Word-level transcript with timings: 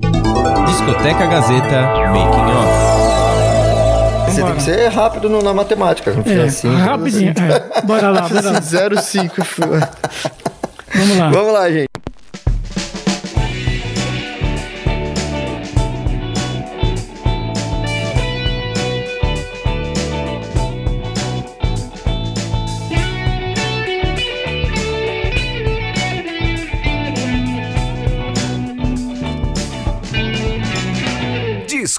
Discoteca 0.00 1.26
Gazeta 1.26 1.80
Making 2.08 2.52
Off. 2.52 2.86
Você 4.30 4.42
tem 4.42 4.54
que 4.54 4.62
ser 4.62 4.88
rápido 4.88 5.28
no- 5.30 5.42
na 5.42 5.54
matemática. 5.54 6.12
Não 6.12 6.22
É, 6.30 6.44
assim. 6.44 6.74
rapidinho. 6.76 7.30
É. 7.32 7.80
Bora 7.82 8.10
lá, 8.10 8.22
bora 8.28 8.50
lá. 8.50 8.60
05. 8.60 9.34
Vamos 10.94 11.16
lá. 11.18 11.30
Vamos 11.30 11.52
lá, 11.52 11.70
gente. 11.70 11.86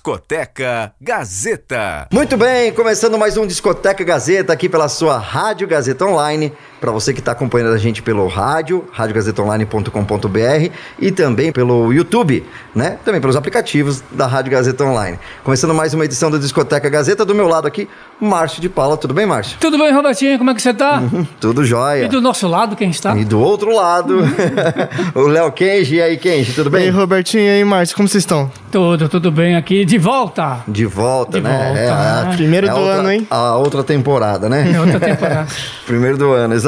Discoteca 0.07 0.93
Gazeta. 1.01 2.07
Muito 2.13 2.37
bem, 2.37 2.71
começando 2.71 3.17
mais 3.17 3.35
um 3.35 3.45
Discoteca 3.45 4.05
Gazeta 4.05 4.53
aqui 4.53 4.69
pela 4.69 4.87
sua 4.87 5.17
Rádio 5.17 5.67
Gazeta 5.67 6.05
Online. 6.05 6.53
Para 6.79 6.91
você 6.91 7.11
que 7.11 7.19
está 7.19 7.31
acompanhando 7.31 7.73
a 7.73 7.77
gente 7.77 8.03
pelo 8.03 8.27
rádio, 8.27 8.85
radiogazetaonline.com.br 8.91 10.69
e 10.99 11.11
também 11.11 11.51
pelo 11.51 11.91
YouTube, 11.91 12.43
né? 12.75 12.97
Também 13.03 13.19
pelos 13.19 13.35
aplicativos 13.35 14.03
da 14.11 14.27
Rádio 14.27 14.51
Gazeta 14.51 14.83
Online. 14.83 15.17
Começando 15.43 15.73
mais 15.73 15.95
uma 15.95 16.05
edição 16.05 16.29
do 16.29 16.37
Discoteca 16.37 16.87
Gazeta. 16.87 17.25
Do 17.25 17.33
meu 17.33 17.47
lado 17.47 17.67
aqui, 17.67 17.89
Márcio 18.21 18.61
de 18.61 18.69
Paula. 18.69 18.95
Tudo 18.95 19.11
bem, 19.13 19.25
Márcio? 19.25 19.57
Tudo 19.59 19.77
bem, 19.79 19.91
Robertinho? 19.91 20.37
Como 20.37 20.51
é 20.51 20.53
que 20.53 20.61
você 20.61 20.71
tá? 20.71 21.01
Tudo 21.39 21.65
jóia. 21.65 22.05
E 22.05 22.09
do 22.09 22.21
nosso 22.21 22.47
lado, 22.47 22.75
quem 22.75 22.91
está? 22.91 23.17
E 23.17 23.25
do 23.25 23.39
outro 23.39 23.73
lado, 23.75 24.19
o 25.15 25.21
Léo 25.27 25.51
Kenji. 25.51 25.95
E 25.95 26.01
aí, 26.01 26.17
Kenji, 26.17 26.53
tudo 26.53 26.69
E 26.75 26.77
aí, 26.79 26.83
bem? 26.83 26.91
Robertinho, 26.91 27.43
e 27.43 27.49
aí, 27.49 27.63
Márcio, 27.63 27.95
como 27.95 28.07
vocês 28.07 28.21
estão? 28.21 28.51
Tudo, 28.71 29.09
tudo 29.09 29.31
bem 29.31 29.55
aqui. 29.55 29.83
De 29.83 29.97
volta. 29.97 30.59
De 30.67 30.85
volta, 30.85 31.37
De 31.39 31.43
né? 31.43 31.49
volta, 31.65 31.79
É, 31.79 31.89
a- 31.89 32.23
né? 32.27 32.35
Primeiro 32.35 32.67
é 32.67 32.69
do 32.69 32.75
outra- 32.77 32.93
ano, 32.93 33.11
hein? 33.11 33.27
A 33.31 33.55
outra 33.55 33.83
temporada, 33.83 34.47
né? 34.47 34.71
É 34.75 34.79
outra 34.79 34.99
temporada. 34.99 35.47
Primeiro 35.87 36.17
do 36.17 36.31
ano, 36.33 36.53
exatamente. 36.53 36.66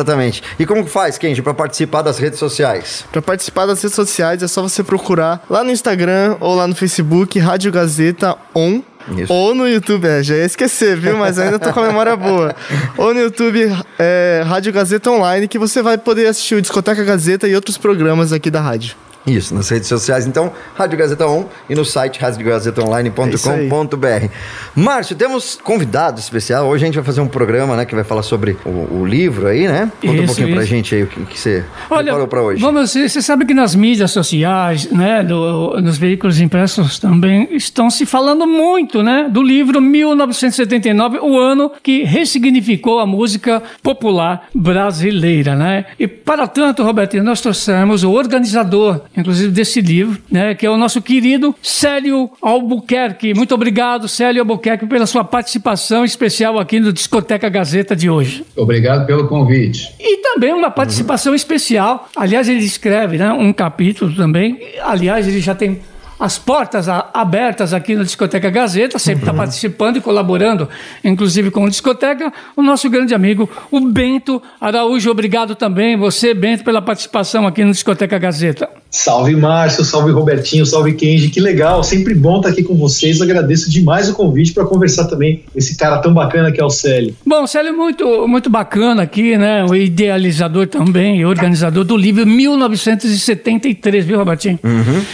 E 0.58 0.66
como 0.66 0.86
faz, 0.86 1.18
Kenji, 1.18 1.42
para 1.42 1.54
participar 1.54 2.02
das 2.02 2.18
redes 2.18 2.40
sociais? 2.40 3.06
Pra 3.12 3.22
participar 3.22 3.66
das 3.66 3.82
redes 3.82 3.96
sociais 3.96 4.44
é 4.44 4.48
só 4.48 4.62
você 4.62 4.84
procurar 4.84 5.44
lá 5.50 5.64
no 5.64 5.72
Instagram 5.72 6.38
ou 6.40 6.56
lá 6.56 6.68
no 6.68 6.76
Facebook, 6.76 7.38
Rádio 7.40 7.72
Gazeta 7.72 8.36
On. 8.56 8.82
Isso. 9.18 9.34
Ou 9.34 9.56
no 9.56 9.68
YouTube, 9.68 10.06
é, 10.06 10.22
já 10.22 10.36
ia 10.36 10.46
esquecer, 10.46 10.96
viu? 10.96 11.18
Mas 11.18 11.40
ainda 11.40 11.58
tô 11.58 11.74
com 11.74 11.80
a 11.80 11.88
memória 11.88 12.16
boa. 12.16 12.56
Ou 12.96 13.12
no 13.12 13.20
YouTube, 13.20 13.76
é, 13.98 14.44
Rádio 14.46 14.72
Gazeta 14.72 15.10
Online, 15.10 15.48
que 15.48 15.58
você 15.58 15.82
vai 15.82 15.98
poder 15.98 16.28
assistir 16.28 16.56
o 16.56 16.62
Discoteca 16.62 17.04
Gazeta 17.04 17.48
e 17.48 17.56
outros 17.56 17.76
programas 17.76 18.32
aqui 18.32 18.52
da 18.52 18.62
rádio. 18.62 18.96
Isso, 19.28 19.54
nas 19.54 19.70
redes 19.70 19.88
sociais, 19.88 20.26
então, 20.26 20.52
Rádio 20.76 20.98
Gazeta 20.98 21.28
On 21.28 21.46
e 21.70 21.76
no 21.76 21.86
site 21.86 22.20
radiogazetaonline.com.br. 22.20 24.28
Márcio, 24.76 25.16
temos 25.16 25.60
convidado 25.62 26.20
especial. 26.20 26.68
Hoje 26.68 26.84
a 26.84 26.88
gente 26.88 26.96
vai 26.96 27.04
fazer 27.04 27.22
um 27.22 27.28
programa, 27.28 27.76
né, 27.76 27.86
que 27.86 27.94
vai 27.94 28.04
falar 28.04 28.24
sobre 28.24 28.58
o, 28.66 29.00
o 29.02 29.06
livro 29.06 29.48
aí, 29.48 29.68
né? 29.68 29.92
Conta 30.02 30.14
um 30.14 30.16
Isso, 30.16 30.26
pouquinho 30.28 30.50
pra 30.54 30.62
isso. 30.64 30.70
gente 30.70 30.96
aí 30.96 31.04
o 31.04 31.08
que, 31.08 31.26
que 31.26 31.40
você 31.40 31.64
Olha, 31.90 32.04
preparou 32.06 32.28
pra 32.28 32.42
hoje. 32.42 32.62
vamos, 32.62 32.92
você 32.92 33.22
sabe 33.22 33.46
que 33.46 33.54
nas 33.54 33.76
mídias 33.76 34.12
sociais, 34.12 34.90
né, 34.92 35.24
do- 35.24 35.80
nos 35.82 35.98
veículos 35.98 36.40
impressos 36.40 36.98
também 37.00 37.48
estão 37.52 37.90
se 37.90 38.06
falando 38.06 38.48
muito, 38.48 39.04
né, 39.04 39.28
do 39.30 39.42
livro 39.44 39.82
1979, 39.82 41.20
o 41.20 41.38
ano 41.38 41.72
que 41.84 42.04
ressignificou 42.04 43.00
a 43.00 43.06
música 43.06 43.62
popular 43.84 44.48
brasileira, 44.56 45.56
né? 45.56 45.86
E 46.00 46.08
para 46.08 46.48
tanto, 46.48 46.84
Robertinho, 46.84 47.24
nós 47.24 47.42
trouxemos 47.42 48.04
o 48.04 48.12
organizador, 48.12 49.02
inclusive 49.16 49.52
desse 49.52 49.82
livro, 49.82 50.22
né, 50.32 50.54
que 50.56 50.66
é 50.66 50.70
o 50.70 50.78
nosso 50.78 51.02
querido 51.02 51.54
Célio 51.62 52.30
Albuquerque. 52.42 53.34
Muito 53.34 53.54
obrigado, 53.56 54.08
Célio 54.08 54.42
Albuquerque, 54.42 54.86
pela 54.86 55.06
sua 55.06 55.24
participação 55.24 56.06
especial 56.06 56.58
aqui 56.60 56.80
no 56.80 56.94
Discoteca 56.94 57.50
Gazeta 57.50 57.96
de 57.96 58.10
hoje. 58.10 58.46
Obrigado 58.56 59.06
pelo 59.06 59.28
convite. 59.28 59.94
E 60.00 60.18
também 60.22 60.54
uma 60.54 60.72
participação 60.72 61.34
especial. 61.36 62.10
Aliás, 62.16 62.48
ele 62.48 62.64
escreve 62.64 63.18
né, 63.18 63.32
um 63.32 63.52
capítulo 63.52 64.16
também. 64.16 64.60
Aliás, 64.84 65.28
ele 65.28 65.40
já 65.40 65.56
tem 65.56 65.82
as 66.20 66.38
portas 66.38 66.90
a- 66.90 67.10
abertas 67.14 67.74
aqui 67.74 67.96
no 67.96 68.04
Discoteca 68.04 68.50
Gazeta, 68.50 69.00
sempre 69.00 69.22
está 69.22 69.34
participando 69.34 69.96
e 69.98 70.02
colaborando, 70.02 70.68
inclusive 71.02 71.50
com 71.50 71.64
o 71.64 71.70
Discoteca. 71.70 72.32
O 72.58 72.62
nosso 72.62 72.90
grande 72.90 73.14
amigo, 73.14 73.50
o 73.72 73.80
Bento 73.80 74.42
Araújo. 74.60 75.10
Obrigado 75.10 75.56
também, 75.56 75.96
você, 75.96 76.34
Bento, 76.34 76.64
pela 76.66 76.82
participação 76.82 77.48
aqui 77.48 77.64
no 77.64 77.72
Discoteca 77.72 78.18
Gazeta. 78.18 78.70
Salve 78.92 79.36
Márcio, 79.36 79.86
salve 79.86 80.12
Robertinho, 80.12 80.66
salve 80.66 80.94
Kenji, 80.94 81.30
que 81.30 81.40
legal, 81.40 81.84
sempre 81.84 82.16
bom 82.16 82.38
estar 82.38 82.50
aqui 82.50 82.64
com 82.64 82.76
vocês. 82.76 83.22
Agradeço 83.22 83.70
demais 83.70 84.10
o 84.10 84.14
convite 84.14 84.52
para 84.52 84.66
conversar 84.66 85.06
também 85.06 85.44
com 85.52 85.60
esse 85.60 85.78
cara 85.78 86.00
tão 86.00 86.12
bacana 86.12 86.52
que 86.52 86.60
é 86.60 86.66
o 86.66 86.72
Célio. 86.72 87.16
Bom, 87.24 87.46
Célio, 87.46 87.76
muito, 87.78 88.28
muito 88.28 88.50
bacana 88.50 89.04
aqui, 89.04 89.38
né? 89.38 89.64
O 89.64 89.76
idealizador 89.76 90.66
também 90.66 91.20
e 91.20 91.26
organizador 91.26 91.84
do 91.84 91.96
livro 91.96 92.26
1973, 92.26 94.06
viu, 94.06 94.18
Robertinho? 94.18 94.60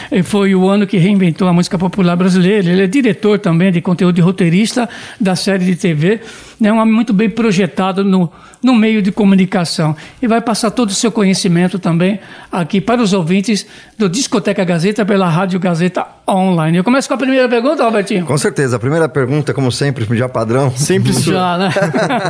E 0.09 0.23
foi 0.23 0.55
o 0.55 0.69
ano 0.69 0.87
que 0.87 0.97
reinventou 0.97 1.45
a 1.47 1.53
música 1.53 1.77
popular 1.77 2.15
brasileira. 2.15 2.69
Ele 2.69 2.81
é 2.81 2.87
diretor 2.87 3.39
também 3.39 3.73
de 3.73 3.81
conteúdo 3.81 4.17
e 4.17 4.21
roteirista 4.21 4.87
da 5.19 5.35
série 5.35 5.65
de 5.65 5.75
TV. 5.75 6.21
É 6.61 6.71
um 6.71 6.77
homem 6.77 6.93
muito 6.93 7.13
bem 7.13 7.29
projetado 7.29 8.03
no, 8.03 8.31
no 8.63 8.73
meio 8.73 9.01
de 9.01 9.11
comunicação. 9.11 9.95
E 10.21 10.27
vai 10.27 10.39
passar 10.39 10.71
todo 10.71 10.89
o 10.89 10.93
seu 10.93 11.11
conhecimento 11.11 11.77
também 11.77 12.19
aqui 12.51 12.79
para 12.79 13.01
os 13.01 13.13
ouvintes 13.13 13.65
do 13.97 14.07
Discoteca 14.07 14.63
Gazeta 14.63 15.05
pela 15.05 15.29
Rádio 15.29 15.59
Gazeta 15.59 16.05
Online. 16.27 16.77
Eu 16.77 16.83
começo 16.83 17.07
com 17.07 17.13
a 17.13 17.17
primeira 17.17 17.47
pergunta, 17.47 17.83
Robertinho. 17.83 18.25
Com 18.25 18.37
certeza. 18.37 18.75
A 18.75 18.79
primeira 18.79 19.07
pergunta, 19.07 19.53
como 19.53 19.71
sempre, 19.71 20.05
já 20.17 20.27
padrão. 20.27 20.71
Sempre 20.75 21.13
sua. 21.13 21.33
Já, 21.33 21.57
né? 21.57 21.69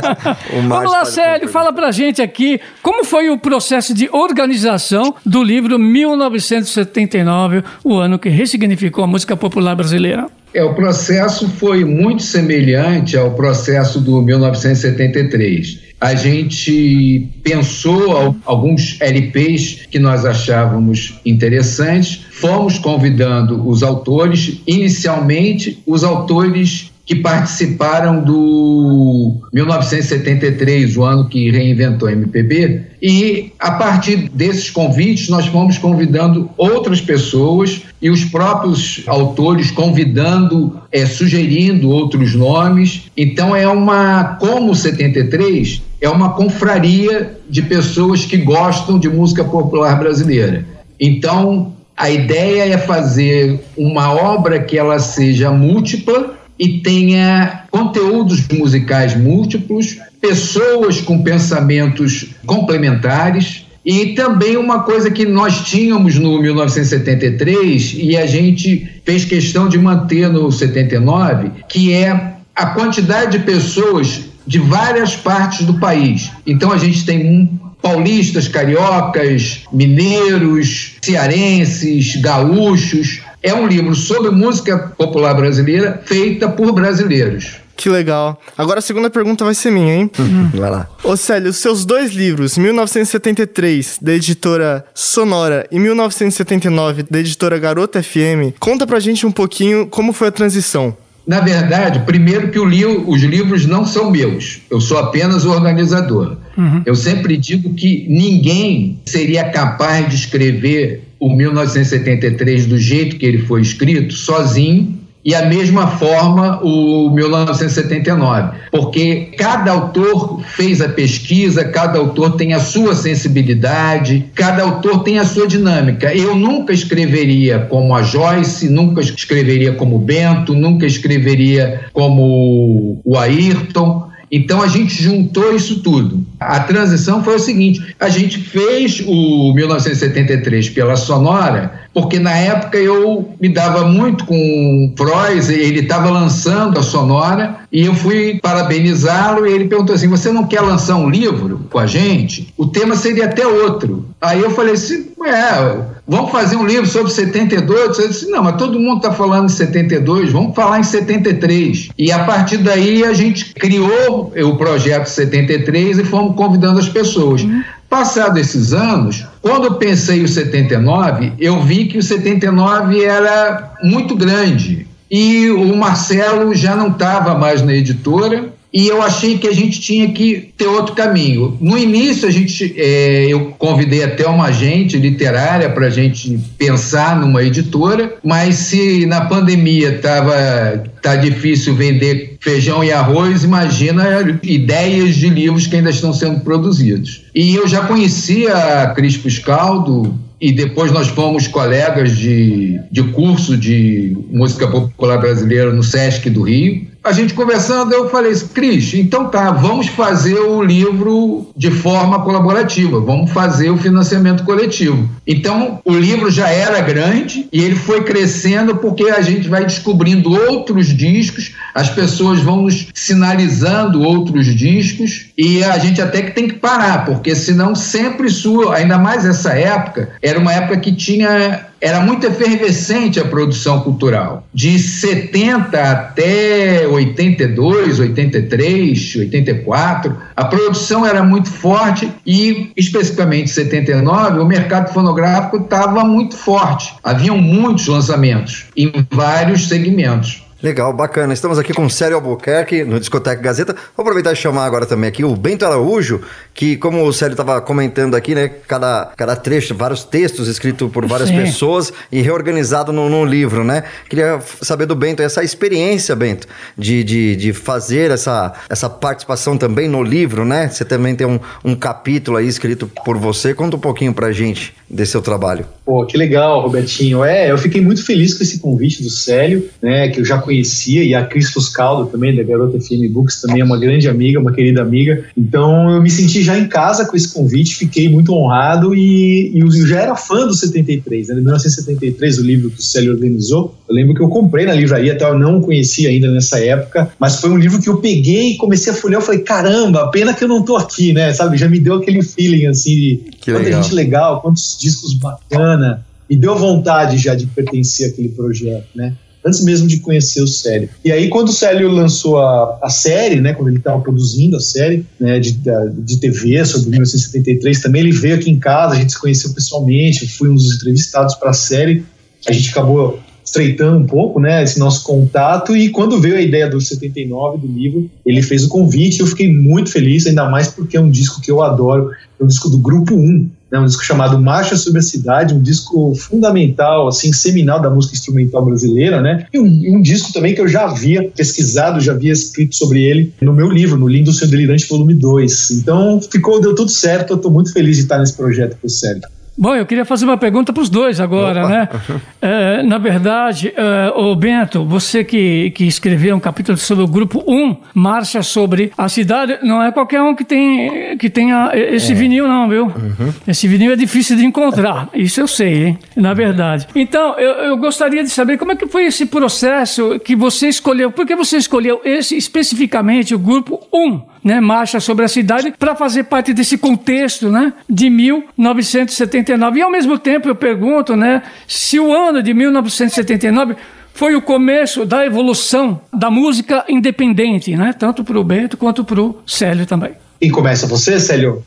Vamos 0.68 0.90
lá, 0.90 1.04
Célio, 1.04 1.48
fala 1.48 1.72
pra 1.72 1.90
gente 1.90 2.20
aqui 2.20 2.60
como 2.82 3.04
foi 3.04 3.30
o 3.30 3.38
processo 3.38 3.94
de 3.94 4.08
organização 4.12 5.14
do 5.24 5.42
livro 5.42 5.78
1979, 5.78 7.64
o 7.82 7.94
ano 7.94 8.18
que 8.18 8.28
ressignificou 8.28 9.04
a 9.04 9.06
música 9.06 9.36
popular 9.36 9.74
brasileira. 9.74 10.26
É, 10.52 10.62
o 10.62 10.74
processo 10.74 11.48
foi 11.48 11.84
muito 11.84 12.22
semelhante 12.22 13.16
ao 13.16 13.32
processo 13.32 14.00
do 14.00 14.22
1973. 14.22 15.85
A 16.00 16.14
gente 16.14 17.26
pensou 17.42 18.14
al- 18.16 18.36
alguns 18.44 19.00
LPs 19.00 19.86
que 19.90 19.98
nós 19.98 20.24
achávamos 20.26 21.14
interessantes, 21.24 22.20
fomos 22.32 22.78
convidando 22.78 23.66
os 23.66 23.82
autores, 23.82 24.60
inicialmente 24.66 25.78
os 25.86 26.04
autores 26.04 26.90
que 27.06 27.14
participaram 27.14 28.20
do 28.20 29.36
1973, 29.52 30.96
o 30.96 31.04
ano 31.04 31.28
que 31.28 31.52
reinventou 31.52 32.08
a 32.08 32.12
MPB, 32.12 32.82
e 33.00 33.52
a 33.60 33.70
partir 33.70 34.28
desses 34.30 34.70
convites 34.70 35.28
nós 35.28 35.46
fomos 35.46 35.78
convidando 35.78 36.50
outras 36.58 37.00
pessoas 37.00 37.82
e 38.02 38.10
os 38.10 38.24
próprios 38.24 39.04
autores 39.06 39.70
convidando, 39.70 40.80
é, 40.90 41.06
sugerindo 41.06 41.90
outros 41.90 42.34
nomes. 42.34 43.04
Então 43.16 43.54
é 43.54 43.68
uma, 43.68 44.36
como 44.40 44.72
o 44.72 44.74
73, 44.74 45.82
é 46.00 46.08
uma 46.08 46.30
confraria 46.30 47.38
de 47.48 47.62
pessoas 47.62 48.24
que 48.24 48.38
gostam 48.38 48.98
de 48.98 49.08
música 49.08 49.44
popular 49.44 49.96
brasileira. 49.96 50.66
Então 50.98 51.72
a 51.96 52.10
ideia 52.10 52.74
é 52.74 52.78
fazer 52.78 53.60
uma 53.76 54.12
obra 54.12 54.58
que 54.58 54.76
ela 54.76 54.98
seja 54.98 55.52
múltipla 55.52 56.36
e 56.58 56.80
tenha 56.80 57.64
conteúdos 57.70 58.46
musicais 58.48 59.16
múltiplos, 59.16 59.98
pessoas 60.20 61.00
com 61.00 61.22
pensamentos 61.22 62.30
complementares 62.46 63.66
e 63.84 64.14
também 64.14 64.56
uma 64.56 64.82
coisa 64.82 65.10
que 65.10 65.24
nós 65.24 65.60
tínhamos 65.60 66.16
no 66.16 66.40
1973 66.42 67.94
e 67.98 68.16
a 68.16 68.26
gente 68.26 69.00
fez 69.04 69.24
questão 69.24 69.68
de 69.68 69.78
manter 69.78 70.28
no 70.28 70.50
79, 70.50 71.52
que 71.68 71.92
é 71.92 72.34
a 72.54 72.66
quantidade 72.66 73.38
de 73.38 73.44
pessoas 73.44 74.22
de 74.46 74.58
várias 74.58 75.14
partes 75.14 75.64
do 75.64 75.78
país. 75.78 76.30
Então 76.46 76.72
a 76.72 76.78
gente 76.78 77.04
tem 77.04 77.26
um 77.26 77.66
paulistas, 77.86 78.48
cariocas, 78.48 79.60
mineiros, 79.72 80.96
cearenses, 81.00 82.16
gaúchos. 82.16 83.20
É 83.46 83.54
um 83.54 83.64
livro 83.64 83.94
sobre 83.94 84.32
música 84.32 84.76
popular 84.98 85.32
brasileira 85.32 86.02
feita 86.04 86.48
por 86.48 86.72
brasileiros. 86.72 87.58
Que 87.76 87.88
legal. 87.88 88.40
Agora 88.58 88.80
a 88.80 88.82
segunda 88.82 89.08
pergunta 89.08 89.44
vai 89.44 89.54
ser 89.54 89.70
minha, 89.70 89.94
hein? 89.94 90.10
Vai 90.52 90.68
lá. 90.68 90.88
Ô 91.04 91.16
Célio, 91.16 91.50
os 91.50 91.58
seus 91.58 91.84
dois 91.84 92.12
livros, 92.12 92.58
1973, 92.58 94.00
da 94.02 94.14
editora 94.14 94.84
Sonora, 94.92 95.64
e 95.70 95.78
1979, 95.78 97.04
da 97.08 97.20
editora 97.20 97.56
Garota 97.56 98.02
FM, 98.02 98.58
conta 98.58 98.84
pra 98.84 98.98
gente 98.98 99.24
um 99.24 99.30
pouquinho 99.30 99.86
como 99.86 100.12
foi 100.12 100.26
a 100.26 100.32
transição. 100.32 100.96
Na 101.24 101.38
verdade, 101.40 102.00
primeiro 102.00 102.50
que 102.50 102.58
o 102.58 102.64
li 102.64 102.84
os 102.86 103.22
livros 103.22 103.64
não 103.64 103.84
são 103.84 104.10
meus, 104.10 104.60
eu 104.70 104.80
sou 104.80 104.98
apenas 104.98 105.44
o 105.44 105.50
organizador. 105.50 106.36
Eu 106.84 106.94
sempre 106.94 107.36
digo 107.36 107.74
que 107.74 108.06
ninguém 108.08 109.00
seria 109.04 109.50
capaz 109.50 110.08
de 110.08 110.14
escrever 110.14 111.05
o 111.18 111.34
1973 111.34 112.66
do 112.66 112.78
jeito 112.78 113.16
que 113.16 113.26
ele 113.26 113.38
foi 113.38 113.62
escrito, 113.62 114.14
sozinho, 114.14 114.96
e 115.26 115.34
a 115.34 115.44
mesma 115.44 115.88
forma 115.88 116.60
o 116.62 117.10
1979, 117.10 118.58
porque 118.70 119.32
cada 119.36 119.72
autor 119.72 120.40
fez 120.54 120.80
a 120.80 120.88
pesquisa, 120.88 121.64
cada 121.64 121.98
autor 121.98 122.36
tem 122.36 122.54
a 122.54 122.60
sua 122.60 122.94
sensibilidade, 122.94 124.24
cada 124.36 124.62
autor 124.62 125.02
tem 125.02 125.18
a 125.18 125.24
sua 125.24 125.48
dinâmica. 125.48 126.14
Eu 126.14 126.36
nunca 126.36 126.72
escreveria 126.72 127.58
como 127.58 127.92
a 127.92 128.04
Joyce, 128.04 128.68
nunca 128.68 129.00
escreveria 129.00 129.72
como 129.72 129.98
Bento, 129.98 130.54
nunca 130.54 130.86
escreveria 130.86 131.86
como 131.92 133.00
o 133.04 133.18
Ayrton. 133.18 134.06
Então 134.30 134.62
a 134.62 134.68
gente 134.68 135.02
juntou 135.02 135.54
isso 135.54 135.82
tudo. 135.82 136.24
A 136.40 136.60
transição 136.60 137.22
foi 137.22 137.36
o 137.36 137.40
seguinte: 137.40 137.94
a 137.98 138.08
gente 138.08 138.38
fez 138.38 139.02
o 139.06 139.52
1973 139.54 140.70
pela 140.70 140.96
Sonora, 140.96 141.85
porque 141.96 142.18
na 142.18 142.36
época 142.36 142.76
eu 142.76 143.34
me 143.40 143.48
dava 143.48 143.86
muito 143.86 144.26
com 144.26 144.92
Frois, 144.98 145.48
ele 145.48 145.80
estava 145.80 146.10
lançando 146.10 146.78
a 146.78 146.82
Sonora, 146.82 147.60
e 147.72 147.86
eu 147.86 147.94
fui 147.94 148.38
parabenizá-lo, 148.38 149.46
e 149.46 149.52
ele 149.54 149.64
perguntou 149.64 149.94
assim: 149.94 150.06
Você 150.08 150.30
não 150.30 150.46
quer 150.46 150.60
lançar 150.60 150.96
um 150.96 151.08
livro 151.08 151.62
com 151.70 151.78
a 151.78 151.86
gente? 151.86 152.52
O 152.54 152.66
tema 152.66 152.96
seria 152.96 153.24
até 153.24 153.46
outro. 153.46 154.10
Aí 154.20 154.42
eu 154.42 154.50
falei 154.50 154.74
assim: 154.74 155.06
É 155.24 155.96
vamos 156.06 156.30
fazer 156.30 156.56
um 156.56 156.64
livro 156.64 156.86
sobre 156.86 157.10
72. 157.12 157.98
Eu 157.98 158.08
disse, 158.08 158.30
não, 158.30 158.42
mas 158.42 158.56
todo 158.56 158.78
mundo 158.78 158.98
está 158.98 159.12
falando 159.12 159.46
em 159.46 159.52
72, 159.52 160.30
vamos 160.30 160.54
falar 160.54 160.78
em 160.78 160.84
73. 160.84 161.88
E 161.98 162.12
a 162.12 162.24
partir 162.24 162.58
daí 162.58 163.04
a 163.04 163.12
gente 163.12 163.52
criou 163.54 164.32
o 164.36 164.56
projeto 164.56 165.06
73 165.06 165.98
e 165.98 166.04
fomos 166.04 166.36
convidando 166.36 166.78
as 166.78 166.88
pessoas. 166.88 167.42
Uhum. 167.42 167.62
Passados 167.88 168.40
esses 168.40 168.72
anos, 168.72 169.24
quando 169.40 169.66
eu 169.66 169.74
pensei 169.74 170.22
o 170.22 170.28
79, 170.28 171.32
eu 171.38 171.62
vi 171.62 171.86
que 171.86 171.98
o 171.98 172.02
79 172.02 173.04
era 173.04 173.74
muito 173.82 174.16
grande. 174.16 174.86
E 175.10 175.50
o 175.50 175.76
Marcelo 175.76 176.52
já 176.54 176.74
não 176.74 176.88
estava 176.88 177.38
mais 177.38 177.62
na 177.62 177.72
editora, 177.72 178.52
e 178.76 178.88
eu 178.88 179.00
achei 179.00 179.38
que 179.38 179.48
a 179.48 179.54
gente 179.54 179.80
tinha 179.80 180.06
que 180.12 180.50
ter 180.54 180.66
outro 180.66 180.94
caminho. 180.94 181.56
No 181.62 181.78
início, 181.78 182.28
a 182.28 182.30
gente, 182.30 182.74
é, 182.76 183.24
eu 183.26 183.54
convidei 183.58 184.04
até 184.04 184.26
uma 184.26 184.48
agente 184.48 184.98
literária 184.98 185.70
para 185.70 185.86
a 185.86 185.90
gente 185.90 186.38
pensar 186.58 187.18
numa 187.18 187.42
editora, 187.42 188.16
mas 188.22 188.56
se 188.56 189.06
na 189.06 189.22
pandemia 189.22 189.94
estava 189.94 190.84
tá 191.00 191.16
difícil 191.16 191.74
vender 191.74 192.36
feijão 192.38 192.84
e 192.84 192.92
arroz, 192.92 193.44
imagina 193.44 194.38
ideias 194.42 195.14
de 195.14 195.30
livros 195.30 195.66
que 195.66 195.76
ainda 195.76 195.88
estão 195.88 196.12
sendo 196.12 196.40
produzidos. 196.40 197.24
E 197.34 197.54
eu 197.54 197.66
já 197.66 197.80
conhecia 197.86 198.52
a 198.82 198.88
Cris 198.88 199.16
Puscaldo, 199.16 200.14
e 200.38 200.52
depois 200.52 200.92
nós 200.92 201.08
fomos 201.08 201.48
colegas 201.48 202.14
de, 202.14 202.78
de 202.92 203.02
curso 203.04 203.56
de 203.56 204.14
música 204.30 204.68
popular 204.68 205.16
brasileira 205.16 205.72
no 205.72 205.82
SESC 205.82 206.28
do 206.28 206.42
Rio 206.42 206.94
a 207.06 207.12
gente 207.12 207.34
conversando, 207.34 207.92
eu 207.92 208.10
falei 208.10 208.32
assim, 208.32 208.48
Cris, 208.48 208.94
então 208.94 209.28
tá, 209.28 209.52
vamos 209.52 209.86
fazer 209.86 210.38
o 210.38 210.60
livro 210.60 211.48
de 211.56 211.70
forma 211.70 212.20
colaborativa, 212.22 213.00
vamos 213.00 213.30
fazer 213.30 213.70
o 213.70 213.78
financiamento 213.78 214.42
coletivo. 214.42 215.08
Então, 215.24 215.80
o 215.84 215.94
livro 215.94 216.30
já 216.30 216.48
era 216.48 216.80
grande 216.80 217.48
e 217.52 217.62
ele 217.62 217.76
foi 217.76 218.02
crescendo 218.02 218.76
porque 218.76 219.04
a 219.04 219.22
gente 219.22 219.48
vai 219.48 219.64
descobrindo 219.64 220.32
outros 220.32 220.88
discos, 220.88 221.54
as 221.72 221.88
pessoas 221.88 222.40
vão 222.40 222.62
nos 222.62 222.88
sinalizando 222.92 224.02
outros 224.02 224.46
discos 224.46 225.26
e 225.38 225.62
a 225.62 225.78
gente 225.78 226.02
até 226.02 226.22
que 226.22 226.32
tem 226.32 226.48
que 226.48 226.54
parar, 226.54 227.04
porque 227.04 227.36
senão 227.36 227.76
sempre 227.76 228.28
sua, 228.28 228.74
ainda 228.74 228.98
mais 228.98 229.24
essa 229.24 229.52
época, 229.52 230.10
era 230.20 230.38
uma 230.38 230.52
época 230.52 230.78
que 230.78 230.92
tinha 230.92 231.66
era 231.80 232.00
muito 232.00 232.26
efervescente 232.26 233.20
a 233.20 233.24
produção 233.24 233.80
cultural. 233.80 234.46
De 234.52 234.78
70 234.78 235.78
até 235.78 236.86
82, 236.86 238.00
83, 238.00 239.16
84, 239.16 240.16
a 240.34 240.44
produção 240.44 241.04
era 241.04 241.22
muito 241.22 241.50
forte 241.50 242.10
e, 242.26 242.70
especificamente 242.76 243.50
79, 243.50 244.40
o 244.40 244.46
mercado 244.46 244.92
fonográfico 244.92 245.58
estava 245.58 246.04
muito 246.04 246.36
forte. 246.36 246.94
Haviam 247.02 247.38
muitos 247.38 247.86
lançamentos 247.86 248.66
em 248.76 248.92
vários 249.10 249.68
segmentos. 249.68 250.45
Legal, 250.66 250.92
bacana. 250.92 251.32
Estamos 251.32 251.60
aqui 251.60 251.72
com 251.72 251.86
o 251.86 251.88
Célio 251.88 252.16
Albuquerque 252.16 252.82
no 252.82 252.98
Discoteca 252.98 253.40
Gazeta. 253.40 253.72
Vou 253.96 254.02
aproveitar 254.02 254.32
e 254.32 254.36
chamar 254.36 254.64
agora 254.64 254.84
também 254.84 255.06
aqui 255.06 255.24
o 255.24 255.36
Bento 255.36 255.64
Araújo, 255.64 256.22
que, 256.52 256.76
como 256.76 257.04
o 257.04 257.12
Célio 257.12 257.34
estava 257.34 257.60
comentando 257.60 258.16
aqui, 258.16 258.34
né, 258.34 258.48
cada, 258.66 259.12
cada 259.16 259.36
trecho, 259.36 259.76
vários 259.76 260.02
textos 260.02 260.48
escritos 260.48 260.90
por 260.90 261.06
várias 261.06 261.28
Sim. 261.28 261.40
pessoas 261.40 261.92
e 262.10 262.20
reorganizado 262.20 262.92
num, 262.92 263.08
num, 263.08 263.24
livro, 263.24 263.62
né? 263.62 263.84
Queria 264.08 264.40
saber 264.60 264.86
do 264.86 264.96
Bento 264.96 265.22
essa 265.22 265.44
experiência, 265.44 266.16
Bento, 266.16 266.48
de, 266.76 267.04
de, 267.04 267.36
de 267.36 267.52
fazer 267.52 268.10
essa, 268.10 268.52
essa 268.68 268.90
participação 268.90 269.56
também 269.56 269.88
no 269.88 270.02
livro, 270.02 270.44
né? 270.44 270.68
Você 270.68 270.84
também 270.84 271.14
tem 271.14 271.28
um, 271.28 271.38
um 271.64 271.76
capítulo 271.76 272.38
aí 272.38 272.48
escrito 272.48 272.90
por 273.04 273.16
você. 273.16 273.54
Conta 273.54 273.76
um 273.76 273.80
pouquinho 273.80 274.12
pra 274.12 274.32
gente 274.32 274.74
desse 274.90 275.12
seu 275.12 275.22
trabalho. 275.22 275.64
Pô, 275.86 276.04
que 276.04 276.18
legal, 276.18 276.62
Robertinho. 276.62 277.22
É, 277.22 277.48
eu 277.48 277.56
fiquei 277.56 277.80
muito 277.80 278.04
feliz 278.04 278.34
com 278.34 278.42
esse 278.42 278.58
convite 278.58 279.04
do 279.04 279.08
Célio, 279.08 279.68
né, 279.80 280.08
que 280.08 280.18
eu 280.18 280.24
já 280.24 280.36
conhecia, 280.36 281.04
e 281.04 281.14
a 281.14 281.24
Cris 281.24 281.50
Fuscaldo 281.50 282.10
também, 282.10 282.34
da 282.34 282.42
Garota 282.42 282.80
FM 282.80 283.08
Books, 283.12 283.40
também 283.40 283.60
é 283.60 283.64
uma 283.64 283.78
grande 283.78 284.08
amiga, 284.08 284.40
uma 284.40 284.52
querida 284.52 284.82
amiga. 284.82 285.24
Então 285.36 285.88
eu 285.92 286.02
me 286.02 286.10
senti 286.10 286.42
já 286.42 286.58
em 286.58 286.66
casa 286.66 287.06
com 287.06 287.16
esse 287.16 287.32
convite, 287.32 287.76
fiquei 287.76 288.08
muito 288.08 288.34
honrado 288.34 288.96
e, 288.96 289.52
e 289.54 289.60
eu 289.60 289.70
já 289.86 290.00
era 290.00 290.16
fã 290.16 290.44
do 290.44 290.54
73, 290.54 291.28
né, 291.28 291.34
de 291.36 291.40
1973, 291.42 292.38
o 292.38 292.42
livro 292.42 292.70
que 292.70 292.80
o 292.80 292.82
Célio 292.82 293.12
organizou. 293.12 293.72
Eu 293.88 293.94
lembro 293.94 294.12
que 294.12 294.22
eu 294.22 294.28
comprei 294.28 294.66
na 294.66 294.74
livraria, 294.74 295.12
até 295.12 295.24
eu 295.24 295.38
não 295.38 295.60
conhecia 295.60 296.08
ainda 296.08 296.28
nessa 296.32 296.58
época, 296.58 297.12
mas 297.16 297.36
foi 297.40 297.50
um 297.50 297.56
livro 297.56 297.80
que 297.80 297.88
eu 297.88 297.98
peguei 297.98 298.54
e 298.54 298.56
comecei 298.56 298.92
a 298.92 298.96
folhear. 298.96 299.20
Eu 299.20 299.24
falei, 299.24 299.42
caramba, 299.42 300.10
pena 300.10 300.34
que 300.34 300.42
eu 300.42 300.48
não 300.48 300.62
tô 300.62 300.76
aqui, 300.76 301.12
né? 301.12 301.32
Sabe? 301.32 301.56
Já 301.56 301.68
me 301.68 301.78
deu 301.78 301.94
aquele 301.94 302.24
feeling 302.24 302.66
assim 302.66 302.96
de 302.96 303.35
que 303.46 303.52
quanta 303.52 303.64
legal. 303.64 303.82
gente 303.82 303.94
legal, 303.94 304.40
quantos 304.42 304.76
discos 304.78 305.14
bacana. 305.14 306.04
Me 306.28 306.36
deu 306.36 306.56
vontade 306.56 307.18
já 307.18 307.36
de 307.36 307.46
pertencer 307.46 308.10
àquele 308.10 308.30
projeto, 308.30 308.88
né? 308.94 309.14
antes 309.44 309.62
mesmo 309.62 309.86
de 309.86 310.00
conhecer 310.00 310.42
o 310.42 310.48
Célio. 310.48 310.88
E 311.04 311.12
aí, 311.12 311.28
quando 311.28 311.50
o 311.50 311.52
Célio 311.52 311.88
lançou 311.88 312.36
a, 312.38 312.80
a 312.82 312.90
série, 312.90 313.40
né, 313.40 313.54
quando 313.54 313.68
ele 313.68 313.78
estava 313.78 314.00
produzindo 314.00 314.56
a 314.56 314.60
série 314.60 315.06
né, 315.20 315.38
de, 315.38 315.56
de 315.98 316.18
TV 316.18 316.64
sobre 316.64 316.90
1973, 316.90 317.80
também 317.80 318.02
ele 318.02 318.10
veio 318.10 318.34
aqui 318.34 318.50
em 318.50 318.58
casa, 318.58 318.94
a 318.94 318.98
gente 318.98 319.12
se 319.12 319.20
conheceu 319.20 319.54
pessoalmente, 319.54 320.24
eu 320.24 320.28
fui 320.30 320.48
um 320.48 320.54
dos 320.56 320.74
entrevistados 320.74 321.36
para 321.36 321.50
a 321.50 321.52
série, 321.52 322.04
a 322.44 322.50
gente 322.50 322.70
acabou 322.70 323.20
estreitando 323.56 323.98
um 323.98 324.06
pouco, 324.06 324.38
né, 324.38 324.62
esse 324.62 324.78
nosso 324.78 325.02
contato 325.02 325.74
e 325.74 325.88
quando 325.88 326.20
veio 326.20 326.36
a 326.36 326.40
ideia 326.40 326.68
do 326.68 326.80
79 326.80 327.58
do 327.58 327.66
livro, 327.66 328.10
ele 328.24 328.42
fez 328.42 328.64
o 328.64 328.68
convite, 328.68 329.20
eu 329.20 329.26
fiquei 329.26 329.50
muito 329.50 329.90
feliz, 329.90 330.26
ainda 330.26 330.48
mais 330.48 330.68
porque 330.68 330.96
é 330.96 331.00
um 331.00 331.10
disco 331.10 331.40
que 331.40 331.50
eu 331.50 331.62
adoro, 331.62 332.10
é 332.38 332.44
um 332.44 332.46
disco 332.46 332.68
do 332.68 332.78
Grupo 332.78 333.14
1, 333.14 333.48
né, 333.72 333.78
um 333.78 333.86
disco 333.86 334.04
chamado 334.04 334.38
Marcha 334.38 334.76
sobre 334.76 335.00
a 335.00 335.02
Cidade, 335.02 335.54
um 335.54 335.62
disco 335.62 336.14
fundamental, 336.14 337.08
assim, 337.08 337.32
seminal 337.32 337.80
da 337.80 337.90
música 337.90 338.14
instrumental 338.14 338.64
brasileira, 338.64 339.20
né? 339.20 339.46
E 339.52 339.58
um, 339.58 339.96
um, 339.96 340.00
disco 340.00 340.32
também 340.32 340.54
que 340.54 340.60
eu 340.60 340.68
já 340.68 340.84
havia 340.84 341.28
pesquisado, 341.30 342.00
já 342.00 342.12
havia 342.12 342.32
escrito 342.32 342.76
sobre 342.76 343.02
ele 343.02 343.32
no 343.40 343.52
meu 343.52 343.68
livro, 343.68 343.98
no 343.98 344.06
Lindo 344.06 344.32
Seu 344.32 344.46
Delirante 344.46 344.88
Volume 344.88 345.14
2. 345.14 345.70
Então, 345.72 346.20
ficou, 346.20 346.60
deu 346.60 346.76
tudo 346.76 346.90
certo, 346.90 347.32
eu 347.32 347.36
estou 347.36 347.50
muito 347.50 347.72
feliz 347.72 347.96
de 347.96 348.04
estar 348.04 348.18
nesse 348.18 348.36
projeto 348.36 348.76
com 348.80 348.86
o 348.86 348.90
Sérgio. 348.90 349.22
Bom, 349.58 349.74
eu 349.74 349.86
queria 349.86 350.04
fazer 350.04 350.26
uma 350.26 350.36
pergunta 350.36 350.72
para 350.72 350.82
os 350.82 350.90
dois 350.90 351.18
agora, 351.18 351.64
Opa. 351.64 351.68
né? 351.68 351.88
É, 352.46 352.82
na 352.82 352.98
verdade, 352.98 353.72
é, 353.74 354.12
o 354.14 354.36
Bento, 354.36 354.84
você 354.84 355.24
que, 355.24 355.72
que 355.72 355.84
escreveu 355.84 356.36
um 356.36 356.38
capítulo 356.38 356.78
sobre 356.78 357.02
o 357.02 357.08
grupo 357.08 357.42
1, 357.44 357.76
Marcha 357.92 358.40
sobre 358.40 358.92
a 358.96 359.08
cidade, 359.08 359.58
não 359.62 359.82
é 359.82 359.90
qualquer 359.90 360.22
um 360.22 360.32
que 360.32 360.44
tem 360.44 361.16
que 361.16 361.28
tenha 361.28 361.72
esse 361.74 362.12
é. 362.12 362.14
vinil, 362.14 362.46
não, 362.46 362.68
viu? 362.68 362.84
Uhum. 362.84 363.32
Esse 363.48 363.66
vinil 363.66 363.90
é 363.90 363.96
difícil 363.96 364.36
de 364.36 364.44
encontrar, 364.44 365.08
isso 365.14 365.40
eu 365.40 365.48
sei, 365.48 365.86
hein? 365.86 365.98
Na 366.14 366.34
verdade. 366.34 366.86
Então, 366.94 367.36
eu, 367.36 367.52
eu 367.64 367.76
gostaria 367.78 368.22
de 368.22 368.30
saber 368.30 368.58
como 368.58 368.72
é 368.72 368.76
que 368.76 368.86
foi 368.86 369.06
esse 369.06 369.26
processo 369.26 370.20
que 370.20 370.36
você 370.36 370.68
escolheu, 370.68 371.10
por 371.10 371.26
que 371.26 371.34
você 371.34 371.56
escolheu 371.56 372.00
esse 372.04 372.36
especificamente, 372.36 373.34
o 373.34 373.38
grupo 373.38 373.80
1? 373.92 374.20
Né, 374.46 374.60
marcha 374.60 375.00
sobre 375.00 375.24
a 375.24 375.28
cidade, 375.28 375.74
para 375.76 375.96
fazer 375.96 376.22
parte 376.22 376.54
desse 376.54 376.78
contexto 376.78 377.50
né, 377.50 377.72
de 377.90 378.08
1979. 378.08 379.80
E 379.80 379.82
ao 379.82 379.90
mesmo 379.90 380.16
tempo 380.16 380.48
eu 380.48 380.54
pergunto 380.54 381.16
né, 381.16 381.42
se 381.66 381.98
o 381.98 382.14
ano 382.14 382.40
de 382.40 382.54
1979 382.54 383.74
foi 384.14 384.36
o 384.36 384.40
começo 384.40 385.04
da 385.04 385.26
evolução 385.26 386.00
da 386.12 386.30
música 386.30 386.84
independente, 386.88 387.76
né, 387.76 387.92
tanto 387.92 388.22
para 388.22 388.38
o 388.38 388.44
Bento 388.44 388.76
quanto 388.76 389.04
para 389.04 389.20
o 389.20 389.36
Célio 389.44 389.84
também. 389.84 390.12
E 390.40 390.48
começa 390.48 390.86
você, 390.86 391.18
Célio? 391.18 391.64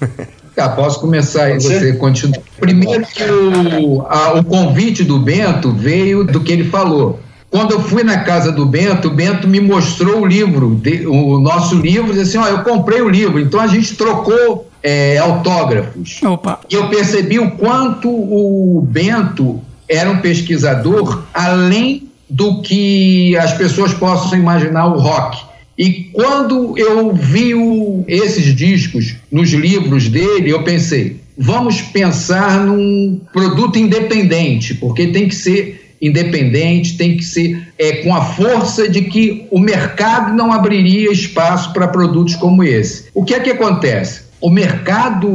Ah, 0.54 0.68
posso 0.68 1.00
começar 1.00 1.44
aí, 1.44 1.54
você, 1.54 1.78
você 1.78 1.92
continua. 1.94 2.42
Primeiro 2.60 3.06
que 3.06 3.22
o, 3.22 4.02
a, 4.06 4.34
o 4.34 4.44
convite 4.44 5.02
do 5.02 5.18
Bento 5.18 5.72
veio 5.72 6.24
do 6.24 6.40
que 6.40 6.52
ele 6.52 6.64
falou. 6.64 7.18
Quando 7.52 7.72
eu 7.72 7.80
fui 7.80 8.02
na 8.02 8.20
casa 8.20 8.50
do 8.50 8.64
Bento, 8.64 9.08
o 9.08 9.10
Bento 9.10 9.46
me 9.46 9.60
mostrou 9.60 10.22
o 10.22 10.26
livro, 10.26 10.80
o 11.06 11.38
nosso 11.38 11.74
livro, 11.74 12.10
e 12.10 12.14
disse 12.14 12.38
assim: 12.38 12.48
ó, 12.48 12.48
eu 12.48 12.64
comprei 12.64 13.02
o 13.02 13.10
livro. 13.10 13.38
Então 13.38 13.60
a 13.60 13.66
gente 13.66 13.94
trocou 13.94 14.70
é, 14.82 15.18
autógrafos. 15.18 16.18
Opa. 16.22 16.60
E 16.70 16.74
eu 16.74 16.88
percebi 16.88 17.38
o 17.38 17.50
quanto 17.50 18.08
o 18.08 18.80
Bento 18.80 19.60
era 19.86 20.10
um 20.10 20.16
pesquisador 20.22 21.24
além 21.34 22.08
do 22.28 22.62
que 22.62 23.36
as 23.36 23.52
pessoas 23.52 23.92
possam 23.92 24.38
imaginar 24.38 24.86
o 24.86 24.98
rock. 24.98 25.38
E 25.76 26.04
quando 26.10 26.78
eu 26.78 27.12
vi 27.12 27.54
o, 27.54 28.02
esses 28.08 28.56
discos 28.56 29.16
nos 29.30 29.50
livros 29.50 30.08
dele, 30.08 30.48
eu 30.48 30.64
pensei, 30.64 31.20
vamos 31.36 31.82
pensar 31.82 32.64
num 32.64 33.20
produto 33.30 33.78
independente, 33.78 34.74
porque 34.74 35.08
tem 35.08 35.28
que 35.28 35.34
ser 35.34 35.81
independente, 36.02 36.96
tem 36.96 37.16
que 37.16 37.24
ser 37.24 37.68
é, 37.78 37.98
com 38.02 38.12
a 38.12 38.20
força 38.20 38.88
de 38.88 39.02
que 39.02 39.46
o 39.52 39.60
mercado 39.60 40.34
não 40.34 40.52
abriria 40.52 41.12
espaço 41.12 41.72
para 41.72 41.86
produtos 41.86 42.34
como 42.34 42.64
esse. 42.64 43.04
O 43.14 43.24
que 43.24 43.34
é 43.34 43.40
que 43.40 43.50
acontece? 43.50 44.22
O 44.40 44.50
mercado 44.50 45.28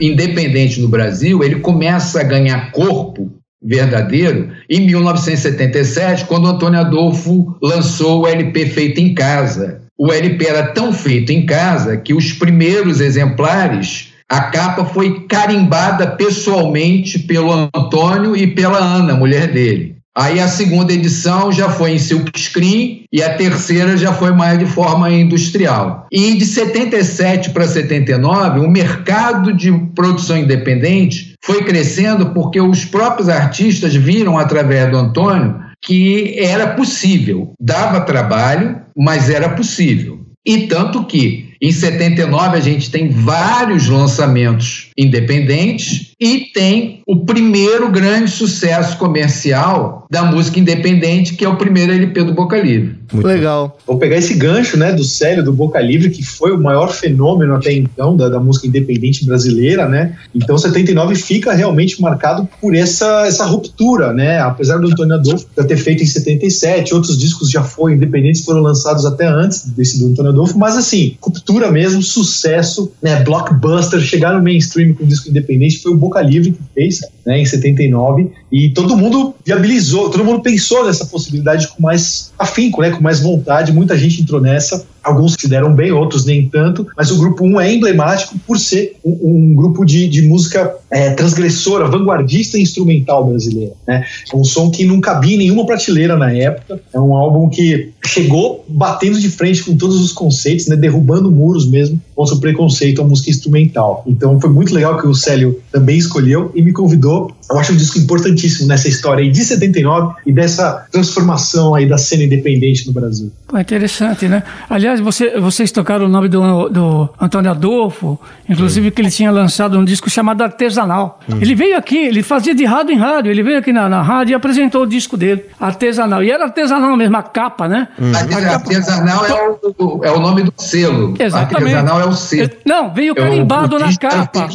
independente 0.00 0.80
no 0.80 0.88
Brasil 0.88 1.44
ele 1.44 1.60
começa 1.60 2.20
a 2.20 2.24
ganhar 2.24 2.72
corpo 2.72 3.30
verdadeiro 3.62 4.50
em 4.68 4.80
1977, 4.80 6.24
quando 6.24 6.48
Antônio 6.48 6.80
Adolfo 6.80 7.56
lançou 7.62 8.22
o 8.22 8.26
LP 8.26 8.66
Feito 8.66 9.00
em 9.00 9.14
Casa. 9.14 9.82
O 9.96 10.12
LP 10.12 10.44
era 10.44 10.66
tão 10.72 10.92
feito 10.92 11.30
em 11.30 11.46
casa 11.46 11.96
que 11.96 12.12
os 12.12 12.32
primeiros 12.32 13.00
exemplares, 13.00 14.11
a 14.32 14.44
capa 14.44 14.86
foi 14.86 15.26
carimbada 15.26 16.06
pessoalmente 16.06 17.18
pelo 17.18 17.52
Antônio 17.52 18.34
e 18.34 18.46
pela 18.46 18.78
Ana, 18.78 19.12
mulher 19.12 19.52
dele. 19.52 19.96
Aí 20.16 20.40
a 20.40 20.48
segunda 20.48 20.90
edição 20.90 21.52
já 21.52 21.68
foi 21.68 21.92
em 21.92 21.98
silkscreen 21.98 23.04
e 23.12 23.22
a 23.22 23.34
terceira 23.36 23.94
já 23.94 24.10
foi 24.10 24.32
mais 24.32 24.58
de 24.58 24.64
forma 24.64 25.10
industrial. 25.10 26.06
E 26.10 26.34
de 26.34 26.46
77 26.46 27.50
para 27.50 27.68
79, 27.68 28.60
o 28.60 28.70
mercado 28.70 29.52
de 29.52 29.70
produção 29.94 30.38
independente 30.38 31.34
foi 31.44 31.64
crescendo 31.64 32.30
porque 32.30 32.58
os 32.58 32.86
próprios 32.86 33.28
artistas 33.28 33.94
viram 33.94 34.38
através 34.38 34.90
do 34.90 34.96
Antônio 34.96 35.60
que 35.82 36.38
era 36.38 36.68
possível. 36.68 37.52
Dava 37.60 38.00
trabalho, 38.00 38.80
mas 38.96 39.28
era 39.28 39.50
possível. 39.50 40.20
E 40.44 40.66
tanto 40.66 41.04
que 41.04 41.51
em 41.62 41.70
79 41.70 42.56
a 42.56 42.60
gente 42.60 42.90
tem 42.90 43.08
vários 43.08 43.88
lançamentos 43.88 44.90
independentes 44.98 46.11
e 46.22 46.52
tem 46.52 47.02
o 47.04 47.24
primeiro 47.26 47.90
grande 47.90 48.30
sucesso 48.30 48.96
comercial 48.96 50.06
da 50.08 50.22
música 50.22 50.60
independente, 50.60 51.34
que 51.34 51.44
é 51.44 51.48
o 51.48 51.56
primeiro 51.56 51.90
LP 51.90 52.22
do 52.22 52.32
Boca 52.32 52.56
Livre. 52.56 52.96
Muito 53.12 53.26
Legal. 53.26 53.76
Vou 53.84 53.98
pegar 53.98 54.18
esse 54.18 54.34
gancho, 54.34 54.76
né, 54.76 54.92
do 54.92 55.02
Célio 55.02 55.42
do 55.42 55.52
Boca 55.52 55.80
Livre, 55.80 56.10
que 56.10 56.22
foi 56.22 56.52
o 56.52 56.60
maior 56.60 56.92
fenômeno 56.92 57.54
até 57.54 57.72
então 57.72 58.16
da, 58.16 58.28
da 58.28 58.38
música 58.38 58.68
independente 58.68 59.26
brasileira, 59.26 59.88
né? 59.88 60.16
Então 60.32 60.56
79 60.56 61.16
fica 61.16 61.52
realmente 61.52 62.00
marcado 62.00 62.48
por 62.60 62.72
essa, 62.72 63.26
essa 63.26 63.44
ruptura, 63.44 64.12
né? 64.12 64.38
Apesar 64.38 64.78
do 64.78 64.86
Antônio 64.86 65.16
Adolfo 65.16 65.46
já 65.56 65.64
ter 65.64 65.76
feito 65.76 66.04
em 66.04 66.06
77, 66.06 66.94
outros 66.94 67.18
discos 67.18 67.50
já 67.50 67.64
foram 67.64 67.94
independentes, 67.94 68.44
foram 68.44 68.60
lançados 68.60 69.04
até 69.04 69.26
antes 69.26 69.66
desse 69.70 69.98
do 69.98 70.06
Antônio 70.06 70.30
Adolfo, 70.30 70.56
mas 70.56 70.76
assim, 70.76 71.16
ruptura 71.20 71.72
mesmo, 71.72 72.00
sucesso, 72.00 72.92
né? 73.02 73.24
Blockbuster, 73.24 74.00
chegar 74.00 74.34
no 74.34 74.42
mainstream 74.42 74.94
com 74.94 75.04
disco 75.04 75.28
independente 75.28 75.82
foi 75.82 75.90
o 75.90 75.96
Boca 75.96 76.11
Livre 76.20 76.52
que 76.52 76.60
fez, 76.74 77.00
né, 77.24 77.38
em 77.38 77.46
79, 77.46 78.30
e 78.50 78.70
todo 78.70 78.96
mundo 78.96 79.34
viabilizou, 79.44 80.10
todo 80.10 80.24
mundo 80.24 80.42
pensou 80.42 80.84
nessa 80.84 81.06
possibilidade 81.06 81.68
com 81.68 81.82
mais 81.82 82.32
afinco, 82.38 82.82
né, 82.82 82.90
com 82.90 83.00
mais 83.00 83.20
vontade, 83.20 83.72
muita 83.72 83.96
gente 83.96 84.20
entrou 84.20 84.40
nessa, 84.40 84.84
alguns 85.02 85.34
se 85.38 85.48
deram 85.48 85.74
bem, 85.74 85.92
outros 85.92 86.24
nem 86.24 86.48
tanto, 86.48 86.86
mas 86.96 87.10
o 87.10 87.18
grupo 87.18 87.44
1 87.44 87.60
é 87.60 87.74
emblemático 87.74 88.38
por 88.46 88.58
ser 88.58 88.96
um, 89.04 89.18
um 89.22 89.54
grupo 89.54 89.84
de, 89.84 90.08
de 90.08 90.22
música 90.22 90.74
é, 90.90 91.10
transgressora, 91.10 91.88
vanguardista 91.88 92.58
e 92.58 92.62
instrumental 92.62 93.26
brasileira. 93.26 93.72
Né? 93.86 94.04
É 94.32 94.36
um 94.36 94.44
som 94.44 94.70
que 94.70 94.84
não 94.84 95.00
cabia 95.00 95.34
em 95.34 95.38
nenhuma 95.38 95.66
prateleira 95.66 96.16
na 96.16 96.32
época, 96.32 96.80
é 96.92 97.00
um 97.00 97.16
álbum 97.16 97.48
que 97.48 97.92
chegou 98.04 98.64
batendo 98.68 99.18
de 99.18 99.30
frente 99.30 99.62
com 99.62 99.76
todos 99.76 100.00
os 100.00 100.12
conceitos, 100.12 100.66
né, 100.66 100.76
derrubando 100.76 101.30
muros 101.30 101.68
mesmo 101.68 102.00
contra 102.14 102.34
o 102.34 102.40
preconceito 102.40 103.00
à 103.00 103.04
música 103.04 103.30
instrumental. 103.30 104.04
Então 104.06 104.40
foi 104.40 104.50
muito 104.50 104.74
legal 104.74 104.98
que 104.98 105.06
o 105.06 105.14
Célio 105.14 105.60
também 105.70 105.96
escolheu 105.96 106.52
e 106.54 106.62
me 106.62 106.72
convidou. 106.72 107.32
Eu 107.50 107.58
acho 107.58 107.72
um 107.72 107.76
disco 107.76 107.98
importantíssimo 107.98 108.68
nessa 108.68 108.88
história 108.88 109.22
aí 109.22 109.30
de 109.30 109.44
79 109.44 110.14
e 110.26 110.32
dessa 110.32 110.86
transformação 110.90 111.74
aí 111.74 111.88
da 111.88 111.98
cena 111.98 112.24
independente 112.24 112.86
no 112.86 112.92
Brasil. 112.92 113.30
Pô, 113.46 113.58
interessante, 113.58 114.28
né? 114.28 114.42
Aliás, 114.68 114.91
você, 115.00 115.38
vocês 115.38 115.70
tocaram 115.70 116.06
o 116.06 116.08
nome 116.08 116.28
do, 116.28 116.68
do 116.68 117.08
Antônio 117.20 117.50
Adolfo, 117.50 118.18
inclusive 118.48 118.90
que 118.90 119.00
ele 119.00 119.10
tinha 119.10 119.30
lançado 119.30 119.78
um 119.78 119.84
disco 119.84 120.10
chamado 120.10 120.42
Artesanal. 120.42 121.20
Hum. 121.28 121.38
Ele 121.40 121.54
veio 121.54 121.76
aqui, 121.76 121.96
ele 121.96 122.22
fazia 122.22 122.54
de 122.54 122.64
rádio 122.64 122.94
em 122.94 122.98
rádio, 122.98 123.30
ele 123.30 123.42
veio 123.42 123.58
aqui 123.58 123.72
na, 123.72 123.88
na 123.88 124.02
rádio 124.02 124.32
e 124.32 124.34
apresentou 124.34 124.82
o 124.82 124.86
disco 124.86 125.16
dele, 125.16 125.44
Artesanal. 125.60 126.22
E 126.22 126.30
era 126.30 126.44
artesanal 126.44 126.96
mesmo, 126.96 127.16
a 127.16 127.22
capa, 127.22 127.68
né? 127.68 127.88
Hum. 128.00 128.12
Artesanal 128.14 129.26
é 129.26 129.32
o, 129.78 130.04
é 130.04 130.10
o 130.10 130.20
nome 130.20 130.42
do 130.42 130.52
selo. 130.56 131.14
Exatamente. 131.18 131.74
Artesanal 131.74 132.00
é 132.00 132.06
o 132.06 132.12
selo. 132.12 132.50
Não, 132.64 132.92
veio 132.92 133.14
carimbado 133.14 133.78
na 133.78 133.94
capa 133.96 134.48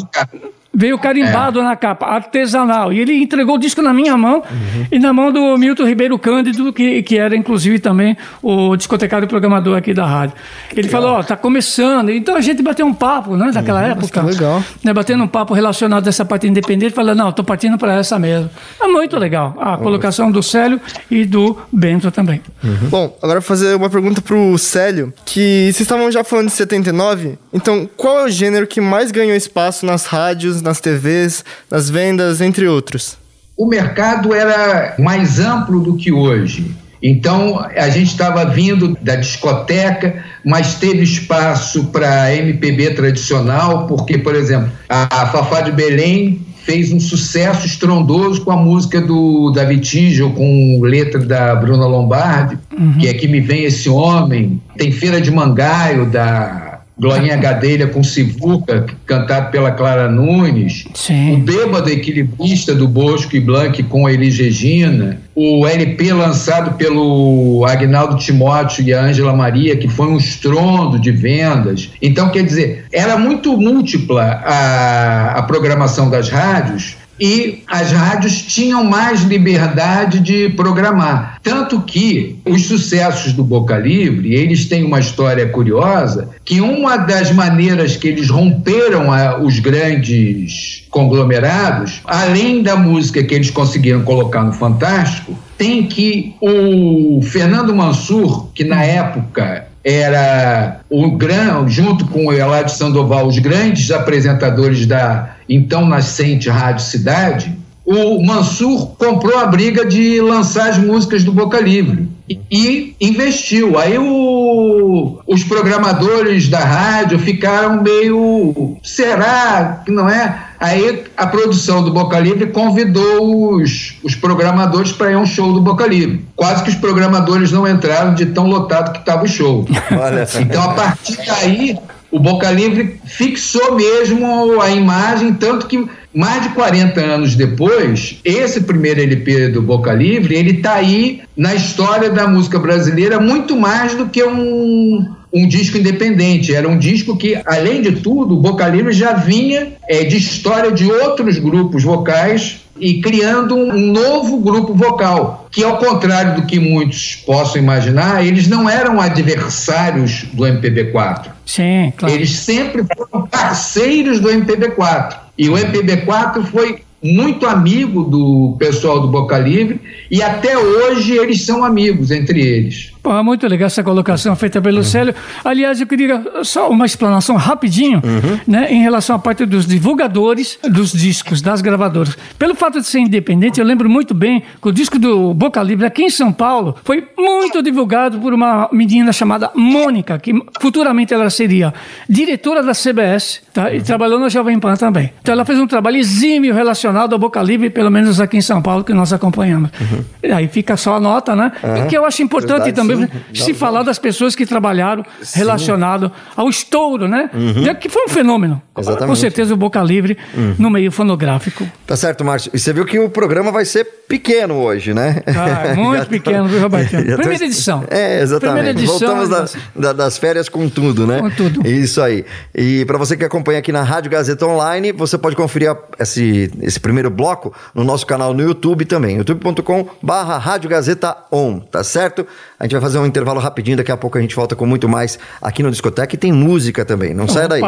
veio 0.77 0.99
carimbado 0.99 1.59
é. 1.59 1.63
na 1.63 1.75
capa, 1.75 2.05
artesanal. 2.05 2.93
E 2.93 2.99
ele 2.99 3.23
entregou 3.23 3.55
o 3.55 3.57
disco 3.57 3.81
na 3.81 3.91
minha 3.91 4.15
mão 4.15 4.43
uhum. 4.47 4.85
e 4.91 4.99
na 4.99 5.11
mão 5.11 5.31
do 5.31 5.57
Milton 5.57 5.85
Ribeiro 5.85 6.19
Cândido, 6.19 6.71
que, 6.71 7.01
que 7.01 7.17
era 7.17 7.35
inclusive 7.35 7.79
também 7.79 8.15
o 8.43 8.75
discotecário 8.75 9.27
programador 9.27 9.75
aqui 9.75 9.91
da 9.91 10.05
rádio. 10.05 10.35
Ele 10.71 10.83
legal. 10.83 11.01
falou: 11.01 11.15
Ó, 11.15 11.19
oh, 11.19 11.23
tá 11.23 11.35
começando. 11.35 12.11
Então 12.11 12.35
a 12.35 12.41
gente 12.41 12.61
bateu 12.61 12.85
um 12.85 12.93
papo, 12.93 13.35
né, 13.35 13.49
daquela 13.51 13.81
uhum, 13.81 13.91
época. 13.91 14.21
Legal. 14.21 14.63
Né, 14.83 14.93
batendo 14.93 15.23
um 15.23 15.27
papo 15.27 15.55
relacionado 15.55 16.05
a 16.05 16.09
essa 16.09 16.23
parte 16.23 16.45
independente, 16.45 16.93
falando: 16.93 17.17
Não, 17.17 17.31
tô 17.31 17.43
partindo 17.43 17.75
para 17.79 17.95
essa 17.95 18.19
mesmo. 18.19 18.47
É 18.79 18.85
muito 18.85 19.17
legal. 19.17 19.57
A 19.59 19.77
colocação 19.77 20.31
do 20.31 20.43
Célio 20.43 20.79
e 21.09 21.25
do 21.25 21.57
Bento 21.71 22.11
também. 22.11 22.39
Uhum. 22.63 22.89
Bom, 22.89 23.17
agora 23.23 23.39
vou 23.39 23.47
fazer 23.47 23.75
uma 23.75 23.89
pergunta 23.89 24.21
pro 24.21 24.55
Célio, 24.59 25.11
que 25.25 25.71
vocês 25.73 25.81
estavam 25.81 26.11
já 26.11 26.23
falando 26.23 26.49
de 26.49 26.53
79, 26.53 27.39
então 27.51 27.89
qual 27.97 28.19
é 28.19 28.25
o 28.25 28.29
gênero 28.29 28.67
que 28.67 28.79
mais 28.79 29.09
ganhou 29.09 29.35
espaço 29.35 29.83
nas 29.83 30.05
rádios, 30.05 30.61
nas 30.67 30.79
TVs, 30.79 31.43
nas 31.71 31.89
vendas, 31.89 32.41
entre 32.41 32.67
outros? 32.67 33.17
O 33.55 33.65
mercado 33.65 34.33
era 34.33 34.95
mais 34.99 35.39
amplo 35.39 35.79
do 35.81 35.95
que 35.95 36.11
hoje. 36.11 36.75
Então, 37.01 37.59
a 37.75 37.89
gente 37.89 38.07
estava 38.11 38.43
vindo 38.45 38.97
da 39.01 39.15
discoteca, 39.15 40.23
mas 40.43 40.75
teve 40.75 41.03
espaço 41.03 41.85
para 41.85 42.35
MPB 42.35 42.95
tradicional, 42.95 43.87
porque, 43.87 44.17
por 44.17 44.35
exemplo, 44.35 44.71
a, 44.89 45.27
Fafá 45.27 45.61
de 45.61 45.71
Belém 45.71 46.41
fez 46.63 46.91
um 46.91 46.99
sucesso 46.99 47.65
estrondoso 47.65 48.41
com 48.41 48.51
a 48.51 48.57
música 48.57 48.99
do 48.99 49.51
David 49.51 49.81
Tigel, 49.87 50.31
com 50.31 50.81
letra 50.81 51.19
da 51.19 51.55
Bruna 51.55 51.85
Lombardi, 51.85 52.57
uhum. 52.77 52.97
que 52.97 53.07
é 53.07 53.13
Que 53.13 53.27
Me 53.27 53.39
Vem 53.39 53.63
Esse 53.63 53.89
Homem. 53.89 54.61
Tem 54.75 54.91
Feira 54.91 55.21
de 55.21 55.31
Mangaio, 55.31 56.07
da 56.07 56.66
Glorinha 56.99 57.37
Gadelha 57.37 57.87
com 57.87 58.03
Sivuca, 58.03 58.85
cantado 59.05 59.51
pela 59.51 59.71
Clara 59.71 60.09
Nunes. 60.09 60.85
Sim. 60.95 61.35
O 61.35 61.37
Bêbado 61.37 61.89
Equilibrista 61.89 62.73
do 62.73 62.87
Bosco 62.87 63.35
e 63.35 63.39
Blanc 63.39 63.81
com 63.83 64.09
Elis 64.09 64.37
Regina. 64.37 65.21
O 65.35 65.67
LP 65.67 66.11
lançado 66.13 66.75
pelo 66.75 67.63
Agnaldo 67.67 68.17
Timóteo 68.17 68.83
e 68.83 68.93
a 68.93 69.03
Ângela 69.03 69.33
Maria, 69.33 69.77
que 69.77 69.87
foi 69.87 70.07
um 70.07 70.17
estrondo 70.17 70.99
de 70.99 71.11
vendas. 71.11 71.91
Então, 72.01 72.29
quer 72.29 72.43
dizer, 72.43 72.85
era 72.91 73.17
muito 73.17 73.55
múltipla 73.55 74.41
a, 74.43 75.33
a 75.37 75.43
programação 75.43 76.09
das 76.09 76.29
rádios 76.29 76.97
e 77.19 77.63
as 77.67 77.91
rádios 77.91 78.41
tinham 78.41 78.83
mais 78.83 79.23
liberdade 79.23 80.19
de 80.19 80.49
programar. 80.49 81.39
Tanto 81.41 81.81
que 81.81 82.37
os 82.45 82.65
sucessos 82.65 83.33
do 83.33 83.43
Boca 83.43 83.77
Livre, 83.77 84.33
eles 84.33 84.65
têm 84.65 84.83
uma 84.83 84.99
história 84.99 85.47
curiosa, 85.47 86.29
que 86.43 86.61
uma 86.61 86.97
das 86.97 87.31
maneiras 87.31 87.95
que 87.95 88.07
eles 88.07 88.29
romperam 88.29 89.11
a, 89.11 89.39
os 89.39 89.59
grandes 89.59 90.85
conglomerados, 90.89 92.01
além 92.05 92.61
da 92.63 92.75
música 92.75 93.23
que 93.23 93.33
eles 93.33 93.49
conseguiram 93.49 94.03
colocar 94.03 94.43
no 94.43 94.53
Fantástico, 94.53 95.37
tem 95.57 95.87
que 95.87 96.35
o 96.39 97.21
Fernando 97.23 97.75
Mansur, 97.75 98.47
que 98.53 98.63
na 98.63 98.83
época 98.83 99.67
era 99.89 100.81
o 100.89 101.11
gran, 101.11 101.65
junto 101.69 102.05
com 102.07 102.25
o 102.25 102.33
Eladio 102.33 102.75
Sandoval, 102.75 103.25
os 103.25 103.39
grandes 103.39 103.89
apresentadores 103.89 104.85
da 104.85 105.37
então 105.47 105.85
nascente 105.85 106.49
Rádio 106.49 106.83
Cidade, 106.83 107.57
o 107.85 108.21
Mansur 108.21 108.97
comprou 108.97 109.39
a 109.39 109.45
briga 109.45 109.85
de 109.85 110.19
lançar 110.19 110.71
as 110.71 110.77
músicas 110.77 111.23
do 111.23 111.31
Boca 111.31 111.61
Livre 111.61 112.09
e 112.51 112.93
investiu. 112.99 113.79
Aí 113.79 113.97
o, 113.97 115.21
os 115.25 115.45
programadores 115.45 116.49
da 116.49 116.59
rádio 116.59 117.17
ficaram 117.17 117.81
meio. 117.81 118.75
Será 118.83 119.83
que 119.85 119.91
não 119.91 120.09
é? 120.09 120.46
Aí 120.59 121.03
a 121.15 121.27
produção 121.27 121.83
do 121.83 121.91
Boca 121.91 122.19
Livre 122.19 122.47
convidou 122.47 123.55
os, 123.55 123.95
os 124.03 124.15
programadores 124.15 124.91
para 124.91 125.11
ir 125.11 125.15
a 125.15 125.19
um 125.19 125.25
show 125.25 125.53
do 125.53 125.61
Boca 125.61 125.85
Livre. 125.85 126.25
Quase 126.35 126.63
que 126.63 126.69
os 126.69 126.75
programadores 126.75 127.51
não 127.51 127.67
entraram 127.67 128.15
de 128.15 128.27
tão 128.27 128.47
lotado 128.47 128.91
que 128.91 128.99
estava 128.99 129.23
o 129.23 129.27
show. 129.27 129.67
Olha. 129.91 130.27
Então, 130.39 130.63
a 130.63 130.73
partir 130.73 131.17
daí, 131.25 131.77
o 132.09 132.19
Boca 132.19 132.49
Livre 132.49 132.99
fixou 133.05 133.75
mesmo 133.75 134.59
a 134.61 134.71
imagem, 134.71 135.33
tanto 135.33 135.67
que 135.67 135.87
mais 136.13 136.41
de 136.41 136.49
40 136.49 136.99
anos 136.99 137.35
depois, 137.35 138.19
esse 138.25 138.61
primeiro 138.61 139.01
LP 139.01 139.49
do 139.49 139.61
Boca 139.61 139.93
Livre, 139.93 140.33
ele 140.33 140.51
está 140.51 140.73
aí 140.73 141.21
na 141.35 141.53
história 141.53 142.09
da 142.09 142.27
música 142.27 142.57
brasileira 142.57 143.19
muito 143.19 143.55
mais 143.55 143.93
do 143.93 144.07
que 144.07 144.23
um, 144.23 145.05
um 145.37 145.47
disco 145.47 145.77
independente. 145.77 146.53
Era 146.53 146.67
um 146.67 146.77
disco 146.77 147.15
que, 147.15 147.39
além 147.45 147.81
de 147.81 147.93
tudo, 147.93 148.35
o 148.35 148.41
Boca 148.41 148.67
Livre 148.67 148.91
já 148.91 149.13
vinha 149.13 149.73
é, 149.87 150.03
de 150.03 150.17
história 150.17 150.71
de 150.71 150.89
outros 150.89 151.37
grupos 151.37 151.83
vocais 151.83 152.61
e 152.79 153.01
criando 153.01 153.55
um 153.55 153.91
novo 153.91 154.37
grupo 154.37 154.73
vocal, 154.73 155.47
que 155.51 155.63
ao 155.63 155.77
contrário 155.77 156.35
do 156.35 156.45
que 156.45 156.59
muitos 156.59 157.15
possam 157.25 157.61
imaginar, 157.61 158.25
eles 158.25 158.47
não 158.47 158.69
eram 158.69 159.01
adversários 159.01 160.25
do 160.33 160.43
MPB4. 160.43 161.29
Sim, 161.45 161.91
claro. 161.95 162.13
Eles 162.13 162.31
sempre 162.31 162.83
foram 162.83 163.25
parceiros 163.27 164.19
do 164.19 164.29
MPB4. 164.29 165.17
E 165.37 165.49
o 165.49 165.53
MPB4 165.53 166.45
foi 166.45 166.81
muito 167.01 167.45
amigo 167.45 168.03
do 168.03 168.55
pessoal 168.57 168.99
do 168.99 169.07
Boca 169.07 169.37
Livre 169.37 169.79
e 170.09 170.21
até 170.21 170.57
hoje 170.57 171.15
eles 171.15 171.45
são 171.45 171.63
amigos 171.63 172.11
entre 172.11 172.41
eles. 172.41 172.91
Pô, 173.07 173.23
muito 173.23 173.47
legal 173.47 173.67
essa 173.67 173.81
colocação 173.81 174.35
feita 174.35 174.61
pelo 174.61 174.79
uhum. 174.79 174.83
Célio. 174.83 175.15
Aliás, 175.41 175.79
eu 175.79 175.87
queria 175.87 176.21
só 176.43 176.69
uma 176.69 176.85
explanação 176.85 177.37
rapidinho 177.37 178.01
uhum. 178.03 178.37
né, 178.45 178.67
em 178.69 178.81
relação 178.81 179.15
à 179.15 179.19
parte 179.19 179.45
dos 179.45 179.65
divulgadores 179.65 180.59
dos 180.69 180.91
discos, 180.91 181.41
das 181.41 181.61
gravadoras. 181.61 182.17
Pelo 182.37 182.53
fato 182.53 182.81
de 182.81 182.85
ser 182.85 182.99
independente, 182.99 183.61
eu 183.61 183.65
lembro 183.65 183.89
muito 183.89 184.13
bem 184.13 184.43
que 184.61 184.67
o 184.67 184.73
disco 184.73 184.99
do 184.99 185.33
Boca 185.33 185.63
Livre 185.63 185.85
aqui 185.85 186.03
em 186.03 186.09
São 186.09 186.33
Paulo 186.33 186.75
foi 186.83 187.01
muito 187.17 187.63
divulgado 187.63 188.19
por 188.19 188.33
uma 188.33 188.67
menina 188.73 189.13
chamada 189.13 189.51
Mônica, 189.55 190.19
que 190.19 190.33
futuramente 190.59 191.13
ela 191.13 191.29
seria 191.29 191.73
diretora 192.09 192.61
da 192.61 192.73
CBS 192.73 193.39
tá, 193.53 193.73
e 193.73 193.79
trabalhou 193.79 194.19
na 194.19 194.27
Jovem 194.27 194.59
Pan 194.59 194.73
também. 194.73 195.13
Então 195.21 195.31
ela 195.31 195.45
fez 195.45 195.57
um 195.57 195.65
trabalho 195.65 195.95
exímio 195.95 196.53
relacionado 196.53 197.13
ao 197.13 197.19
Boca 197.19 197.41
Livre, 197.41 197.69
pelo 197.69 197.89
menos 197.89 198.19
aqui 198.19 198.35
em 198.35 198.41
São 198.41 198.61
Paulo, 198.61 198.83
que 198.83 198.93
nós 198.93 199.13
acompanhamos. 199.13 199.69
Uhum. 199.79 200.03
E 200.23 200.29
aí 200.29 200.49
fica 200.49 200.75
só 200.75 200.95
a 200.95 200.99
nota, 200.99 201.37
né? 201.37 201.53
Uhum. 201.63 201.87
Que 201.87 201.97
eu 201.97 202.03
acho 202.03 202.21
importante 202.21 202.65
Verdade, 202.65 202.75
também 202.75 202.96
sim. 203.01 203.43
se 203.43 203.53
falar 203.53 203.83
das 203.83 203.99
pessoas 203.99 204.35
que 204.35 204.45
trabalharam 204.45 205.03
sim. 205.21 205.39
relacionado 205.39 206.11
ao 206.35 206.49
estouro, 206.49 207.07
né? 207.07 207.29
Uhum. 207.33 207.75
Que 207.75 207.89
foi 207.89 208.05
um 208.05 208.09
fenômeno. 208.09 208.61
Exatamente. 208.77 209.07
Com 209.07 209.15
certeza 209.15 209.53
o 209.53 209.57
Boca 209.57 209.81
Livre 209.81 210.17
uhum. 210.35 210.55
no 210.57 210.69
meio 210.69 210.91
fonográfico. 210.91 211.69
Tá 211.85 211.95
certo, 211.95 212.23
Márcio. 212.23 212.51
E 212.53 212.59
você 212.59 212.73
viu 212.73 212.85
que 212.85 212.99
o 212.99 213.09
programa 213.09 213.51
vai 213.51 213.65
ser 213.65 213.85
pequeno 214.07 214.55
hoje, 214.55 214.93
né? 214.93 215.21
Ah, 215.27 215.75
muito 215.75 216.07
pequeno, 216.07 216.47
viu, 216.47 216.61
Roberto? 216.61 216.91
Primeira 217.17 217.45
edição. 217.45 217.83
É, 217.89 218.21
exatamente. 218.21 218.55
Primeira 218.55 218.79
edição. 218.79 219.15
Voltamos 219.15 219.29
da, 219.29 219.59
da, 219.75 219.93
das 219.93 220.17
férias 220.17 220.47
com 220.47 220.69
tudo, 220.69 221.05
né? 221.05 221.19
Com 221.19 221.29
tudo. 221.29 221.67
Isso 221.67 222.01
aí. 222.01 222.25
E 222.55 222.85
para 222.85 222.97
você 222.97 223.17
que 223.17 223.25
acompanha 223.25 223.59
aqui 223.59 223.71
na 223.71 223.83
Rádio 223.83 224.09
Gazeta 224.09 224.45
Online, 224.45 224.91
você 224.91 225.17
pode 225.17 225.35
conferir 225.35 225.75
esse, 225.99 226.51
esse 226.61 226.79
primeiro 226.79 227.09
bloco 227.09 227.53
no 227.75 227.83
nosso 227.83 228.05
canal 228.05 228.33
no 228.33 228.41
YouTube 228.41 228.85
também. 228.85 229.17
youtube.com 229.17 229.87
barra 230.01 230.37
Rádio 230.37 230.69
Gazeta 230.69 231.15
On, 231.31 231.59
tá 231.59 231.83
certo? 231.83 232.25
A 232.59 232.63
gente 232.63 232.71
vai 232.71 232.81
fazer 232.81 232.86
um 232.95 233.05
intervalo 233.05 233.39
rapidinho, 233.39 233.77
daqui 233.77 233.91
a 233.91 233.97
pouco 233.97 234.17
a 234.17 234.21
gente 234.21 234.35
volta 234.35 234.55
com 234.55 234.65
muito 234.65 234.87
mais 234.87 235.19
aqui 235.41 235.61
no 235.63 235.71
Discoteca 235.71 236.15
e 236.15 236.17
tem 236.17 236.31
música 236.31 236.85
também. 236.85 237.13
Não 237.13 237.25
Opa. 237.25 237.33
sai 237.33 237.47
daí. 237.47 237.61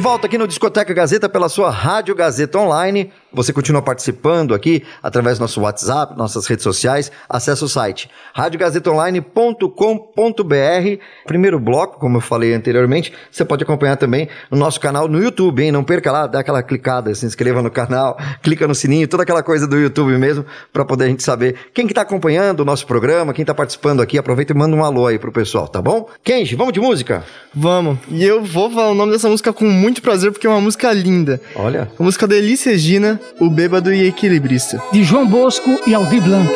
Volta 0.00 0.26
aqui 0.26 0.38
no 0.38 0.48
Discoteca 0.48 0.94
Gazeta 0.94 1.28
pela 1.28 1.50
sua 1.50 1.70
Rádio 1.70 2.14
Gazeta 2.14 2.58
Online. 2.58 3.12
Você 3.32 3.52
continua 3.52 3.82
participando 3.82 4.54
aqui 4.54 4.82
através 5.02 5.38
do 5.38 5.42
nosso 5.42 5.60
WhatsApp, 5.60 6.16
nossas 6.16 6.46
redes 6.46 6.64
sociais. 6.64 7.12
Acesse 7.28 7.62
o 7.62 7.68
site 7.68 8.08
radiogazetaonline.com.br. 8.32 11.04
Primeiro 11.26 11.60
bloco, 11.60 12.00
como 12.00 12.16
eu 12.16 12.20
falei 12.20 12.54
anteriormente, 12.54 13.12
você 13.30 13.44
pode 13.44 13.62
acompanhar 13.62 13.96
também 13.96 14.28
no 14.50 14.56
nosso 14.56 14.80
canal 14.80 15.06
no 15.06 15.22
YouTube, 15.22 15.62
hein? 15.62 15.70
Não 15.70 15.84
perca 15.84 16.10
lá, 16.10 16.26
dá 16.26 16.40
aquela 16.40 16.62
clicada, 16.62 17.14
se 17.14 17.26
inscreva 17.26 17.62
no 17.62 17.70
canal, 17.70 18.16
clica 18.42 18.66
no 18.66 18.74
sininho, 18.74 19.06
toda 19.06 19.22
aquela 19.22 19.42
coisa 19.42 19.66
do 19.66 19.78
YouTube 19.78 20.16
mesmo, 20.16 20.46
para 20.72 20.82
poder 20.84 21.04
a 21.04 21.08
gente 21.08 21.22
saber 21.22 21.56
quem 21.74 21.86
que 21.86 21.92
tá 21.92 22.00
acompanhando 22.00 22.60
o 22.60 22.64
nosso 22.64 22.86
programa, 22.86 23.34
quem 23.34 23.44
tá 23.44 23.54
participando 23.54 24.00
aqui. 24.00 24.16
Aproveita 24.16 24.54
e 24.54 24.56
manda 24.56 24.74
um 24.74 24.82
alô 24.82 25.06
aí 25.06 25.18
pro 25.18 25.30
pessoal, 25.30 25.68
tá 25.68 25.82
bom? 25.82 26.08
Kenji, 26.24 26.56
vamos 26.56 26.72
de 26.72 26.80
música? 26.80 27.22
Vamos. 27.54 27.98
E 28.08 28.24
eu 28.24 28.42
vou 28.42 28.70
falar 28.70 28.90
o 28.90 28.94
nome 28.94 29.12
dessa 29.12 29.28
música 29.28 29.52
com 29.52 29.66
muito 29.66 29.89
prazer 29.98 30.30
porque 30.30 30.46
é 30.46 30.50
uma 30.50 30.60
música 30.60 30.92
linda. 30.92 31.40
Olha. 31.56 31.90
A 31.98 32.02
música 32.02 32.28
da 32.28 32.36
Elis 32.36 32.62
Regina, 32.62 33.18
O 33.40 33.48
Bêbado 33.48 33.90
e 33.92 34.06
Equilibrista. 34.06 34.78
De 34.92 35.02
João 35.02 35.26
Bosco 35.26 35.80
e 35.86 35.94
Aldir 35.94 36.20
Blanc. 36.22 36.50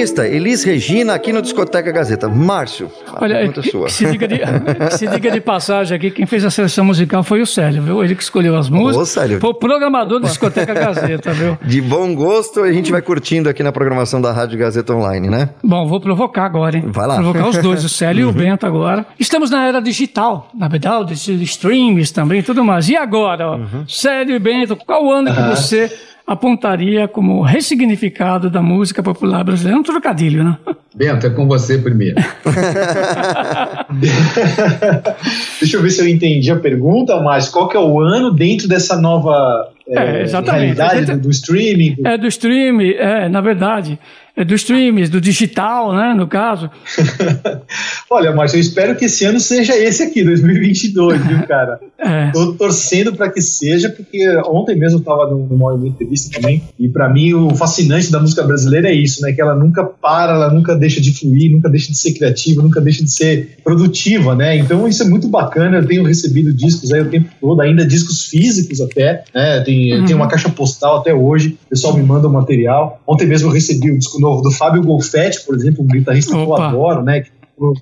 A 0.00 0.02
Equilibrista, 0.02 0.26
Elis 0.26 0.64
Regina, 0.64 1.14
aqui 1.14 1.32
no 1.32 1.42
Discoteca 1.42 1.92
Gazeta. 1.92 2.28
Márcio, 2.28 2.90
a 3.06 3.22
Olha, 3.22 3.36
pergunta 3.36 3.60
é 3.60 3.62
que- 3.62 3.70
sua. 3.70 3.86
que 3.86 3.92
se, 3.92 4.10
diga 4.10 4.26
de, 4.28 4.40
se 4.96 5.06
diga 5.06 5.30
de 5.30 5.40
passagem 5.40 5.96
aqui, 5.96 6.10
quem 6.10 6.26
fez 6.26 6.44
a 6.44 6.50
seleção 6.50 6.84
musical 6.84 7.22
foi 7.22 7.40
o 7.42 7.46
Célio, 7.46 7.82
viu? 7.82 8.02
Ele 8.02 8.14
que 8.14 8.22
escolheu 8.22 8.56
as 8.56 8.68
músicas. 8.68 9.08
Célio. 9.10 9.40
Foi 9.40 9.50
o 9.50 9.54
programador 9.54 10.20
da 10.20 10.28
Discoteca 10.28 10.72
Gazeta, 10.72 11.32
viu? 11.32 11.58
De 11.62 11.80
bom 11.80 12.14
gosto, 12.14 12.60
a 12.60 12.72
gente 12.72 12.90
vai 12.90 13.02
curtindo 13.02 13.48
aqui 13.48 13.62
na 13.62 13.72
programação 13.72 14.20
da 14.20 14.32
Rádio 14.32 14.58
Gazeta 14.58 14.94
Online, 14.94 15.28
né? 15.28 15.50
Bom, 15.62 15.86
vou 15.86 16.00
provocar 16.00 16.44
agora, 16.46 16.76
hein? 16.76 16.84
Vai 16.86 17.06
lá. 17.06 17.16
Uhum. 17.16 17.32
Provocar 17.32 17.48
os 17.48 17.58
dois, 17.58 17.84
o 17.84 17.88
Célio 17.88 18.22
e 18.22 18.24
o 18.24 18.32
Bento 18.32 18.66
agora. 18.66 19.04
Estamos 19.18 19.50
na 19.50 19.66
era 19.66 19.80
digital, 19.80 20.48
na 20.54 20.68
verdade, 20.68 21.14
de 21.14 21.44
streams 21.44 22.12
também 22.12 22.40
e 22.40 22.42
tudo 22.42 22.64
mais. 22.64 22.88
E 22.88 22.96
agora, 22.96 23.48
ó, 23.50 23.56
Uhum. 23.56 23.84
Célio 23.86 24.34
e 24.34 24.38
Bento, 24.38 24.76
qual 24.76 25.10
ano 25.10 25.32
que 25.34 25.42
você 25.42 25.90
apontaria 26.32 27.08
como 27.08 27.42
ressignificado 27.42 28.48
da 28.48 28.62
música 28.62 29.02
popular 29.02 29.42
brasileira? 29.42 29.76
É 29.76 29.80
um 29.80 29.82
trocadilho, 29.82 30.44
né? 30.44 30.56
Bento, 30.94 31.26
é 31.26 31.30
com 31.30 31.46
você 31.48 31.78
primeiro. 31.78 32.16
Deixa 35.60 35.76
eu 35.76 35.82
ver 35.82 35.90
se 35.90 36.00
eu 36.00 36.08
entendi 36.08 36.50
a 36.50 36.56
pergunta, 36.56 37.20
mas 37.20 37.48
qual 37.48 37.68
que 37.68 37.76
é 37.76 37.80
o 37.80 38.00
ano 38.00 38.30
dentro 38.32 38.68
dessa 38.68 39.00
nova 39.00 39.68
É, 39.88 40.22
exatamente. 40.22 40.76
realidade 40.76 41.12
do, 41.12 41.18
do 41.22 41.30
streaming? 41.30 41.94
do- 41.96 42.06
É 42.06 42.16
do 42.18 42.26
stream, 42.28 42.80
é, 42.80 43.28
na 43.28 43.40
verdade, 43.40 43.92
é 43.92 43.98
do 44.46 44.54
streams, 44.54 45.08
do 45.10 45.20
digital, 45.20 45.92
né, 45.94 46.14
no 46.16 46.26
caso. 46.26 46.70
Olha, 48.10 48.32
Márcio, 48.34 48.56
eu 48.56 48.60
espero 48.60 48.96
que 48.96 49.04
esse 49.04 49.24
ano 49.24 49.38
seja 49.40 49.76
esse 49.76 50.02
aqui, 50.02 50.24
2022, 50.24 51.26
viu, 51.26 51.46
cara? 51.46 51.78
É. 52.02 52.30
Tô 52.30 52.54
torcendo 52.54 53.14
para 53.14 53.28
que 53.30 53.42
seja, 53.42 53.90
porque 53.90 54.26
ontem 54.46 54.74
mesmo 54.74 54.96
eu 54.96 55.00
estava 55.00 55.28
numa 55.28 55.74
numa 55.74 55.86
entrevista 55.86 56.30
também, 56.34 56.62
e 56.78 56.88
para 56.88 57.10
mim 57.10 57.34
o 57.34 57.54
fascinante 57.54 58.10
da 58.10 58.18
música 58.18 58.42
brasileira 58.42 58.88
é 58.88 58.94
isso, 58.94 59.20
né? 59.20 59.32
Que 59.34 59.42
ela 59.42 59.54
nunca 59.54 59.84
para, 59.84 60.32
ela 60.32 60.50
nunca 60.50 60.74
deixa 60.74 60.98
de 60.98 61.12
fluir, 61.12 61.52
nunca 61.52 61.68
deixa 61.68 61.92
de 61.92 61.98
ser 61.98 62.14
criativa, 62.14 62.62
nunca 62.62 62.80
deixa 62.80 63.04
de 63.04 63.12
ser 63.12 63.58
produtiva, 63.62 64.34
né? 64.34 64.56
Então 64.56 64.88
isso 64.88 65.02
é 65.02 65.06
muito 65.06 65.28
bacana. 65.28 65.76
Eu 65.76 65.86
tenho 65.86 66.02
recebido 66.02 66.54
discos 66.54 66.90
aí 66.90 67.02
o 67.02 67.10
tempo 67.10 67.28
todo, 67.38 67.60
ainda 67.60 67.84
discos 67.86 68.24
físicos 68.24 68.80
até, 68.80 69.22
né? 69.34 69.60
Tem, 69.60 70.00
Uhum. 70.00 70.06
tem 70.06 70.16
uma 70.16 70.26
caixa 70.26 70.48
postal 70.48 71.00
até 71.00 71.12
hoje, 71.12 71.58
o 71.66 71.68
pessoal 71.68 71.94
me 71.94 72.02
manda 72.02 72.26
o 72.26 72.32
material. 72.32 72.98
Ontem 73.06 73.26
mesmo 73.26 73.48
eu 73.50 73.52
recebi 73.52 73.90
o 73.90 73.98
disco 73.98 74.18
novo 74.20 74.42
do 74.42 74.50
Fábio 74.50 74.82
Golfetti, 74.82 75.44
por 75.44 75.54
exemplo, 75.54 75.84
um 75.84 75.86
guitarrista 75.86 76.32
que 76.32 76.38
eu 76.38 76.50
Opa. 76.50 76.68
adoro, 76.68 77.02
né? 77.02 77.24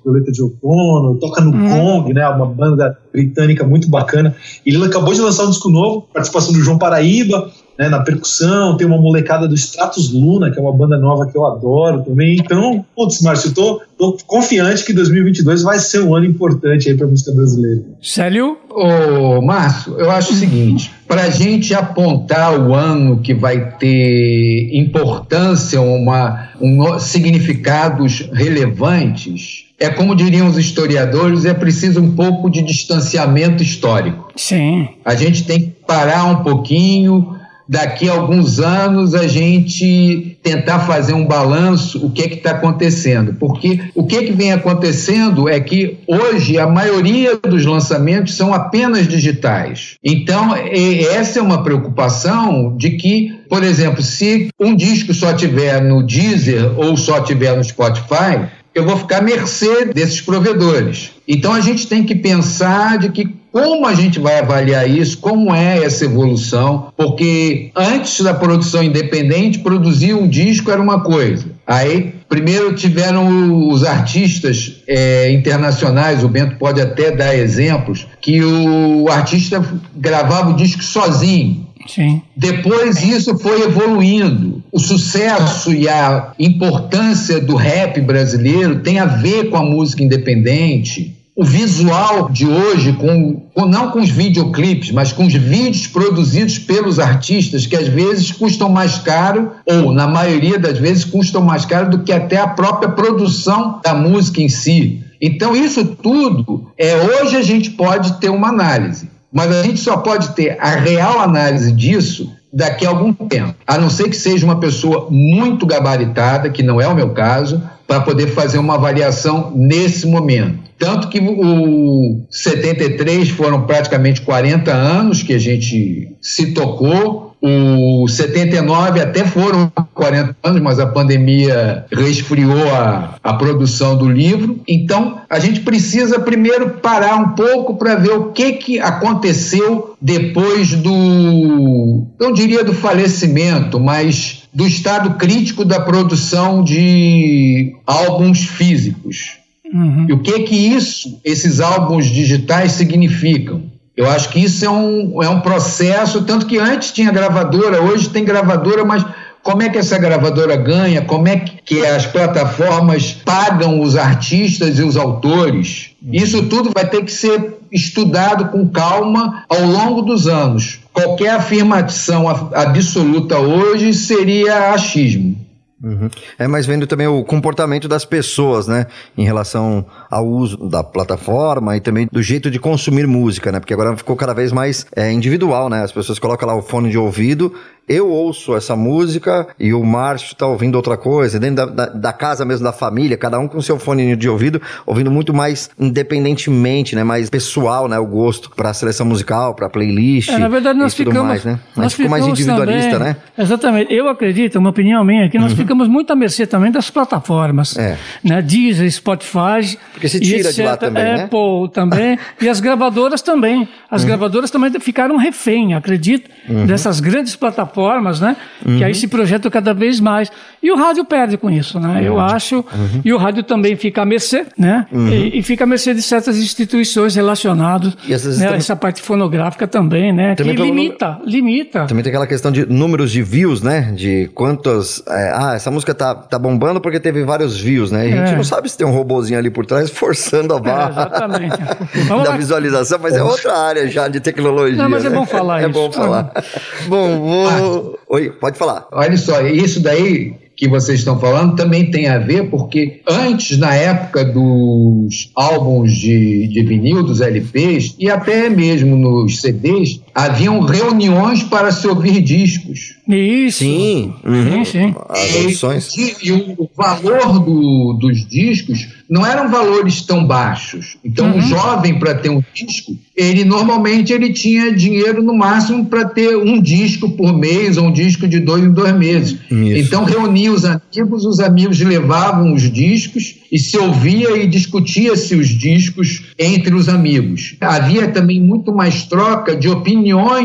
Violeta 0.03 0.31
de 0.31 0.41
Outono, 0.41 1.17
toca 1.19 1.41
no. 1.41 1.51
Kong, 1.51 2.13
né? 2.13 2.27
Uma 2.27 2.45
banda 2.45 2.97
britânica 3.13 3.65
muito 3.65 3.89
bacana. 3.89 4.35
E 4.65 4.73
ele 4.73 4.83
acabou 4.83 5.13
de 5.13 5.21
lançar 5.21 5.45
um 5.45 5.49
disco 5.49 5.69
novo, 5.69 6.07
participação 6.13 6.51
do 6.51 6.59
João 6.59 6.77
Paraíba, 6.77 7.49
né, 7.79 7.87
na 7.87 8.01
percussão, 8.01 8.75
tem 8.75 8.85
uma 8.85 8.97
molecada 8.97 9.47
do 9.47 9.55
Stratus 9.55 10.11
Luna, 10.11 10.51
que 10.51 10.59
é 10.59 10.61
uma 10.61 10.73
banda 10.73 10.97
nova 10.97 11.25
que 11.27 11.37
eu 11.37 11.45
adoro 11.45 12.03
também. 12.03 12.35
Então, 12.35 12.85
putz, 12.93 13.21
Márcio, 13.21 13.51
eu 13.51 13.53
tô, 13.53 13.81
tô 13.97 14.17
confiante 14.27 14.83
que 14.83 14.91
2022 14.91 15.63
vai 15.63 15.79
ser 15.79 16.01
um 16.01 16.13
ano 16.13 16.25
importante 16.25 16.89
aí 16.89 16.97
pra 16.97 17.07
música 17.07 17.31
brasileira. 17.31 17.81
Célio? 18.01 18.57
Ô, 18.69 19.41
Márcio, 19.41 19.97
eu 19.97 20.11
acho 20.11 20.33
o 20.33 20.35
seguinte: 20.35 20.91
para 21.09 21.23
a 21.23 21.29
gente 21.31 21.73
apontar 21.73 22.53
o 22.53 22.75
ano 22.75 23.19
que 23.19 23.33
vai 23.33 23.71
ter 23.77 24.69
importância, 24.71 25.81
uma, 25.81 26.51
um, 26.61 26.99
significados 26.99 28.29
relevantes, 28.31 29.65
é 29.79 29.89
como 29.89 30.15
diriam 30.15 30.45
os 30.45 30.55
historiadores, 30.55 31.45
é 31.45 31.53
preciso 31.53 31.99
um 31.99 32.15
pouco 32.15 32.47
de 32.47 32.61
distanciamento 32.61 33.63
histórico. 33.63 34.31
Sim. 34.35 34.87
A 35.03 35.15
gente 35.15 35.45
tem 35.45 35.61
que 35.61 35.67
parar 35.87 36.25
um 36.25 36.43
pouquinho. 36.43 37.38
Daqui 37.69 38.09
a 38.09 38.13
alguns 38.13 38.59
anos 38.59 39.13
a 39.13 39.27
gente 39.27 40.39
tentar 40.41 40.79
fazer 40.79 41.13
um 41.13 41.23
balanço 41.23 42.03
o 42.03 42.09
que 42.09 42.27
que 42.27 42.37
está 42.37 42.49
acontecendo, 42.49 43.35
porque 43.35 43.79
o 43.93 44.07
que 44.07 44.23
que 44.23 44.31
vem 44.31 44.51
acontecendo 44.51 45.47
é 45.47 45.59
que 45.59 45.99
hoje 46.07 46.57
a 46.57 46.65
maioria 46.65 47.37
dos 47.37 47.63
lançamentos 47.67 48.33
são 48.33 48.55
apenas 48.55 49.07
digitais. 49.07 49.97
Então 50.03 50.55
essa 50.55 51.37
é 51.37 51.41
uma 51.43 51.61
preocupação 51.61 52.75
de 52.75 52.97
que, 52.97 53.37
por 53.47 53.63
exemplo, 53.63 54.01
se 54.01 54.49
um 54.59 54.75
disco 54.75 55.13
só 55.13 55.31
tiver 55.31 55.79
no 55.79 56.01
Deezer 56.01 56.71
ou 56.75 56.97
só 56.97 57.21
tiver 57.21 57.55
no 57.55 57.63
Spotify, 57.63 58.47
eu 58.73 58.83
vou 58.83 58.97
ficar 58.97 59.17
à 59.17 59.21
mercê 59.21 59.85
desses 59.85 60.21
provedores. 60.21 61.11
Então 61.27 61.53
a 61.53 61.61
gente 61.61 61.85
tem 61.85 62.03
que 62.03 62.15
pensar 62.15 62.97
de 62.97 63.09
que 63.09 63.38
como 63.51 63.85
a 63.85 63.93
gente 63.93 64.19
vai 64.19 64.39
avaliar 64.39 64.89
isso, 64.89 65.17
como 65.17 65.53
é 65.53 65.83
essa 65.83 66.05
evolução, 66.05 66.91
porque 66.95 67.71
antes 67.75 68.21
da 68.21 68.33
produção 68.33 68.83
independente, 68.83 69.59
produzir 69.59 70.13
um 70.13 70.27
disco 70.27 70.69
era 70.71 70.81
uma 70.81 71.01
coisa. 71.01 71.45
Aí, 71.65 72.13
primeiro 72.27 72.75
tiveram 72.75 73.67
os 73.69 73.83
artistas 73.83 74.81
eh, 74.87 75.31
internacionais, 75.31 76.23
o 76.23 76.27
Bento 76.27 76.57
pode 76.57 76.79
até 76.81 77.11
dar 77.11 77.35
exemplos, 77.35 78.07
que 78.21 78.43
o 78.43 79.07
artista 79.09 79.63
gravava 79.95 80.51
o 80.51 80.55
disco 80.55 80.83
sozinho. 80.83 81.67
Sim. 81.87 82.21
Depois 82.35 83.01
isso 83.01 83.37
foi 83.39 83.63
evoluindo. 83.63 84.61
O 84.71 84.79
sucesso 84.79 85.73
e 85.73 85.89
a 85.89 86.33
importância 86.37 87.41
do 87.41 87.55
rap 87.55 87.99
brasileiro 88.01 88.81
tem 88.81 88.99
a 88.99 89.05
ver 89.05 89.49
com 89.49 89.57
a 89.57 89.63
música 89.63 90.03
independente. 90.03 91.18
O 91.39 91.43
visual 91.45 92.27
de 92.29 92.45
hoje, 92.45 92.91
com, 92.91 93.41
com- 93.53 93.65
não 93.65 93.91
com 93.91 93.99
os 94.01 94.09
videoclipes, 94.09 94.91
mas 94.91 95.13
com 95.13 95.25
os 95.25 95.33
vídeos 95.33 95.87
produzidos 95.87 96.59
pelos 96.59 96.99
artistas, 96.99 97.65
que 97.65 97.77
às 97.77 97.87
vezes 97.87 98.29
custam 98.29 98.67
mais 98.67 98.97
caro, 98.97 99.51
ou 99.65 99.93
na 99.93 100.05
maioria 100.05 100.59
das 100.59 100.77
vezes 100.77 101.05
custam 101.05 101.41
mais 101.41 101.63
caro 101.63 101.91
do 101.91 101.99
que 101.99 102.11
até 102.11 102.35
a 102.35 102.47
própria 102.47 102.89
produção 102.89 103.79
da 103.81 103.93
música 103.93 104.41
em 104.41 104.49
si. 104.49 105.01
Então, 105.21 105.55
isso 105.55 105.85
tudo, 105.85 106.73
é, 106.77 106.97
hoje 106.97 107.37
a 107.37 107.41
gente 107.41 107.69
pode 107.71 108.19
ter 108.19 108.29
uma 108.29 108.49
análise. 108.49 109.09
Mas 109.31 109.49
a 109.49 109.63
gente 109.63 109.79
só 109.79 109.95
pode 109.95 110.35
ter 110.35 110.57
a 110.59 110.71
real 110.71 111.21
análise 111.21 111.71
disso 111.71 112.33
daqui 112.51 112.85
a 112.85 112.89
algum 112.89 113.13
tempo. 113.13 113.55
A 113.65 113.77
não 113.77 113.89
ser 113.89 114.09
que 114.09 114.17
seja 114.17 114.45
uma 114.45 114.59
pessoa 114.59 115.07
muito 115.09 115.65
gabaritada, 115.65 116.49
que 116.49 116.63
não 116.63 116.81
é 116.81 116.87
o 116.89 116.95
meu 116.95 117.11
caso, 117.11 117.63
para 117.87 118.01
poder 118.01 118.27
fazer 118.27 118.57
uma 118.57 118.75
avaliação 118.75 119.53
nesse 119.55 120.05
momento. 120.05 120.58
Tanto 120.79 121.09
que 121.09 121.19
o 121.19 122.21
73 122.31 123.29
foram 123.31 123.63
praticamente 123.63 124.21
40 124.21 124.71
anos 124.71 125.21
que 125.21 125.33
a 125.33 125.37
gente 125.37 126.15
se 126.21 126.53
tocou. 126.53 127.35
O 127.41 128.07
79 128.07 129.01
até 129.01 129.25
foram 129.25 129.71
40 129.93 130.35
anos, 130.43 130.61
mas 130.61 130.79
a 130.79 130.87
pandemia 130.87 131.85
resfriou 131.91 132.73
a, 132.73 133.15
a 133.21 133.33
produção 133.33 133.97
do 133.97 134.09
livro. 134.09 134.61
Então, 134.67 135.21
a 135.29 135.39
gente 135.39 135.61
precisa 135.61 136.19
primeiro 136.19 136.69
parar 136.81 137.15
um 137.15 137.29
pouco 137.29 137.75
para 137.75 137.95
ver 137.95 138.11
o 138.11 138.31
que, 138.31 138.53
que 138.53 138.79
aconteceu 138.79 139.95
depois 140.01 140.73
do, 140.73 142.05
não 142.19 142.31
diria 142.33 142.63
do 142.63 142.73
falecimento, 142.73 143.79
mas 143.79 144.43
do 144.53 144.65
estado 144.65 145.15
crítico 145.15 145.63
da 145.63 145.79
produção 145.79 146.63
de 146.63 147.75
álbuns 147.85 148.39
físicos. 148.39 149.38
Uhum. 149.73 150.07
E 150.09 150.13
o 150.13 150.19
que 150.19 150.39
que 150.41 150.55
isso, 150.55 151.19
esses 151.23 151.59
álbuns 151.59 152.05
digitais 152.05 152.71
significam? 152.73 153.63
Eu 153.95 154.09
acho 154.09 154.29
que 154.29 154.39
isso 154.39 154.63
é 154.63 154.69
um, 154.69 155.21
é 155.21 155.29
um 155.29 155.41
processo, 155.41 156.23
tanto 156.23 156.45
que 156.45 156.57
antes 156.57 156.91
tinha 156.91 157.11
gravadora, 157.11 157.81
hoje 157.81 158.09
tem 158.09 158.23
gravadora, 158.23 158.85
mas 158.85 159.05
como 159.43 159.61
é 159.61 159.69
que 159.69 159.77
essa 159.77 159.97
gravadora 159.97 160.55
ganha? 160.55 161.01
Como 161.01 161.27
é 161.27 161.37
que 161.37 161.85
as 161.85 162.05
plataformas 162.05 163.11
pagam 163.11 163.81
os 163.81 163.95
artistas 163.95 164.79
e 164.79 164.83
os 164.83 164.95
autores? 164.95 165.91
Isso 166.11 166.43
tudo 166.43 166.71
vai 166.73 166.87
ter 166.87 167.03
que 167.03 167.11
ser 167.11 167.57
estudado 167.71 168.49
com 168.49 168.67
calma 168.69 169.43
ao 169.49 169.65
longo 169.65 170.01
dos 170.01 170.27
anos. 170.27 170.79
Qualquer 170.93 171.31
afirmação 171.31 172.27
absoluta 172.27 173.37
hoje 173.39 173.93
seria 173.93 174.73
achismo. 174.73 175.35
Uhum. 175.81 176.09
É, 176.37 176.47
mas 176.47 176.65
vendo 176.65 176.85
também 176.85 177.07
o 177.07 177.23
comportamento 177.23 177.87
das 177.87 178.03
pessoas, 178.03 178.67
né? 178.67 178.87
Em 179.17 179.23
relação 179.23 179.85
ao 180.09 180.27
uso 180.27 180.57
da 180.69 180.83
plataforma 180.83 181.77
e 181.77 181.79
também 181.79 182.07
do 182.11 182.21
jeito 182.21 182.51
de 182.51 182.59
consumir 182.59 183.07
música, 183.07 183.51
né? 183.51 183.59
Porque 183.59 183.73
agora 183.73 183.95
ficou 183.95 184.15
cada 184.15 184.33
vez 184.33 184.51
mais 184.51 184.85
é, 184.95 185.11
individual, 185.11 185.69
né? 185.69 185.83
As 185.83 185.91
pessoas 185.91 186.19
colocam 186.19 186.47
lá 186.47 186.55
o 186.55 186.61
fone 186.61 186.89
de 186.89 186.97
ouvido, 186.97 187.53
eu 187.89 188.07
ouço 188.07 188.55
essa 188.55 188.75
música 188.75 189.47
e 189.59 189.73
o 189.73 189.83
Márcio 189.83 190.35
tá 190.35 190.45
ouvindo 190.45 190.75
outra 190.75 190.95
coisa, 190.95 191.39
dentro 191.39 191.55
da, 191.55 191.65
da, 191.65 191.85
da 191.87 192.13
casa 192.13 192.45
mesmo, 192.45 192.63
da 192.63 192.71
família, 192.71 193.17
cada 193.17 193.39
um 193.39 193.47
com 193.47 193.59
seu 193.61 193.79
fone 193.79 194.15
de 194.15 194.29
ouvido, 194.29 194.61
ouvindo 194.85 195.09
muito 195.09 195.33
mais 195.33 195.71
independentemente, 195.79 196.95
né? 196.95 197.03
Mais 197.03 197.29
pessoal, 197.31 197.87
né? 197.87 197.97
O 197.97 198.05
gosto 198.05 198.51
pra 198.51 198.73
seleção 198.75 199.07
musical, 199.07 199.55
pra 199.55 199.69
playlist. 199.69 200.29
É, 200.29 200.37
na 200.37 200.47
verdade, 200.47 200.77
nós 200.77 200.93
ficamos. 200.93 201.23
mais, 201.23 201.43
né? 201.43 201.59
nós 201.75 201.93
ficou 201.93 202.11
mais 202.11 202.23
ficamos 202.23 202.39
individualista, 202.39 202.91
também- 202.91 203.07
né? 203.13 203.15
Exatamente. 203.37 203.93
Eu 203.93 204.07
acredito, 204.07 204.59
uma 204.59 204.69
opinião 204.69 205.03
minha 205.03 205.25
aqui, 205.25 205.39
nós 205.39 205.53
ficamos 205.53 205.87
muito 205.87 206.13
à 206.13 206.15
mercê 206.15 206.45
também 206.45 206.71
das 206.71 206.91
plataformas. 206.91 207.75
É. 207.75 207.97
Né? 208.23 208.41
Deezer, 208.41 208.91
Spotify. 208.91 209.77
Porque 209.93 210.07
se 210.07 210.19
tira 210.19 210.53
de 210.53 210.61
lá 210.61 210.77
também, 210.77 211.03
né? 211.03 211.23
Apple 211.23 211.71
também. 211.73 212.19
e 212.39 212.47
as 212.47 212.59
gravadoras 212.59 213.21
também. 213.21 213.67
As 213.89 214.03
gravadoras 214.03 214.51
também 214.51 214.71
ficaram 214.79 215.17
refém, 215.17 215.73
acredito, 215.73 216.29
dessas 216.67 216.99
grandes 216.99 217.35
plataformas 217.35 217.78
plataformas, 217.79 218.19
né? 218.19 218.35
Que 218.63 218.69
Uhum. 218.69 218.83
aí 218.85 218.93
se 218.95 219.07
projeta 219.07 219.49
cada 219.49 219.73
vez 219.73 219.99
mais. 219.99 220.29
E 220.61 220.71
o 220.71 220.75
rádio 220.75 221.05
perde 221.05 221.37
com 221.37 221.49
isso, 221.49 221.79
né? 221.79 222.01
Eu 222.03 222.19
acho. 222.19 222.57
Uhum. 222.57 223.01
E 223.05 223.13
o 223.13 223.17
rádio 223.17 223.43
também 223.43 223.75
fica 223.75 224.01
à 224.01 224.05
mercê, 224.05 224.45
né? 224.57 224.85
E, 224.91 225.39
e 225.39 225.43
fica 225.43 225.63
à 225.63 225.67
mercê 225.67 225.93
de 225.93 226.01
certas 226.01 226.37
instituições 226.37 227.15
relacionadas. 227.15 227.95
E 228.07 228.13
essas 228.13 228.37
né? 228.39 228.55
Essa 228.55 228.75
parte 228.75 229.01
fonográfica 229.01 229.67
também, 229.67 230.11
né? 230.11 230.35
Também 230.35 230.55
que 230.55 230.61
limita, 230.61 231.17
limita. 231.25 231.85
Também 231.85 232.03
tem 232.03 232.11
aquela 232.11 232.27
questão 232.27 232.51
de 232.51 232.65
números 232.65 233.11
de 233.11 233.21
views, 233.23 233.61
né? 233.61 233.93
De 233.95 234.29
quantos. 234.35 235.01
é, 235.07 235.31
ah, 235.33 235.53
essa 235.55 235.71
música 235.71 235.93
tá, 235.95 236.13
tá 236.13 236.37
bombando 236.37 236.81
porque 236.81 236.99
teve 236.99 237.23
vários 237.23 237.57
views, 237.59 237.91
né? 237.91 238.09
E 238.09 238.13
a 238.13 238.17
gente 238.17 238.33
É. 238.33 238.35
não 238.35 238.43
sabe 238.43 238.69
se 238.69 238.77
tem 238.77 238.85
um 238.85 238.91
robozinho 238.91 239.39
ali 239.39 239.49
por 239.49 239.65
trás 239.65 239.89
forçando 239.91 240.53
a 240.53 240.57
É, 240.57 240.61
barra 240.61 240.89
exatamente. 240.89 241.57
Vamos 242.07 242.23
da 242.25 242.35
visualização, 242.35 242.99
mas 243.01 243.13
é 243.15 243.23
outra 243.23 243.57
área 243.57 243.87
já 243.87 244.07
de 244.07 244.19
tecnologia. 244.19 244.77
Não, 244.81 244.89
mas 244.89 245.05
é 245.05 245.09
né? 245.09 245.15
bom 245.15 245.25
falar 245.25 245.59
É 245.61 245.63
isso. 245.63 245.71
bom 245.73 245.91
falar. 245.91 246.31
bom, 246.87 247.19
vou. 247.19 247.47
Oi, 248.09 248.29
pode 248.31 248.57
falar. 248.57 248.87
Olha 248.91 249.17
só, 249.17 249.41
isso 249.41 249.81
daí 249.81 250.33
que 250.59 250.67
vocês 250.67 250.99
estão 250.99 251.17
falando 251.17 251.55
também 251.55 251.89
tem 251.89 252.09
a 252.09 252.17
ver 252.17 252.49
porque 252.49 252.99
antes, 253.07 253.57
na 253.57 253.73
época 253.73 254.25
dos 254.25 255.31
álbuns 255.33 255.93
de, 255.93 256.47
de 256.47 256.63
vinil, 256.63 257.01
dos 257.01 257.21
LPs, 257.21 257.95
e 257.97 258.09
até 258.09 258.49
mesmo 258.49 258.97
nos 258.97 259.39
CDs, 259.39 260.01
haviam 260.13 260.59
reuniões 260.61 261.43
para 261.43 261.71
se 261.71 261.87
ouvir 261.87 262.21
discos. 262.21 262.95
Isso. 263.07 263.59
Sim. 263.59 264.13
uhum. 264.23 264.63
Sim, 264.63 264.71
sim. 264.71 264.95
As 265.09 265.35
audições. 265.35 265.95
E, 265.97 266.15
e 266.27 266.31
o 266.31 266.69
valor 266.77 267.39
do- 267.39 267.97
dos 267.99 268.27
discos 268.27 268.87
não 269.09 269.25
eram 269.25 269.49
valores 269.49 270.01
tão 270.01 270.23
baixos. 270.25 270.97
Então, 271.03 271.35
o 271.35 271.41
jovem, 271.41 271.97
para 271.97 272.13
ter 272.13 272.29
um 272.29 272.43
disco, 272.53 272.95
ele 273.17 273.43
normalmente 273.43 274.13
ele 274.13 274.31
tinha 274.31 274.71
dinheiro 274.71 275.23
no 275.23 275.33
máximo 275.35 275.85
para 275.85 276.05
ter 276.05 276.37
um 276.37 276.61
disco 276.61 277.09
por 277.11 277.35
mês 277.35 277.77
ou 277.77 277.85
um 277.87 277.91
disco 277.91 278.27
de 278.27 278.39
dois 278.39 278.63
em 278.63 278.71
dois 278.71 278.95
meses. 278.95 279.31
Isso. 279.49 279.87
Então, 279.87 280.03
reunia 280.03 280.51
os 280.51 280.63
amigos, 280.63 281.25
os 281.25 281.39
amigos 281.39 281.79
levavam 281.79 282.53
os 282.53 282.71
discos 282.71 283.35
e 283.51 283.57
se 283.57 283.75
ouvia 283.79 284.37
e 284.37 284.45
discutia-se 284.45 285.33
os 285.35 285.47
discos 285.49 286.25
entre 286.37 286.75
os 286.75 286.87
amigos. 286.87 287.55
Havia 287.59 288.07
também 288.09 288.39
muito 288.39 288.71
mais 288.71 289.05
troca 289.05 289.55
de 289.55 289.67
opiniões 289.67 289.98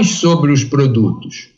sobre 0.04 0.52
os 0.52 0.64
produtos. 0.64 1.48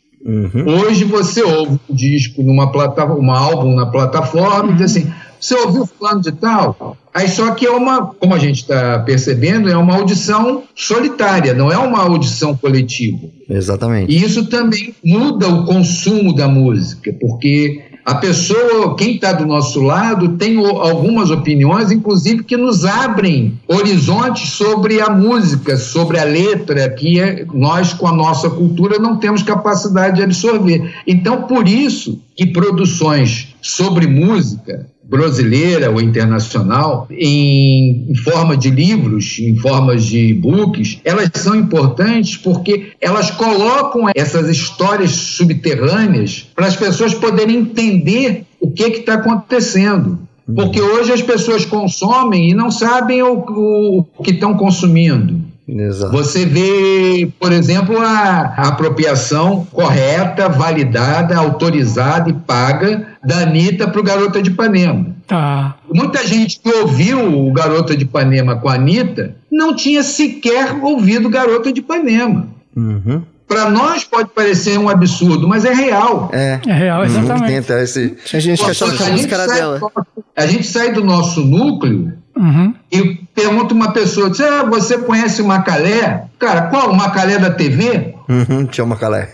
Hoje 0.65 1.05
você 1.05 1.41
ouve 1.41 1.79
um 1.89 1.95
disco 1.95 2.43
numa 2.43 2.71
plataforma, 2.71 3.23
um 3.23 3.31
álbum 3.31 3.75
na 3.75 3.85
plataforma 3.85 4.73
e 4.73 4.75
diz 4.75 4.91
assim, 4.91 5.11
você 5.39 5.55
ouviu 5.55 5.85
fulano 5.85 6.21
de 6.21 6.31
tal? 6.31 6.97
Aí 7.13 7.27
só 7.27 7.51
que 7.51 7.65
é 7.65 7.71
uma, 7.71 8.07
como 8.07 8.33
a 8.33 8.39
gente 8.39 8.57
está 8.61 8.99
percebendo, 8.99 9.69
é 9.69 9.77
uma 9.77 9.95
audição 9.95 10.63
solitária, 10.75 11.53
não 11.53 11.71
é 11.71 11.77
uma 11.77 11.99
audição 11.99 12.55
coletiva. 12.55 13.19
Exatamente. 13.49 14.11
E 14.11 14.23
isso 14.23 14.47
também 14.47 14.93
muda 15.03 15.47
o 15.47 15.65
consumo 15.65 16.35
da 16.35 16.47
música, 16.47 17.13
porque 17.19 17.81
a 18.07 18.15
pessoa, 18.15 18.95
quem 18.95 19.15
está 19.15 19.33
do 19.33 19.45
nosso 19.45 19.81
lado, 19.81 20.37
tem 20.37 20.57
algumas 20.65 21.29
opiniões, 21.29 21.91
inclusive 21.91 22.41
que 22.41 22.55
nos 22.55 22.85
abrem 22.85 23.59
horizontes 23.67 24.51
sobre 24.51 25.01
a 25.01 25.09
música, 25.09 25.75
sobre 25.75 26.17
a 26.17 26.23
letra, 26.23 26.89
que 26.89 27.19
é- 27.19 27.45
nós, 27.53 27.93
com 27.93 28.07
a 28.07 28.13
nossa 28.13 28.49
cultura, 28.49 28.97
não 28.97 29.17
temos 29.17 29.43
capacidade 29.43 30.15
de 30.15 30.23
absorver. 30.23 30.89
Então, 31.05 31.41
por 31.41 31.67
isso 31.67 32.17
que 32.33 32.45
produções 32.45 33.53
sobre 33.61 34.07
música 34.07 34.87
brasileira 35.09 35.89
ou 35.89 36.01
internacional, 36.01 37.07
em, 37.09 38.05
em 38.09 38.15
forma 38.15 38.57
de 38.57 38.69
livros, 38.69 39.37
em 39.39 39.55
formas 39.55 40.05
de 40.05 40.17
e-books, 40.31 40.99
elas 41.03 41.29
são 41.35 41.55
importantes 41.55 42.35
porque 42.37 42.91
elas 42.99 43.31
colocam 43.31 44.09
essas 44.15 44.49
histórias 44.49 45.11
subterrâneas 45.11 46.45
para 46.55 46.67
as 46.67 46.75
pessoas 46.75 47.13
poderem 47.13 47.57
entender 47.57 48.43
o 48.59 48.69
que 48.71 48.83
está 48.83 49.13
acontecendo. 49.15 50.19
Porque 50.55 50.81
hoje 50.81 51.11
as 51.11 51.21
pessoas 51.21 51.65
consomem 51.65 52.49
e 52.51 52.53
não 52.53 52.71
sabem 52.71 53.21
o, 53.21 53.33
o- 53.49 54.05
o 54.17 54.23
que 54.23 54.31
estão 54.31 54.53
consumindo. 54.55 55.41
Exato. 55.67 56.11
Você 56.13 56.45
vê, 56.45 57.29
por 57.39 57.51
exemplo, 57.51 57.99
a 57.99 58.53
a 58.57 58.67
apropriação 58.69 59.67
correta, 59.71 60.47
validada, 60.47 61.35
autorizada 61.37 62.29
e 62.29 62.33
paga 62.33 63.07
da 63.23 63.39
Anitta 63.39 63.87
para 63.87 63.99
o 63.99 64.03
Garota 64.03 64.41
de 64.41 64.49
Ipanema. 64.49 65.07
Tá. 65.27 65.75
Muita 65.93 66.25
gente 66.25 66.59
que 66.61 66.69
ouviu 66.73 67.47
o 67.47 67.51
Garota 67.51 67.97
de 67.97 68.03
Ipanema 68.05 68.55
com 68.55 68.69
a 68.69 68.75
Anitta 68.75 69.35
não 69.51 69.75
tinha 69.75 70.03
sequer 70.03 70.73
ouvido 70.81 71.29
Garota 71.29 71.71
de 71.73 71.81
Ipanema. 71.81 72.47
Uhum. 72.75 73.21
Para 73.45 73.69
nós 73.69 74.03
pode 74.03 74.29
parecer 74.35 74.77
um 74.77 74.89
absurdo, 74.89 75.47
mas 75.47 75.63
é 75.65 75.73
real. 75.73 76.29
É. 76.33 76.59
É 76.67 76.73
real, 76.73 76.99
Uhum. 76.99 77.05
exatamente. 77.05 77.47
Tem 77.47 77.57
até 77.57 77.83
esse. 77.83 78.09
Tinha 78.25 78.39
gente 78.41 78.63
que 78.63 78.71
achava 78.71 78.91
que 78.93 79.03
a 79.03 79.05
gente 79.05 79.13
música 79.15 79.35
era 79.35 79.47
sai 79.47 79.57
dela. 79.57 79.79
do- 79.79 79.91
a 80.35 80.45
gente 80.45 80.67
sai 80.67 80.91
do 80.93 81.03
nosso 81.03 81.41
núcleo 81.41 82.13
Uhum. 82.37 82.73
e 82.91 83.15
pergunta 83.33 83.73
uma 83.73 83.91
pessoa, 83.91 84.29
diz, 84.29 84.41
ah, 84.41 84.63
você 84.63 84.97
conhece 84.97 85.41
o 85.41 85.47
Macalé? 85.47 86.25
Cara, 86.39 86.63
qual? 86.63 86.91
O 86.91 86.95
Macalé 86.95 87.37
da 87.37 87.49
TV? 87.51 88.15
Uhum, 88.29 88.65
tinha 88.65 88.83
uma 88.83 88.95
calé. 88.95 89.31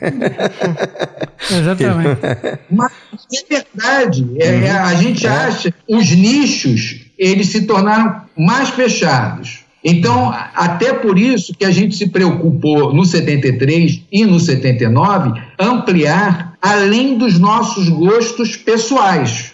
Exatamente. 1.50 2.22
Mas 2.70 2.92
é 3.34 3.56
verdade. 3.56 4.28
É, 4.38 4.66
é, 4.66 4.72
a 4.72 4.94
gente 4.94 5.28
acha 5.28 5.74
os 5.88 6.12
nichos 6.12 7.04
eles 7.18 7.48
se 7.48 7.62
tornaram 7.62 8.22
mais 8.38 8.70
fechados. 8.70 9.60
Então, 9.84 10.34
até 10.56 10.94
por 10.94 11.20
isso 11.20 11.54
que 11.54 11.66
a 11.66 11.72
gente 11.72 11.96
se 11.96 12.10
preocupou 12.10 12.94
no 12.94 13.04
73 13.04 14.02
e 14.12 14.26
no 14.26 14.40
79 14.40 15.42
ampliar 15.60 16.54
além 16.62 17.18
dos 17.18 17.38
nossos 17.38 17.90
gostos 17.90 18.56
pessoais. 18.56 19.53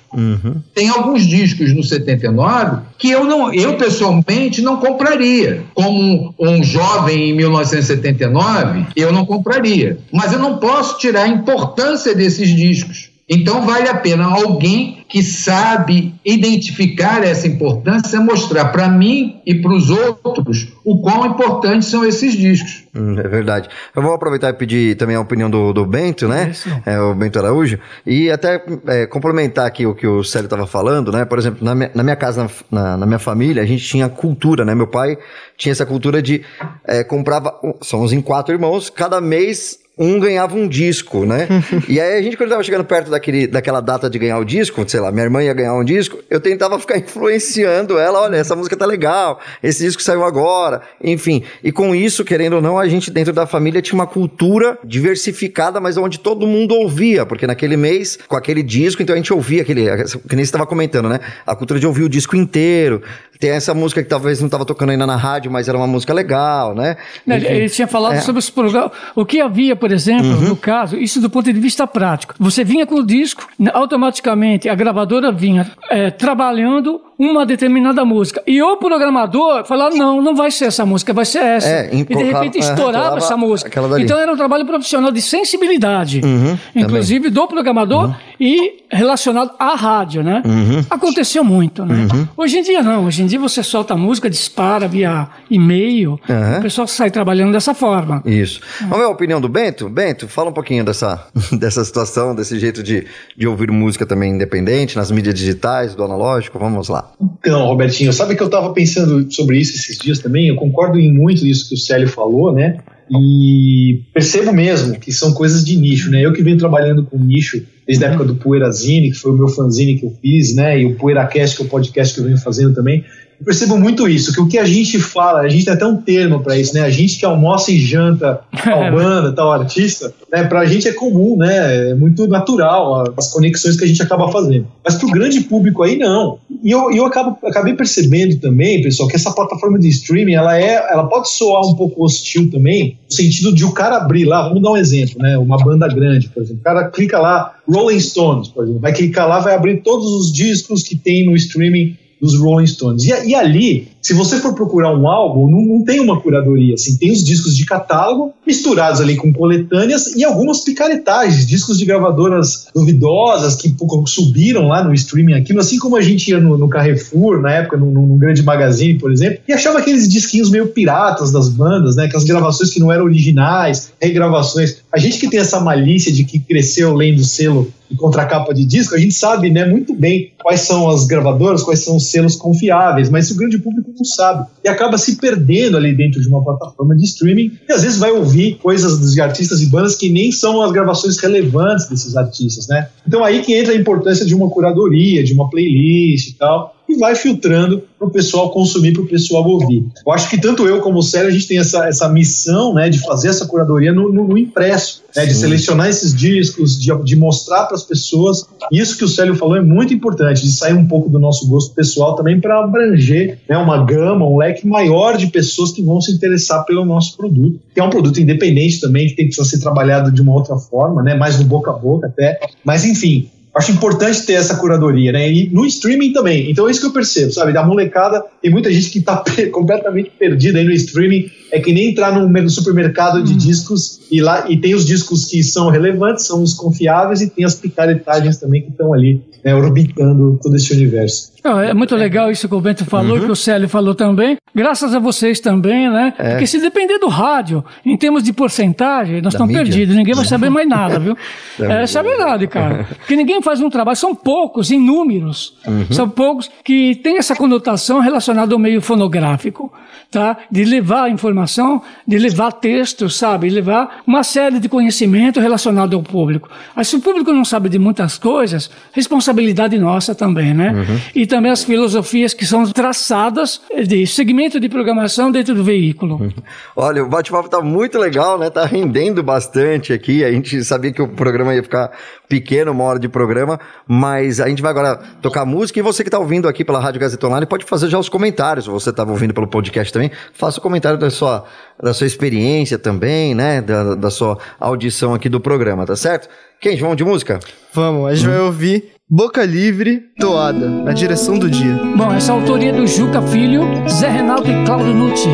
Tem 0.74 0.90
alguns 0.90 1.26
discos 1.26 1.74
no 1.74 1.84
79 1.84 2.82
que 2.98 3.10
eu 3.10 3.24
não, 3.24 3.54
eu 3.54 3.78
pessoalmente 3.78 4.62
não 4.62 4.78
compraria. 4.78 5.64
Como 5.74 6.34
um 6.40 6.64
jovem 6.64 7.30
em 7.30 7.34
1979, 7.34 8.88
eu 8.96 9.12
não 9.12 9.26
compraria. 9.26 10.00
Mas 10.12 10.34
eu 10.34 10.40
não 10.40 10.58
posso 10.58 10.98
tirar 10.98 11.24
a 11.24 11.28
importância 11.28 12.16
desses 12.16 12.50
discos. 12.50 13.09
Então 13.30 13.64
vale 13.66 13.88
a 13.88 13.94
pena 13.96 14.26
alguém 14.26 15.06
que 15.08 15.22
sabe 15.24 16.14
identificar 16.26 17.24
essa 17.24 17.48
importância 17.48 18.20
mostrar 18.20 18.66
para 18.66 18.88
mim 18.90 19.40
e 19.46 19.56
para 19.56 19.72
os 19.74 19.90
outros 19.90 20.68
o 20.84 21.00
quão 21.02 21.26
importantes 21.28 21.88
são 21.90 22.04
esses 22.06 22.34
discos. 22.34 22.84
Hum, 22.96 23.20
É 23.20 23.28
verdade. 23.28 23.70
Eu 23.96 24.02
vou 24.02 24.14
aproveitar 24.14 24.50
e 24.50 24.54
pedir 24.54 24.96
também 24.98 25.16
a 25.16 25.22
opinião 25.22 25.50
do, 25.50 25.72
do 25.74 25.86
Bento, 25.86 26.28
né? 26.28 26.52
É, 26.86 27.00
o 27.00 27.14
Bento 27.14 27.38
Araújo. 27.40 27.80
E 28.06 28.30
até 28.32 28.64
é, 28.88 29.06
complementar 29.06 29.66
aqui 29.68 29.86
o 29.86 29.94
que 29.94 30.08
o 30.08 30.24
Célio 30.24 30.46
estava 30.48 30.66
falando, 30.66 31.12
né? 31.12 31.24
Por 31.26 31.38
exemplo, 31.38 31.64
na 31.64 31.76
minha, 31.76 31.92
na 31.94 32.04
minha 32.04 32.16
casa, 32.16 32.50
na, 32.72 32.82
na- 32.82 32.98
na 32.98 33.06
minha 33.06 33.20
família, 33.20 33.62
a 33.62 33.66
gente 33.66 33.84
tinha 33.84 34.10
cultura, 34.10 34.66
né? 34.66 34.74
Meu 34.74 34.88
pai 34.88 35.18
tinha 35.58 35.72
essa 35.72 35.86
cultura 35.86 36.22
de 36.22 36.42
é, 36.88 37.04
comprava. 37.04 37.54
Somos 37.82 38.12
em 38.12 38.22
quatro 38.22 38.54
irmãos, 38.54 38.90
cada 38.90 39.22
mês. 39.22 39.80
Um 40.00 40.18
ganhava 40.18 40.56
um 40.56 40.66
disco, 40.68 41.26
né? 41.26 41.48
e 41.90 42.00
aí 42.00 42.18
a 42.18 42.22
gente, 42.22 42.38
quando 42.38 42.52
tava 42.52 42.64
chegando 42.64 42.86
perto 42.86 43.12
daquele, 43.12 43.46
daquela 43.48 43.82
data 43.82 44.10
de 44.10 44.18
ganhar 44.18 44.38
o 44.40 44.46
disco, 44.46 44.84
sei 44.88 45.02
lá, 45.02 45.12
minha 45.12 45.26
irmã 45.26 45.44
ia 45.44 45.54
ganhar 45.54 45.74
um 45.74 45.84
disco, 45.84 46.20
eu 46.30 46.40
tentava 46.40 46.80
ficar 46.80 46.98
influenciando 47.00 48.00
ela, 48.00 48.22
olha, 48.22 48.38
essa 48.38 48.56
música 48.56 48.78
tá 48.78 48.86
legal, 48.86 49.40
esse 49.62 49.84
disco 49.84 50.02
saiu 50.02 50.24
agora, 50.24 50.82
enfim. 51.04 51.44
E 51.62 51.72
com 51.72 51.94
isso, 51.94 52.24
querendo 52.24 52.54
ou 52.54 52.62
não, 52.62 52.80
a 52.80 52.88
gente 52.88 53.12
dentro 53.12 53.34
da 53.34 53.46
família 53.46 53.82
tinha 53.82 53.96
uma 53.96 54.08
cultura 54.08 54.80
diversificada, 54.86 55.80
mas 55.80 55.98
onde 55.98 56.20
todo 56.20 56.48
mundo 56.48 56.76
ouvia, 56.76 57.26
porque 57.26 57.46
naquele 57.46 57.76
mês, 57.76 58.18
com 58.28 58.36
aquele 58.38 58.64
disco, 58.64 59.02
então 59.02 59.14
a 59.14 59.18
gente 59.18 59.34
ouvia 59.34 59.62
aquele, 59.64 59.84
que 59.84 60.36
nem 60.36 60.46
você 60.46 60.50
estava 60.50 60.66
comentando, 60.66 61.10
né? 61.10 61.20
A 61.46 61.56
cultura 61.56 61.80
de 61.80 61.86
ouvir 61.86 62.04
o 62.04 62.10
disco 62.10 62.36
inteiro. 62.36 63.02
Tem 63.40 63.52
essa 63.52 63.74
música 63.74 64.04
que 64.04 64.10
talvez 64.10 64.40
não 64.42 64.48
estava 64.48 64.66
tocando 64.66 64.90
ainda 64.90 65.08
na 65.08 65.16
rádio, 65.16 65.50
mas 65.50 65.70
era 65.70 65.78
uma 65.78 65.88
música 65.88 66.14
legal, 66.14 66.76
né? 66.76 66.98
Né, 67.26 67.38
Enfim. 67.38 67.48
Ele 67.48 67.70
tinha 67.70 67.88
falado 67.88 68.16
É. 68.16 68.22
sobre 68.22 68.40
os 68.40 68.50
programas. 68.50 68.92
O 69.16 69.26
que 69.26 69.40
havia, 69.40 69.78
por 69.78 69.89
exemplo, 69.92 70.30
Uhum. 70.32 70.50
no 70.50 70.56
caso, 70.56 70.98
isso 70.98 71.20
do 71.22 71.30
ponto 71.30 71.52
de 71.52 71.60
vista 71.60 71.86
prático. 71.88 72.34
Você 72.40 72.64
vinha 72.64 72.86
com 72.86 72.96
o 72.96 73.06
disco, 73.06 73.48
automaticamente 73.74 74.70
a 74.70 74.76
gravadora 74.76 75.32
vinha 75.32 75.72
é, 75.90 76.10
trabalhando 76.12 77.02
uma 77.20 77.46
determinada 77.46 78.06
música. 78.06 78.42
E 78.48 78.62
o 78.64 78.78
programador 78.78 79.66
falava: 79.66 79.94
não, 79.94 80.22
não 80.22 80.34
vai 80.34 80.50
ser 80.50 80.66
essa 80.66 80.86
música, 80.86 81.12
vai 81.14 81.26
ser 81.26 81.40
essa. 81.40 81.68
É, 81.68 81.90
e 81.94 82.06
de 82.06 82.24
repente 82.24 82.58
é, 82.58 82.62
estourava 82.62 83.18
essa 83.18 83.36
música. 83.36 83.70
Então 84.00 84.18
era 84.18 84.32
um 84.32 84.38
trabalho 84.38 84.66
profissional 84.66 85.12
de 85.12 85.22
sensibilidade, 85.22 86.22
Uhum, 86.24 86.58
inclusive 86.76 87.30
do 87.30 87.46
programador 87.48 88.16
e 88.40 88.84
relacionado 88.90 89.52
à 89.60 89.76
rádio, 89.76 90.24
né? 90.24 90.42
Uhum. 90.46 90.86
Aconteceu 90.90 91.44
muito, 91.44 91.86
né? 91.86 92.08
Hoje 92.38 92.60
em 92.60 92.62
dia 92.64 92.82
não, 92.82 93.06
hoje 93.06 93.22
em 93.24 93.26
dia 93.26 93.40
você 93.40 93.62
solta 93.62 93.94
a 93.96 93.98
música, 93.98 94.30
dispara 94.30 94.88
via 94.88 95.28
e-mail, 95.50 96.20
Uhum. 96.30 96.58
o 96.60 96.62
pessoal 96.62 96.88
sai 96.88 97.12
trabalhando 97.12 97.52
dessa 97.52 97.74
forma. 97.74 98.22
Isso. 98.26 98.62
Vamos 98.82 98.98
ver 98.98 99.04
a 99.06 99.10
opinião 99.10 99.42
do 99.42 99.50
Bento? 99.50 99.90
Bento, 99.90 100.28
fala 100.28 100.50
um 100.50 100.54
pouquinho 100.54 100.86
dessa, 100.86 101.28
dessa 101.52 101.84
situação, 101.84 102.34
desse 102.34 102.58
jeito 102.58 102.82
de, 102.82 103.06
de 103.36 103.48
ouvir 103.48 103.70
música 103.72 104.06
também 104.06 104.32
independente, 104.34 104.96
nas 104.96 105.12
mídias 105.12 105.36
digitais, 105.36 105.96
do 105.96 106.04
analógico. 106.04 106.58
Vamos 106.58 106.88
lá. 106.88 107.09
Então, 107.40 107.66
Robertinho, 107.68 108.14
sabe 108.14 108.36
que 108.36 108.42
eu 108.42 108.48
estava 108.48 108.72
pensando 108.74 109.32
sobre 109.32 109.58
isso 109.58 109.76
esses 109.76 109.98
dias 109.98 110.20
também? 110.20 110.48
Eu 110.48 110.56
concordo 110.56 111.00
em 111.00 111.12
muito 111.12 111.46
isso 111.46 111.68
que 111.68 111.76
o 111.76 111.78
Célio 111.78 112.08
falou, 112.08 112.54
né? 112.54 112.80
E 113.12 114.04
percebo 114.14 114.54
mesmo 114.54 115.00
que 115.00 115.12
são 115.12 115.34
coisas 115.34 115.66
de 115.66 115.76
nicho, 115.76 116.12
né? 116.12 116.24
Eu 116.24 116.32
que 116.32 116.44
venho 116.44 116.58
trabalhando 116.58 117.04
com 117.04 117.18
nicho 117.18 117.66
desde 117.88 118.06
a 118.06 118.10
época 118.10 118.26
do 118.26 118.36
Poeirazine, 118.36 119.10
que 119.10 119.18
foi 119.18 119.32
o 119.32 119.36
meu 119.36 119.48
fanzine 119.48 119.98
que 119.98 120.06
eu 120.06 120.14
fiz, 120.22 120.54
né? 120.54 120.80
E 120.80 120.86
o 120.86 120.96
Poeiracast, 120.96 121.56
que 121.56 121.64
é 121.64 121.66
o 121.66 121.70
podcast 121.70 122.14
que 122.14 122.20
eu 122.20 122.26
venho 122.26 122.38
fazendo 122.38 122.76
também. 122.76 123.04
Eu 123.40 123.46
percebo 123.46 123.78
muito 123.78 124.08
isso, 124.08 124.34
que 124.34 124.42
o 124.42 124.48
que 124.48 124.58
a 124.58 124.66
gente 124.66 125.00
fala, 125.00 125.40
a 125.40 125.48
gente 125.48 125.64
tem 125.64 125.74
até 125.74 125.86
um 125.86 125.96
termo 125.96 126.42
para 126.42 126.58
isso, 126.58 126.74
né? 126.74 126.82
A 126.82 126.90
gente 126.90 127.18
que 127.18 127.26
almoça 127.26 127.72
e 127.72 127.80
janta 127.80 128.42
tal 128.64 128.92
banda, 128.92 129.32
tal 129.32 129.52
artista, 129.52 130.14
né? 130.32 130.44
Pra 130.44 130.66
gente 130.66 130.88
é 130.90 130.92
comum, 130.92 131.38
né? 131.38 131.92
É 131.92 131.96
muito 131.96 132.28
natural 132.28 133.14
as 133.18 133.32
conexões 133.32 133.78
que 133.78 133.86
a 133.86 133.88
gente 133.88 134.02
acaba 134.02 134.30
fazendo. 134.30 134.68
Mas 134.84 134.96
pro 134.96 135.10
grande 135.10 135.40
público 135.42 135.84
aí, 135.84 135.98
não. 135.98 136.38
E 136.62 136.70
eu, 136.70 136.92
eu 136.92 137.06
acabo, 137.06 137.38
acabei 137.48 137.74
percebendo 137.74 138.38
também, 138.40 138.82
pessoal, 138.82 139.08
que 139.08 139.16
essa 139.16 139.32
plataforma 139.32 139.80
de 139.80 139.88
streaming, 139.88 140.34
ela, 140.34 140.60
é, 140.60 140.92
ela 140.92 141.08
pode 141.08 141.32
soar 141.32 141.62
um 141.66 141.76
pouco 141.76 142.04
hostil 142.04 142.52
também, 142.52 142.98
no 143.10 143.16
sentido 143.16 143.56
de 143.56 143.64
o 143.64 143.72
cara 143.72 143.98
abrir 143.98 144.26
lá, 144.26 144.50
vamos 144.50 144.62
dar 144.62 144.72
um 144.72 144.78
exemplo, 144.78 145.18
né? 145.20 145.38
Uma 145.38 145.58
banda 145.58 145.88
grande, 145.88 146.28
por 146.28 146.44
exemplo. 146.44 146.60
O 146.60 146.64
cara 146.64 146.90
clica 146.90 147.18
lá, 147.20 147.54
Rolling 147.68 148.00
Stones, 148.02 148.50
por 148.50 148.64
exemplo, 148.66 148.82
vai 148.82 148.92
clicar 148.92 149.30
lá, 149.30 149.40
vai 149.40 149.56
abrir 149.56 149.82
todos 149.82 150.12
os 150.12 150.34
discos 150.34 150.84
que 150.84 150.98
tem 150.98 151.26
no 151.26 151.36
streaming 151.36 151.96
dos 152.20 152.38
Rolling 152.40 152.66
Stones. 152.66 153.04
E, 153.06 153.28
e, 153.28 153.36
ali, 153.36 153.88
se 154.02 154.14
você 154.14 154.40
for 154.40 154.54
procurar 154.54 154.96
um 154.96 155.08
álbum, 155.08 155.50
não, 155.50 155.62
não, 155.62 155.84
tem 155.84 156.00
uma 156.00 156.20
curadoria, 156.20 156.76
assim, 156.76 156.98
tem 156.98 157.12
os 157.12 157.24
discos 157.24 157.56
de 157.56 157.66
catálogo 157.66 158.34
misturados 158.46 159.02
ali 159.02 159.16
com 159.16 159.32
coletâneas 159.34 160.16
e 160.16 160.24
algumas 160.24 160.62
picaretagens, 160.62 161.46
discos 161.46 161.78
de 161.78 161.86
gravadoras 161.86 162.68
duvidosas 162.74 163.56
que 163.56 163.74
subiram 164.06 164.68
lá 164.68 164.84
no 164.84 164.94
streaming 164.94 165.34
aquilo, 165.34 165.60
assim 165.60 165.78
como 165.78 165.98
a 165.98 166.02
gente 166.02 166.30
ia 166.30 166.40
no, 166.40 166.58
no 166.58 166.70
Carrefour, 166.70 167.42
na 167.42 167.52
época, 167.52 167.78
num, 167.78 168.18
grande 168.18 168.44
magazine, 168.44 169.00
por 169.00 169.12
exemplo, 169.12 169.40
e 169.48 169.54
achava 169.54 169.80
aqueles 169.80 170.08
disquinhos 170.08 170.50
meio 170.50 170.68
piratas 170.68 171.32
das 171.32 171.50
bandas, 171.50 171.96
né, 171.96 172.06
aquelas 172.06 172.26
gravações 172.26 172.70
que 172.70 172.80
não 172.80 172.92
eram 172.92 173.06
originais, 173.06 173.92
regravações. 174.02 174.78
A 174.92 174.98
gente 174.98 175.20
que 175.20 175.30
tem 175.30 175.40
essa 175.40 175.60
malícia 175.60 176.12
de 176.12 176.24
que 176.24 176.40
cresceu 176.40 176.94
lendo 176.94 177.24
selo 177.24 177.72
e 177.90 177.96
contracapa 177.96 178.54
de 178.54 178.66
disco, 178.66 178.94
a 178.94 179.00
gente 179.00 179.14
sabe 179.14 179.50
né, 179.50 179.66
muito 179.66 179.96
bem 179.96 180.32
quais 180.42 180.62
são 180.62 180.90
as 180.90 181.06
gravadoras, 181.06 181.64
quais 181.64 181.84
são 181.84 181.96
os 181.96 182.12
selos 182.12 182.36
confiáveis, 182.36 183.10
mas 183.10 183.32
o 183.32 183.36
grande 183.36 183.58
público 183.58 183.89
não 183.98 184.06
sabe. 184.06 184.48
E 184.64 184.70
acaba 184.70 184.98
se 184.98 185.18
perdendo 185.18 185.78
ali 185.78 185.96
dentro 185.96 186.22
de 186.22 186.28
uma 186.28 186.44
plataforma 186.44 186.96
de 186.96 187.04
streaming 187.06 187.58
e 187.68 187.72
às 187.72 187.84
vezes 187.84 187.98
vai 187.98 188.12
ouvir 188.12 188.56
coisas 188.56 189.14
de 189.14 189.22
artistas 189.22 189.62
e 189.62 189.68
bandas 189.68 189.96
que 189.96 190.10
nem 190.10 190.32
são 190.32 190.62
as 190.62 190.72
gravações 190.72 191.18
relevantes 191.18 191.88
desses 191.88 192.16
artistas, 192.16 192.68
né? 192.68 192.90
Então 193.08 193.24
aí 193.24 193.42
que 193.42 193.54
entra 193.54 193.74
a 193.74 193.76
importância 193.76 194.26
de 194.26 194.36
uma 194.36 194.50
curadoria, 194.50 195.24
de 195.24 195.34
uma 195.34 195.50
playlist 195.50 196.30
e 196.30 196.34
tal 196.34 196.76
e 196.90 196.98
vai 196.98 197.16
filtrando 197.16 197.84
para 197.98 198.08
o 198.08 198.10
pessoal 198.12 198.50
consumir, 198.50 198.94
para 198.94 199.04
o 199.04 199.08
pessoal 199.08 199.48
ouvir. 199.48 199.86
Eu 200.06 200.12
acho 200.12 200.28
que 200.28 200.42
tanto 200.42 200.68
eu 200.68 200.82
como 200.82 201.00
o 201.00 201.04
Célio, 201.04 201.28
a 201.28 201.32
gente 201.32 201.48
tem 201.48 201.60
essa, 201.60 201.88
essa 201.88 202.10
missão 202.10 202.74
né, 202.74 202.90
de 202.90 203.00
fazer 203.00 203.28
essa 203.28 203.46
curadoria 203.46 203.94
no, 203.94 204.12
no, 204.12 204.28
no 204.28 204.38
impresso, 204.38 205.04
né, 205.16 205.26
de 205.28 205.36
selecionar 205.36 205.88
esses 205.88 206.14
discos, 206.14 206.80
de, 206.80 206.92
de 207.04 207.16
mostrar 207.16 207.66
para 207.66 207.76
as 207.76 207.84
pessoas. 207.84 208.44
Isso 208.72 208.98
que 208.98 209.06
o 209.06 209.08
Célio 209.08 209.36
falou 209.36 209.56
é 209.56 209.62
muito 209.62 209.94
importante, 209.94 210.42
de 210.42 210.52
sair 210.52 210.74
um 210.74 210.88
pouco 210.88 211.10
do 211.10 211.20
nosso 211.20 211.48
gosto 211.48 211.76
pessoal 211.76 212.16
também 212.16 212.42
para 212.42 212.60
abranger 212.60 213.38
né, 213.48 213.56
uma 213.56 213.86
gama, 213.86 214.26
um 214.26 214.38
leque 214.38 214.66
maior 214.66 215.16
de 215.16 215.28
pessoas 215.28 215.72
que 215.72 215.84
vão 215.84 216.02
se 216.02 216.12
interessar 216.12 216.66
pelo 216.66 216.84
nosso 216.84 217.16
produto, 217.16 217.60
que 217.72 217.80
é 217.80 217.84
um 217.84 217.90
produto 217.92 218.20
independente 218.20 218.82
também, 218.82 219.08
que 219.08 219.16
tem 219.16 219.30
que 219.30 219.36
ser 219.36 219.60
trabalhado 219.60 220.12
de 220.12 220.22
uma 220.22 220.34
outra 220.34 220.58
forma, 220.58 221.04
né, 221.04 221.14
mais 221.14 221.38
no 221.38 221.46
boca 221.46 221.70
a 221.70 221.74
boca 221.74 222.08
até. 222.08 222.40
Mas 222.64 222.84
enfim, 222.84 223.30
acho 223.60 223.72
importante 223.72 224.26
ter 224.26 224.34
essa 224.34 224.56
curadoria, 224.56 225.12
né? 225.12 225.32
E 225.32 225.50
no 225.50 225.66
streaming 225.66 226.14
também. 226.14 226.50
Então 226.50 226.68
é 226.68 226.72
isso 226.72 226.80
que 226.80 226.88
eu 226.88 226.94
percebo, 226.94 227.32
sabe? 227.32 227.54
Da 227.54 227.64
molecada, 227.64 228.24
tem 228.42 228.50
muita 228.50 228.72
gente 228.72 228.90
que 228.90 229.00
está 229.00 229.24
completamente 229.52 230.12
perdida 230.18 230.60
aí 230.60 230.66
no 230.66 230.72
streaming. 230.72 231.30
É 231.52 231.60
que 231.60 231.74
nem 231.74 231.90
entrar 231.90 232.12
no 232.12 232.50
supermercado 232.50 233.24
de 233.24 233.34
hum. 233.34 233.38
discos 233.38 234.02
e 234.12 234.22
lá 234.22 234.46
e 234.50 234.58
tem 234.58 234.76
os 234.76 234.86
discos 234.86 235.26
que 235.26 235.44
são 235.44 235.70
relevantes, 235.70 236.26
são 236.26 236.44
os 236.44 236.54
confiáveis 236.54 237.22
e 237.22 237.30
tem 237.30 237.44
as 237.44 237.56
picaretagens 237.56 238.38
também 238.38 238.62
que 238.62 238.70
estão 238.70 238.94
ali 238.94 239.22
né, 239.44 239.56
orbitando 239.56 240.40
todo 240.42 240.56
esse 240.56 240.74
universo. 240.74 241.32
Não, 241.44 241.60
é 241.60 241.74
muito 241.74 241.96
legal 241.96 242.30
isso 242.30 242.48
que 242.48 242.56
o 242.56 242.62
Bento 242.62 242.86
falou, 242.86 243.18
uhum. 243.18 243.26
que 243.26 243.32
o 243.32 243.36
Célio 243.36 243.70
falou 243.70 243.96
também. 243.96 244.38
Graças 244.54 244.94
a 244.94 245.00
vocês 245.00 245.40
também, 245.40 245.90
né? 245.90 246.14
É. 246.18 246.32
Porque 246.32 246.48
se 246.48 246.60
depender 246.60 246.98
do 246.98 247.08
rádio, 247.08 247.64
em 247.86 247.96
termos 247.96 248.24
de 248.24 248.34
porcentagem, 248.34 249.22
nós 249.22 249.34
estamos 249.34 249.54
perdidos. 249.54 249.96
Ninguém 249.96 250.14
vai 250.14 250.26
saber 250.26 250.50
mais 250.50 250.68
nada, 250.68 251.00
viu? 251.00 251.18
É, 251.60 251.84
essa 251.84 252.00
é 252.00 252.04
verdade, 252.04 252.48
cara. 252.48 252.88
Porque 253.00 253.18
ninguém 253.18 253.42
faz 253.42 253.60
um 253.60 253.70
trabalho. 253.70 253.98
São 253.98 254.16
poucos, 254.16 254.72
em 254.72 254.80
números. 254.80 255.58
Uhum. 255.68 255.86
São 255.92 256.10
poucos 256.10 256.50
que 256.64 256.96
têm 257.04 257.18
essa 257.18 257.36
conotação 257.36 258.00
relacionada 258.00 258.56
ao 258.56 258.60
meio 258.60 258.82
fonográfico, 258.82 259.72
tá? 260.10 260.38
De 260.50 260.64
levar 260.64 261.12
informação, 261.12 261.82
de 262.08 262.18
levar 262.18 262.54
texto, 262.54 263.10
sabe? 263.10 263.50
Levar 263.50 264.02
uma 264.08 264.24
série 264.24 264.58
de 264.58 264.70
conhecimento 264.70 265.42
relacionado 265.42 265.98
ao 265.98 266.02
público. 266.02 266.50
Mas 266.74 266.88
se 266.88 266.96
o 266.96 267.02
público 267.02 267.34
não 267.34 267.44
sabe 267.44 267.68
de 267.68 267.78
muitas 267.78 268.18
coisas, 268.18 268.72
responsabilidade 268.94 269.78
nossa 269.78 270.16
também, 270.16 270.54
né? 270.54 270.72
Uhum. 270.72 271.00
E 271.14 271.28
também 271.30 271.52
as 271.52 271.64
filosofias 271.64 272.34
que 272.34 272.46
são 272.46 272.66
traçadas 272.66 273.62
de 273.88 274.06
segmento 274.06 274.60
de 274.60 274.68
programação 274.68 275.32
dentro 275.32 275.56
do 275.56 275.64
veículo. 275.64 276.34
Olha, 276.76 277.04
o 277.04 277.08
bate-papo 277.08 277.46
está 277.46 277.62
muito 277.62 277.98
legal, 277.98 278.38
né? 278.38 278.50
Tá 278.50 278.66
rendendo 278.66 279.24
bastante 279.24 279.94
aqui. 279.94 280.26
A 280.26 280.32
gente 280.32 280.62
sabia 280.64 280.92
que 280.92 281.02
o 281.02 281.08
programa 281.08 281.56
ia 281.56 281.64
ficar 281.64 281.92
pequeno, 282.28 282.72
uma 282.72 282.84
hora 282.84 283.00
de 283.00 283.08
programa, 283.08 283.60
mas 283.88 284.40
a 284.40 284.48
gente 284.48 284.62
vai 284.62 284.72
agora 284.72 284.98
tocar 285.22 285.46
música 285.46 285.80
e 285.80 285.82
você 285.82 286.04
que 286.04 286.10
está 286.10 286.20
ouvindo 286.20 286.48
aqui 286.48 286.66
pela 286.66 286.80
Rádio 286.80 287.00
Gazeta 287.02 287.26
Online 287.26 287.46
pode 287.46 287.66
fazer 287.66 287.88
já 287.88 287.98
os 287.98 288.10
comentários. 288.10 288.68
Você 288.68 288.90
estava 288.90 289.12
ouvindo 289.12 289.34
pelo 289.34 289.48
podcast 289.48 289.94
também, 289.94 290.12
faça 290.34 290.60
o 290.60 290.62
comentário 290.62 291.00
da 291.00 291.10
sua, 291.10 291.46
da 291.82 291.94
sua 291.94 292.06
experiência 292.06 292.78
também, 292.78 293.34
né? 293.34 293.62
Da, 293.62 293.96
da 293.96 294.10
sua 294.10 294.38
audição 294.60 295.14
aqui 295.14 295.30
do 295.30 295.40
programa, 295.40 295.86
tá 295.86 295.96
certo? 295.96 296.30
Quem? 296.60 296.78
Vamos 296.78 296.98
de 296.98 297.06
música? 297.06 297.40
Vamos, 297.74 298.08
a 298.08 298.14
gente 298.14 298.28
hum. 298.28 298.32
vai 298.32 298.40
ouvir 298.42 298.99
Boca 299.12 299.44
Livre, 299.44 300.02
Toada, 300.20 300.70
na 300.70 300.94
direção 300.94 301.40
do 301.40 301.50
dia. 301.50 301.74
Bom, 301.98 302.14
essa 302.14 302.32
autoria 302.32 302.72
do 302.72 302.86
Juca 302.86 303.20
Filho, 303.24 303.64
Zé 303.90 304.08
Renato 304.08 304.48
e 304.48 304.64
Claudio 304.66 304.94
Nucci. 304.94 305.30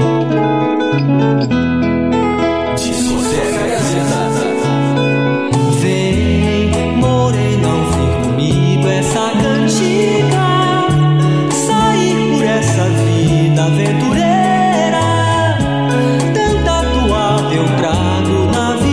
Vem, 5.82 6.96
morena, 6.96 7.68
ouvir 7.68 8.24
comigo 8.24 8.88
essa 8.88 9.32
cantiga. 9.42 10.88
Sair 11.52 12.32
por 12.32 12.46
essa 12.46 12.84
vida 12.86 13.62
aventureira. 13.62 15.04
Tanta 16.34 16.82
toada 16.93 17.54
eu 17.54 17.66
trago 17.76 18.45
na 18.54 18.72
viola. 18.78 18.85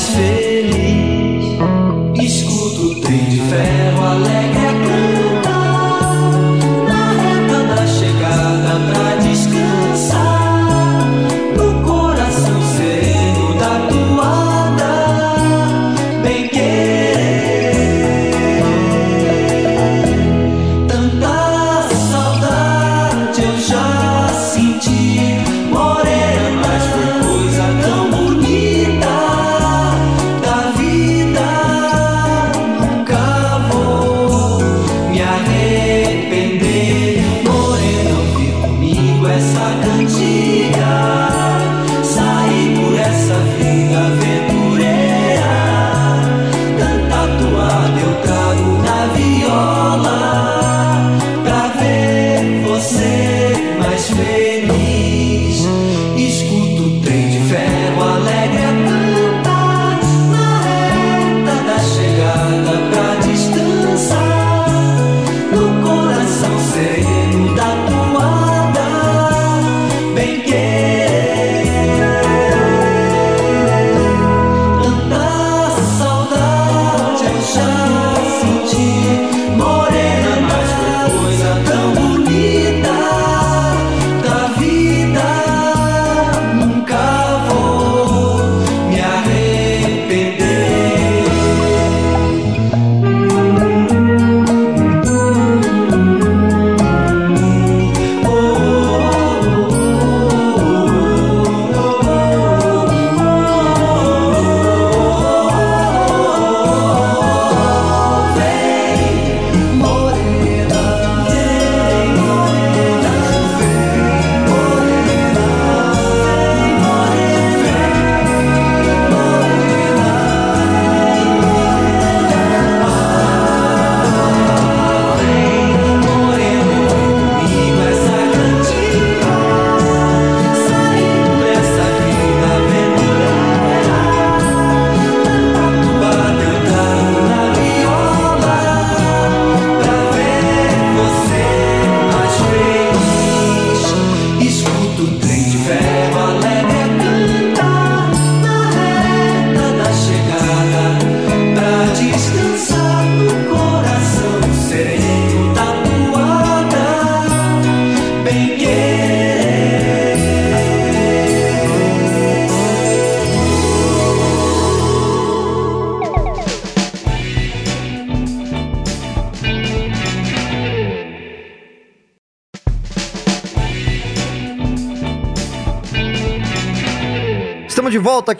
Mais 0.00 0.08
feliz. 0.08 1.44
Escuto 2.24 2.92
o 2.92 3.00
trem 3.00 3.24
de 3.28 3.40
ferro 3.40 4.02
alegre 4.02 4.59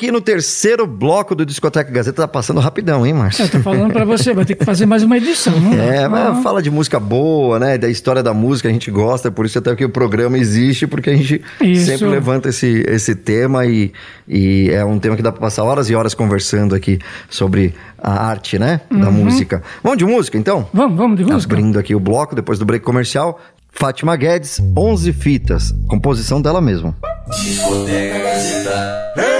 aqui 0.00 0.10
no 0.10 0.20
terceiro 0.22 0.86
bloco 0.86 1.34
do 1.34 1.44
Discoteca 1.44 1.92
Gazeta. 1.92 2.22
Tá 2.22 2.28
passando 2.28 2.58
rapidão, 2.58 3.06
hein, 3.06 3.12
Márcio? 3.12 3.44
Eu 3.44 3.50
tô 3.50 3.60
falando 3.60 3.92
pra 3.92 4.02
você, 4.06 4.32
vai 4.32 4.46
ter 4.46 4.54
que 4.54 4.64
fazer 4.64 4.86
mais 4.86 5.02
uma 5.02 5.18
edição, 5.18 5.52
dá? 5.60 5.76
É, 5.76 6.08
mas 6.08 6.38
Ah. 6.38 6.42
fala 6.42 6.62
de 6.62 6.70
música 6.70 6.98
boa, 6.98 7.58
né? 7.58 7.76
Da 7.76 7.86
história 7.86 8.22
da 8.22 8.32
música, 8.32 8.66
a 8.70 8.72
gente 8.72 8.90
gosta, 8.90 9.30
por 9.30 9.44
isso 9.44 9.58
até 9.58 9.76
que 9.76 9.84
o 9.84 9.90
programa 9.90 10.38
existe, 10.38 10.86
porque 10.86 11.10
a 11.10 11.16
gente 11.16 11.42
Isso. 11.60 11.84
sempre 11.84 12.08
levanta 12.08 12.48
esse, 12.48 12.82
esse 12.88 13.14
tema 13.14 13.66
e, 13.66 13.92
e 14.26 14.70
é 14.72 14.82
um 14.82 14.98
tema 14.98 15.16
que 15.16 15.22
dá 15.22 15.30
pra 15.30 15.40
passar 15.42 15.64
horas 15.64 15.90
e 15.90 15.94
horas 15.94 16.14
conversando 16.14 16.74
aqui 16.74 16.98
sobre 17.28 17.74
a 17.98 18.24
arte, 18.26 18.58
né? 18.58 18.80
Da 18.90 19.10
música. 19.10 19.62
Vamos 19.82 19.98
de 19.98 20.06
música, 20.06 20.38
então? 20.38 20.66
Vamos, 20.72 20.96
vamos 20.96 21.18
de 21.18 21.24
Uhum. 21.24 21.32
música. 21.34 21.52
Abrindo 21.54 21.78
aqui 21.78 21.94
o 21.94 22.00
bloco, 22.00 22.34
depois 22.34 22.58
do 22.58 22.64
break 22.64 22.82
comercial. 22.82 23.38
Fátima 23.70 24.16
Guedes, 24.16 24.60
11 24.74 25.12
fitas. 25.12 25.74
Composição 25.86 26.40
dela 26.40 26.60
mesma. 26.62 26.96
Discoteca 27.42 28.18
Gazeta. 28.18 29.39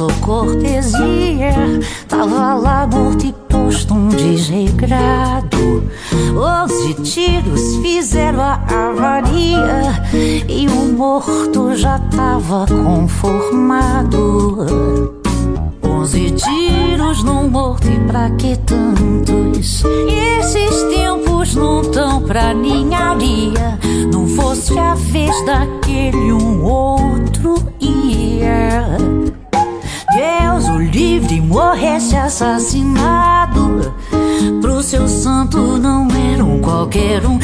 Vingança 0.00 0.04
ou 0.04 0.12
cortesia. 0.20 1.52
Tava 2.08 2.54
lá 2.54 2.86
morto 2.86 3.26
e 3.26 3.32
posto 3.48 3.94
um 3.94 4.08
desregrado. 4.08 5.84
Onze 6.36 6.94
tiros 6.94 7.76
fizeram 7.76 8.40
a 8.40 8.60
avaria. 8.88 10.02
E 10.48 10.66
o 10.68 10.92
morto 10.92 11.76
já 11.76 11.98
tava 11.98 12.66
conformado. 12.66 14.58
Onze 15.82 16.30
tiros 16.30 17.22
num 17.22 17.48
morto 17.48 17.86
e 17.88 17.98
pra 18.06 18.30
que 18.30 18.56
tantos? 18.58 19.82
E 20.08 20.38
esses 20.38 20.82
tempos 20.94 21.54
não 21.54 21.82
tão 21.82 22.22
pra 22.22 22.54
ninharia. 22.54 23.78
Não 24.12 24.26
fosse 24.26 24.78
a 24.78 24.94
vez 24.94 25.44
daquele 25.44 26.32
um 26.32 26.64
outro 26.64 27.54
ia 27.80 28.96
livre 31.10 31.40
morresse 31.40 32.14
assassinado. 32.14 33.92
Pro 34.60 34.80
seu 34.80 35.08
santo 35.08 35.58
não 35.58 36.06
era 36.32 36.44
um 36.44 36.60
qualquer 36.60 37.26
um. 37.26 37.38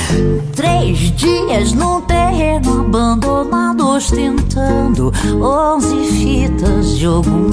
Três 0.54 0.98
dias 1.16 1.72
num 1.72 2.00
terreno 2.02 2.82
abandonado 2.82 3.88
Ostentando 3.88 5.12
onze 5.42 5.96
fitas 6.04 6.96
de 6.96 7.06
algum 7.06 7.50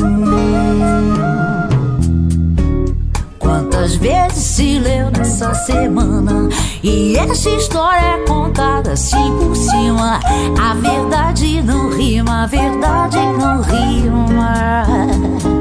Quantas 3.39 3.95
vezes 3.95 4.43
se 4.43 4.80
leu 4.80 5.09
nessa 5.09 5.53
semana? 5.53 6.49
E 6.84 7.18
essa 7.18 7.49
história 7.49 8.05
é 8.05 8.26
contada 8.28 8.91
assim 8.91 9.32
por 9.39 9.55
cima. 9.55 10.20
A 10.61 10.74
verdade 10.76 11.61
não 11.64 11.89
rima, 11.89 12.43
a 12.43 12.45
verdade 12.45 13.18
não 13.18 13.61
rima 13.61 15.52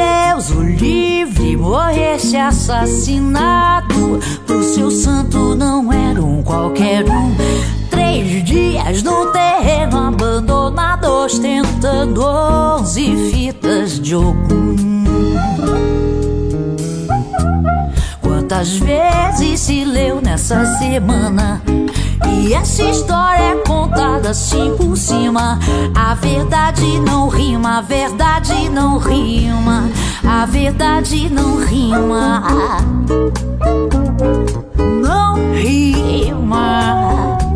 Deus 0.00 0.50
o 0.52 0.62
livre 0.62 1.56
morresse 1.58 2.34
assassinado 2.34 4.18
Pro 4.46 4.62
seu 4.62 4.90
santo 4.90 5.54
não 5.54 5.92
era 5.92 6.22
um 6.22 6.42
qualquer 6.42 7.04
um. 7.04 7.36
Três 7.90 8.42
dias 8.44 9.02
no 9.02 9.26
terreno 9.26 9.98
abandonado 9.98 11.04
Ostentando 11.04 12.24
onze 12.24 13.14
fitas 13.30 14.00
de 14.00 14.14
algum 14.14 15.04
Quantas 18.22 18.78
vezes 18.78 19.60
se 19.60 19.84
leu 19.84 20.22
nessa 20.22 20.64
semana 20.78 21.60
E 22.28 22.54
essa 22.54 22.82
história 22.82 23.42
é 23.42 23.56
contada 23.66 24.30
assim 24.30 24.74
por 24.76 24.96
cima. 24.96 25.58
A 25.94 26.14
verdade 26.14 27.00
não 27.00 27.28
rima, 27.28 27.78
a 27.78 27.80
verdade 27.80 28.68
não 28.68 28.98
rima. 28.98 29.88
A 30.24 30.46
verdade 30.46 31.28
não 31.30 31.56
rima. 31.58 32.42
Não 35.02 35.52
rima 35.54 37.49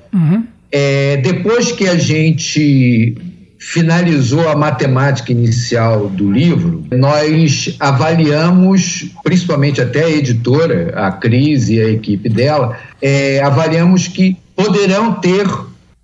É, 0.70 1.16
depois 1.18 1.72
que 1.72 1.88
a 1.88 1.96
gente 1.96 3.16
finalizou 3.58 4.48
a 4.48 4.56
matemática 4.56 5.32
inicial 5.32 6.08
do 6.08 6.30
livro, 6.30 6.84
nós 6.90 7.74
avaliamos, 7.78 9.10
principalmente 9.22 9.80
até 9.80 10.04
a 10.04 10.10
editora, 10.10 10.92
a 10.96 11.12
Cris 11.12 11.68
e 11.68 11.80
a 11.80 11.88
equipe 11.88 12.28
dela, 12.28 12.76
é, 13.00 13.40
avaliamos 13.40 14.08
que 14.08 14.36
poderão 14.56 15.14
ter 15.14 15.46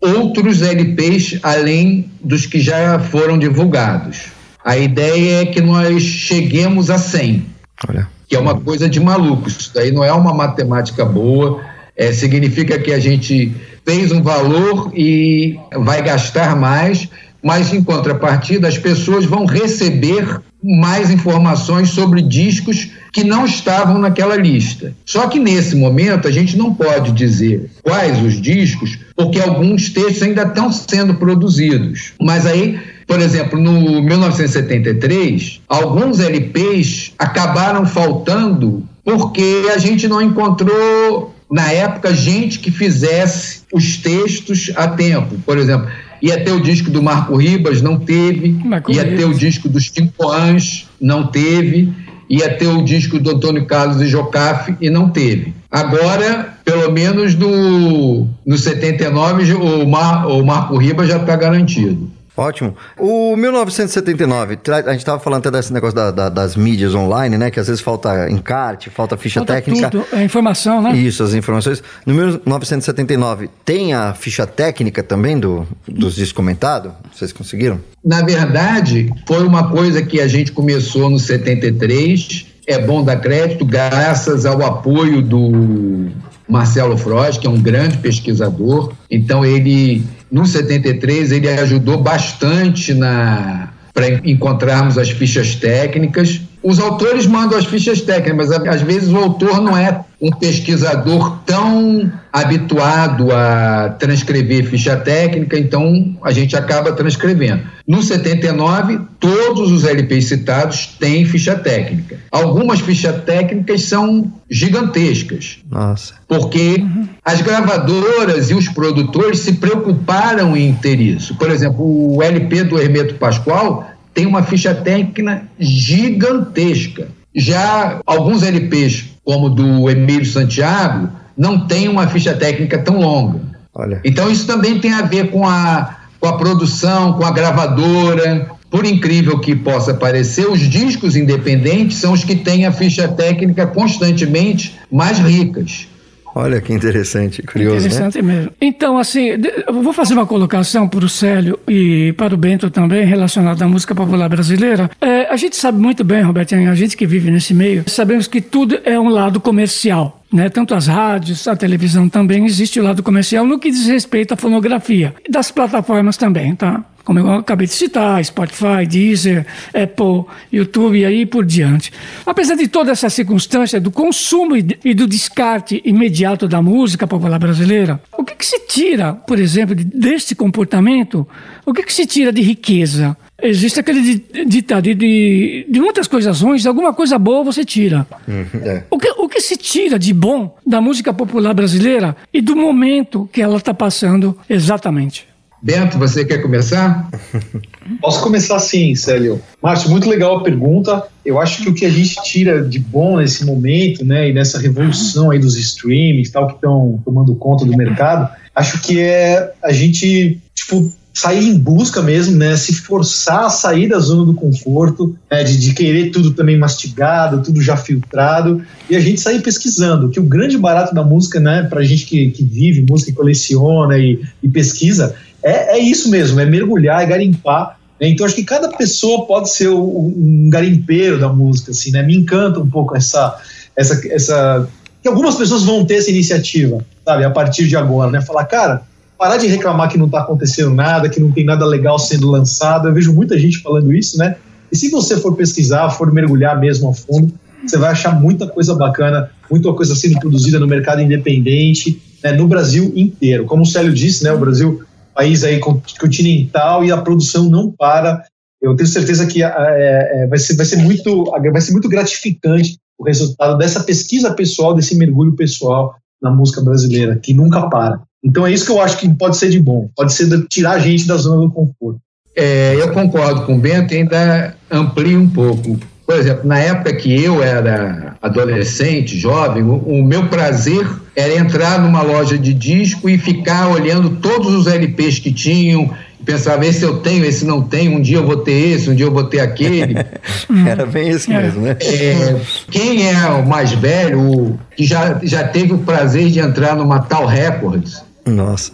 outros 0.00 0.62
LPs 0.62 1.40
além 1.42 2.08
dos 2.22 2.46
que 2.46 2.60
já 2.60 2.98
foram 2.98 3.36
divulgados. 3.36 4.26
A 4.64 4.78
ideia 4.78 5.42
é 5.42 5.46
que 5.46 5.60
nós 5.60 6.02
cheguemos 6.02 6.90
a 6.90 6.98
100 6.98 7.57
Olha. 7.86 8.08
que 8.26 8.36
é 8.36 8.38
uma 8.38 8.58
coisa 8.60 8.88
de 8.88 9.00
malucos. 9.00 9.56
Isso 9.58 9.74
daí 9.74 9.90
não 9.90 10.04
é 10.04 10.12
uma 10.12 10.34
matemática 10.34 11.04
boa. 11.04 11.60
É, 11.96 12.12
significa 12.12 12.78
que 12.78 12.92
a 12.92 12.98
gente 12.98 13.54
fez 13.84 14.12
um 14.12 14.22
valor 14.22 14.92
e 14.94 15.58
vai 15.72 16.02
gastar 16.02 16.54
mais, 16.54 17.08
mas 17.42 17.72
em 17.72 17.82
contrapartida 17.82 18.68
as 18.68 18.78
pessoas 18.78 19.24
vão 19.24 19.46
receber 19.46 20.40
mais 20.62 21.10
informações 21.10 21.90
sobre 21.90 22.20
discos 22.20 22.90
que 23.12 23.24
não 23.24 23.46
estavam 23.46 23.98
naquela 23.98 24.36
lista. 24.36 24.94
Só 25.04 25.26
que 25.28 25.38
nesse 25.38 25.76
momento 25.76 26.28
a 26.28 26.30
gente 26.30 26.56
não 26.56 26.74
pode 26.74 27.12
dizer 27.12 27.70
quais 27.82 28.22
os 28.22 28.40
discos, 28.40 28.98
porque 29.16 29.40
alguns 29.40 29.90
textos 29.90 30.22
ainda 30.22 30.42
estão 30.42 30.70
sendo 30.72 31.14
produzidos. 31.14 32.12
Mas 32.20 32.44
aí 32.44 32.78
por 33.08 33.20
exemplo, 33.20 33.58
no 33.58 34.02
1973, 34.02 35.62
alguns 35.66 36.20
LPs 36.20 37.14
acabaram 37.18 37.86
faltando 37.86 38.86
porque 39.02 39.70
a 39.74 39.78
gente 39.78 40.06
não 40.06 40.20
encontrou, 40.20 41.34
na 41.50 41.72
época, 41.72 42.14
gente 42.14 42.58
que 42.58 42.70
fizesse 42.70 43.62
os 43.72 43.96
textos 43.96 44.70
a 44.76 44.86
tempo. 44.88 45.36
Por 45.46 45.56
exemplo, 45.56 45.88
Ia 46.20 46.42
ter 46.44 46.50
o 46.50 46.60
disco 46.60 46.90
do 46.90 47.02
Marco 47.02 47.36
Ribas, 47.36 47.80
não 47.80 47.98
teve. 47.98 48.50
Marco 48.64 48.90
ia 48.90 49.04
Ribas. 49.04 49.18
ter 49.18 49.24
o 49.24 49.34
disco 49.34 49.68
dos 49.68 49.88
Cinco 49.88 50.30
Anjos, 50.30 50.88
não 51.00 51.28
teve. 51.28 51.92
Ia 52.28 52.50
ter 52.50 52.66
o 52.66 52.82
disco 52.82 53.18
do 53.18 53.30
Antônio 53.30 53.64
Carlos 53.64 54.02
e 54.02 54.06
Jocafe 54.06 54.76
e 54.80 54.90
não 54.90 55.08
teve. 55.08 55.54
Agora, 55.70 56.58
pelo 56.64 56.92
menos 56.92 57.34
no, 57.34 58.28
no 58.44 58.58
79, 58.58 59.54
o, 59.54 59.88
Mar, 59.88 60.26
o 60.26 60.44
Marco 60.44 60.76
Ribas 60.76 61.08
já 61.08 61.16
está 61.16 61.36
garantido. 61.36 62.10
Ótimo. 62.38 62.76
O 62.96 63.34
1979, 63.36 64.56
tra- 64.56 64.76
a 64.78 64.92
gente 64.92 64.98
estava 65.00 65.18
falando 65.18 65.40
até 65.40 65.50
desse 65.58 65.72
negócio 65.72 65.96
da- 65.96 66.10
da- 66.12 66.28
das 66.28 66.54
mídias 66.54 66.94
online, 66.94 67.36
né? 67.36 67.50
Que 67.50 67.58
às 67.58 67.66
vezes 67.66 67.82
falta 67.82 68.30
encarte, 68.30 68.88
falta 68.90 69.16
ficha 69.16 69.40
Falta 69.40 69.54
técnica. 69.54 69.90
tudo, 69.90 70.06
é 70.12 70.22
informação, 70.22 70.80
né? 70.80 70.94
Isso, 70.96 71.22
as 71.24 71.34
informações. 71.34 71.82
No 72.06 72.14
1979, 72.14 73.50
tem 73.64 73.92
a 73.92 74.14
ficha 74.14 74.46
técnica 74.46 75.02
também 75.02 75.38
do, 75.38 75.66
dos 75.86 76.14
discos 76.14 76.32
comentados? 76.32 76.92
Vocês 77.12 77.32
conseguiram? 77.32 77.80
Na 78.04 78.22
verdade, 78.22 79.12
foi 79.26 79.44
uma 79.44 79.68
coisa 79.70 80.00
que 80.02 80.20
a 80.20 80.28
gente 80.28 80.52
começou 80.52 81.10
no 81.10 81.18
73. 81.18 82.46
É 82.68 82.78
bom 82.78 83.02
dar 83.02 83.16
crédito, 83.16 83.64
graças 83.64 84.44
ao 84.46 84.62
apoio 84.62 85.22
do 85.22 86.06
Marcelo 86.48 86.96
Frost, 86.96 87.40
que 87.40 87.46
é 87.46 87.50
um 87.50 87.60
grande 87.60 87.98
pesquisador. 87.98 88.92
Então, 89.10 89.44
ele, 89.44 90.02
no 90.30 90.46
73, 90.46 91.32
ele 91.32 91.48
ajudou 91.48 92.02
bastante 92.02 92.94
na 92.94 93.70
para 93.92 94.08
encontrarmos 94.24 94.96
as 94.96 95.10
fichas 95.10 95.56
técnicas. 95.56 96.40
Os 96.62 96.78
autores 96.78 97.26
mandam 97.26 97.58
as 97.58 97.64
fichas 97.64 98.00
técnicas, 98.00 98.48
mas 98.48 98.68
às 98.68 98.82
vezes 98.82 99.10
o 99.10 99.16
autor 99.16 99.60
não 99.60 99.76
é 99.76 100.04
um 100.20 100.30
pesquisador 100.30 101.38
tão 101.46 102.10
habituado 102.32 103.32
a 103.32 103.90
transcrever 103.98 104.66
ficha 104.66 104.96
técnica, 104.96 105.58
então 105.58 106.16
a 106.22 106.32
gente 106.32 106.56
acaba 106.56 106.92
transcrevendo. 106.92 107.62
No 107.86 108.02
79, 108.02 109.00
todos 109.20 109.70
os 109.70 109.84
LPs 109.84 110.26
citados 110.26 110.86
têm 110.98 111.24
ficha 111.24 111.54
técnica. 111.54 112.18
Algumas 112.30 112.80
fichas 112.80 113.22
técnicas 113.24 113.84
são 113.84 114.30
gigantescas, 114.50 115.58
Nossa. 115.70 116.14
porque 116.26 116.84
as 117.24 117.40
gravadoras 117.40 118.50
e 118.50 118.54
os 118.54 118.68
produtores 118.68 119.40
se 119.40 119.54
preocuparam 119.54 120.56
em 120.56 120.74
ter 120.74 121.00
isso. 121.00 121.34
Por 121.36 121.50
exemplo, 121.50 122.16
o 122.16 122.22
LP 122.22 122.64
do 122.64 122.78
Hermeto 122.78 123.14
Pascoal 123.14 123.88
tem 124.18 124.26
uma 124.26 124.42
ficha 124.42 124.74
técnica 124.74 125.42
gigantesca. 125.60 127.06
Já 127.32 128.00
alguns 128.04 128.42
LPs, 128.42 129.04
como 129.24 129.46
o 129.46 129.50
do 129.50 129.88
Emílio 129.88 130.26
Santiago, 130.26 131.08
não 131.36 131.68
tem 131.68 131.88
uma 131.88 132.08
ficha 132.08 132.34
técnica 132.34 132.78
tão 132.78 132.98
longa. 132.98 133.38
Olha. 133.72 134.00
Então 134.04 134.28
isso 134.28 134.44
também 134.44 134.80
tem 134.80 134.92
a 134.92 135.02
ver 135.02 135.30
com 135.30 135.46
a, 135.46 135.98
com 136.18 136.26
a 136.26 136.36
produção, 136.36 137.12
com 137.12 137.24
a 137.24 137.30
gravadora. 137.30 138.50
Por 138.68 138.84
incrível 138.84 139.38
que 139.38 139.54
possa 139.54 139.94
parecer, 139.94 140.50
os 140.50 140.68
discos 140.68 141.14
independentes 141.14 141.98
são 141.98 142.12
os 142.12 142.24
que 142.24 142.34
têm 142.34 142.66
a 142.66 142.72
ficha 142.72 143.06
técnica 143.06 143.68
constantemente 143.68 144.76
mais 144.90 145.20
ricas. 145.20 145.86
Olha 146.34 146.60
que 146.60 146.72
interessante, 146.72 147.42
curioso, 147.42 147.74
né? 147.74 147.78
Interessante 147.78 148.22
mesmo. 148.22 148.52
Então, 148.60 148.98
assim, 148.98 149.30
eu 149.66 149.82
vou 149.82 149.92
fazer 149.92 150.14
uma 150.14 150.26
colocação 150.26 150.88
para 150.88 151.04
o 151.04 151.08
Célio 151.08 151.58
e 151.66 152.12
para 152.16 152.34
o 152.34 152.36
Bento 152.36 152.70
também, 152.70 153.04
relacionada 153.04 153.64
à 153.64 153.68
música 153.68 153.94
popular 153.94 154.28
brasileira. 154.28 154.90
É, 155.00 155.26
a 155.28 155.36
gente 155.36 155.56
sabe 155.56 155.78
muito 155.78 156.04
bem, 156.04 156.22
Robertinho, 156.22 156.70
a 156.70 156.74
gente 156.74 156.96
que 156.96 157.06
vive 157.06 157.30
nesse 157.30 157.54
meio, 157.54 157.84
sabemos 157.86 158.26
que 158.26 158.40
tudo 158.40 158.78
é 158.84 158.98
um 158.98 159.08
lado 159.08 159.40
comercial. 159.40 160.22
Né? 160.32 160.50
Tanto 160.50 160.74
as 160.74 160.86
rádios, 160.86 161.48
a 161.48 161.56
televisão 161.56 162.08
também 162.08 162.44
existe 162.44 162.78
o 162.78 162.82
lado 162.82 163.02
comercial 163.02 163.46
no 163.46 163.58
que 163.58 163.70
diz 163.70 163.86
respeito 163.86 164.34
à 164.34 164.36
fonografia. 164.36 165.14
E 165.26 165.30
das 165.30 165.50
plataformas 165.50 166.16
também, 166.18 166.54
tá? 166.54 166.84
Como 167.08 167.20
eu 167.20 167.32
acabei 167.32 167.66
de 167.66 167.72
citar, 167.72 168.22
Spotify, 168.22 168.84
Deezer, 168.86 169.46
Apple, 169.68 170.24
YouTube 170.52 170.98
e 170.98 171.06
aí 171.06 171.24
por 171.24 171.42
diante. 171.42 171.90
Apesar 172.26 172.54
de 172.54 172.68
toda 172.68 172.92
essa 172.92 173.08
circunstância 173.08 173.80
do 173.80 173.90
consumo 173.90 174.54
e 174.54 174.92
do 174.92 175.06
descarte 175.06 175.80
imediato 175.86 176.46
da 176.46 176.60
música 176.60 177.06
popular 177.06 177.38
brasileira, 177.38 177.98
o 178.12 178.22
que, 178.22 178.34
que 178.34 178.44
se 178.44 178.60
tira, 178.66 179.14
por 179.14 179.38
exemplo, 179.38 179.74
de- 179.74 179.84
deste 179.84 180.34
comportamento? 180.34 181.26
O 181.64 181.72
que, 181.72 181.82
que 181.82 181.94
se 181.94 182.04
tira 182.04 182.30
de 182.30 182.42
riqueza? 182.42 183.16
Existe 183.42 183.80
aquele 183.80 184.02
di- 184.02 184.44
ditado 184.44 184.82
de, 184.82 184.94
de, 184.94 185.66
de 185.66 185.80
muitas 185.80 186.06
coisas 186.06 186.42
ruins, 186.42 186.66
alguma 186.66 186.92
coisa 186.92 187.18
boa 187.18 187.42
você 187.42 187.64
tira. 187.64 188.06
É. 188.28 188.82
O 188.90 188.98
que, 188.98 189.08
o 189.12 189.26
que 189.30 189.40
se 189.40 189.56
tira 189.56 189.98
de 189.98 190.12
bom 190.12 190.54
da 190.66 190.78
música 190.78 191.10
popular 191.14 191.54
brasileira 191.54 192.14
e 192.34 192.42
do 192.42 192.54
momento 192.54 193.26
que 193.32 193.40
ela 193.40 193.56
está 193.56 193.72
passando 193.72 194.36
exatamente? 194.46 195.26
Bento, 195.60 195.98
você 195.98 196.24
quer 196.24 196.38
começar? 196.38 197.10
Posso 198.00 198.22
começar 198.22 198.56
assim, 198.56 198.94
Célio? 198.94 199.40
Márcio, 199.60 199.90
muito 199.90 200.08
legal 200.08 200.36
a 200.36 200.42
pergunta. 200.42 201.04
Eu 201.24 201.40
acho 201.40 201.62
que 201.62 201.68
o 201.68 201.74
que 201.74 201.84
a 201.84 201.90
gente 201.90 202.14
tira 202.22 202.62
de 202.62 202.78
bom 202.78 203.16
nesse 203.16 203.44
momento, 203.44 204.04
né, 204.04 204.30
e 204.30 204.32
nessa 204.32 204.58
revolução 204.58 205.30
aí 205.30 205.38
dos 205.38 205.56
streamings, 205.56 206.30
tal, 206.30 206.46
que 206.46 206.54
estão 206.54 207.00
tomando 207.04 207.34
conta 207.34 207.64
do 207.64 207.76
mercado, 207.76 208.32
acho 208.54 208.80
que 208.80 209.00
é 209.00 209.52
a 209.62 209.72
gente, 209.72 210.40
tipo, 210.54 210.92
sair 211.12 211.48
em 211.48 211.58
busca 211.58 212.00
mesmo, 212.00 212.36
né, 212.36 212.56
se 212.56 212.72
forçar 212.74 213.46
a 213.46 213.50
sair 213.50 213.88
da 213.88 213.98
zona 213.98 214.24
do 214.24 214.34
conforto, 214.34 215.16
né, 215.28 215.42
de, 215.42 215.58
de 215.58 215.74
querer 215.74 216.10
tudo 216.10 216.30
também 216.30 216.56
mastigado, 216.56 217.42
tudo 217.42 217.60
já 217.60 217.76
filtrado, 217.76 218.62
e 218.88 218.94
a 218.94 219.00
gente 219.00 219.20
sair 219.20 219.42
pesquisando, 219.42 220.10
que 220.10 220.20
o 220.20 220.22
grande 220.22 220.56
barato 220.56 220.94
da 220.94 221.02
música, 221.02 221.40
né, 221.40 221.64
pra 221.64 221.82
gente 221.82 222.06
que, 222.06 222.30
que 222.30 222.44
vive 222.44 222.86
música, 222.88 223.12
coleciona 223.12 223.98
e, 223.98 224.22
e 224.40 224.48
pesquisa, 224.48 225.16
é, 225.42 225.76
é 225.76 225.78
isso 225.78 226.10
mesmo, 226.10 226.38
é 226.40 226.44
mergulhar, 226.46 227.02
é 227.02 227.06
garimpar. 227.06 227.78
né? 228.00 228.08
Então 228.08 228.24
acho 228.26 228.34
que 228.34 228.44
cada 228.44 228.68
pessoa 228.68 229.26
pode 229.26 229.50
ser 229.50 229.68
o- 229.68 230.12
um 230.16 230.48
garimpeiro 230.50 231.18
da 231.18 231.28
música, 231.28 231.70
assim, 231.72 231.90
né? 231.90 232.02
Me 232.02 232.16
encanta 232.16 232.60
um 232.60 232.68
pouco 232.70 232.96
essa, 232.96 233.36
essa, 233.76 234.00
essa, 234.08 234.68
que 235.02 235.08
algumas 235.08 235.34
pessoas 235.36 235.64
vão 235.64 235.84
ter 235.84 235.94
essa 235.94 236.10
iniciativa, 236.10 236.84
sabe? 237.04 237.24
A 237.24 237.30
partir 237.30 237.66
de 237.66 237.76
agora, 237.76 238.10
né? 238.10 238.20
Falar, 238.20 238.44
cara, 238.44 238.82
parar 239.18 239.36
de 239.36 239.46
reclamar 239.48 239.88
que 239.90 239.98
não 239.98 240.06
está 240.06 240.20
acontecendo 240.20 240.70
nada, 240.74 241.08
que 241.08 241.18
não 241.20 241.32
tem 241.32 241.44
nada 241.44 241.64
legal 241.66 241.98
sendo 241.98 242.30
lançado. 242.30 242.86
Eu 242.88 242.94
vejo 242.94 243.12
muita 243.12 243.36
gente 243.36 243.58
falando 243.58 243.92
isso, 243.92 244.16
né? 244.16 244.36
E 244.70 244.76
se 244.76 244.90
você 244.90 245.16
for 245.16 245.34
pesquisar, 245.34 245.90
for 245.90 246.12
mergulhar 246.12 246.58
mesmo 246.60 246.88
a 246.90 246.94
fundo, 246.94 247.32
você 247.66 247.76
vai 247.76 247.90
achar 247.90 248.12
muita 248.20 248.46
coisa 248.46 248.74
bacana, 248.76 249.28
muita 249.50 249.72
coisa 249.72 249.96
sendo 249.96 250.20
produzida 250.20 250.60
no 250.60 250.66
mercado 250.68 251.00
independente, 251.02 252.00
né, 252.22 252.30
no 252.32 252.46
Brasil 252.46 252.92
inteiro. 252.94 253.44
Como 253.46 253.62
o 253.62 253.66
Célio 253.66 253.92
disse, 253.92 254.22
né, 254.22 254.32
o 254.32 254.38
Brasil 254.38 254.82
país 255.18 255.42
aí 255.42 255.58
con- 255.58 255.82
continental 255.98 256.84
e 256.84 256.92
a 256.92 256.98
produção 256.98 257.50
não 257.50 257.72
para. 257.72 258.22
Eu 258.62 258.76
tenho 258.76 258.88
certeza 258.88 259.26
que 259.26 259.42
ah, 259.42 259.52
é, 259.70 260.22
é, 260.22 260.26
vai, 260.28 260.38
ser, 260.38 260.54
vai, 260.54 260.64
ser 260.64 260.76
muito, 260.76 261.24
vai 261.24 261.60
ser 261.60 261.72
muito 261.72 261.88
gratificante 261.88 262.78
o 262.96 263.04
resultado 263.04 263.58
dessa 263.58 263.82
pesquisa 263.82 264.32
pessoal, 264.32 264.74
desse 264.74 264.96
mergulho 264.96 265.34
pessoal 265.34 265.96
na 266.22 266.30
música 266.30 266.60
brasileira, 266.60 267.16
que 267.16 267.34
nunca 267.34 267.68
para. 267.68 268.00
Então 268.22 268.46
é 268.46 268.52
isso 268.52 268.64
que 268.64 268.70
eu 268.70 268.80
acho 268.80 268.98
que 268.98 269.12
pode 269.14 269.36
ser 269.36 269.50
de 269.50 269.60
bom, 269.60 269.88
pode 269.96 270.12
ser 270.12 270.28
de 270.28 270.46
tirar 270.46 270.72
a 270.72 270.78
gente 270.78 271.06
da 271.06 271.16
zona 271.16 271.40
do 271.42 271.50
conforto. 271.50 272.00
É, 272.36 272.76
eu 272.76 272.92
concordo 272.92 273.42
com 273.42 273.56
o 273.56 273.58
Bento 273.58 273.94
ainda 273.94 274.54
amplio 274.70 275.20
um 275.20 275.28
pouco. 275.28 275.78
Por 276.08 276.18
exemplo, 276.18 276.48
na 276.48 276.58
época 276.58 276.94
que 276.94 277.22
eu 277.22 277.42
era 277.42 278.16
adolescente, 278.22 279.18
jovem, 279.18 279.62
o, 279.62 279.74
o 279.74 280.02
meu 280.02 280.26
prazer 280.28 280.88
era 281.14 281.34
entrar 281.36 281.78
numa 281.82 282.00
loja 282.00 282.38
de 282.38 282.54
disco 282.54 283.10
e 283.10 283.18
ficar 283.18 283.68
olhando 283.68 284.16
todos 284.16 284.54
os 284.54 284.66
LPs 284.66 285.18
que 285.18 285.30
tinham, 285.30 285.92
e 286.18 286.24
pensava, 286.24 286.64
esse 286.64 286.82
eu 286.82 287.00
tenho, 287.00 287.26
esse 287.26 287.44
não 287.44 287.60
tenho, 287.60 287.92
um 287.92 288.00
dia 288.00 288.16
eu 288.16 288.26
vou 288.26 288.38
ter 288.38 288.52
esse, 288.52 288.88
um 288.88 288.94
dia 288.94 289.04
eu 289.04 289.12
vou 289.12 289.24
ter 289.24 289.40
aquele. 289.40 289.96
Era 290.66 290.86
bem 290.86 291.10
isso 291.10 291.28
mesmo, 291.30 291.60
né? 291.60 291.76
É, 291.78 292.36
quem 292.70 293.06
é 293.10 293.26
o 293.26 293.46
mais 293.46 293.72
velho, 293.72 294.18
o- 294.18 294.58
que 294.74 294.86
já, 294.86 295.20
já 295.22 295.46
teve 295.46 295.74
o 295.74 295.78
prazer 295.78 296.30
de 296.30 296.38
entrar 296.38 296.74
numa 296.74 297.00
tal 297.00 297.26
Records, 297.26 298.02
Nossa. 298.24 298.72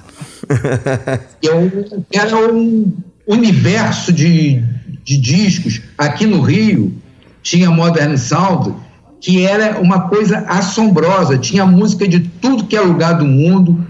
que 1.41 1.49
é 1.49 1.53
um- 1.53 1.71
era 2.13 2.37
um 2.53 2.93
universo 3.27 4.13
de, 4.13 4.63
de 5.03 5.19
discos. 5.19 5.81
Aqui 5.99 6.27
no 6.27 6.41
Rio 6.41 6.93
tinha 7.45 7.71
Modern 7.71 8.17
Sound, 8.17 8.75
que 9.21 9.47
era 9.47 9.81
uma 9.81 10.09
coisa 10.09 10.39
assombrosa. 10.49 11.39
Tinha 11.39 11.65
música 11.65 12.09
de 12.09 12.21
tudo 12.21 12.65
que 12.65 12.75
é 12.75 12.81
lugar 12.81 13.19
do 13.19 13.25
mundo. 13.25 13.87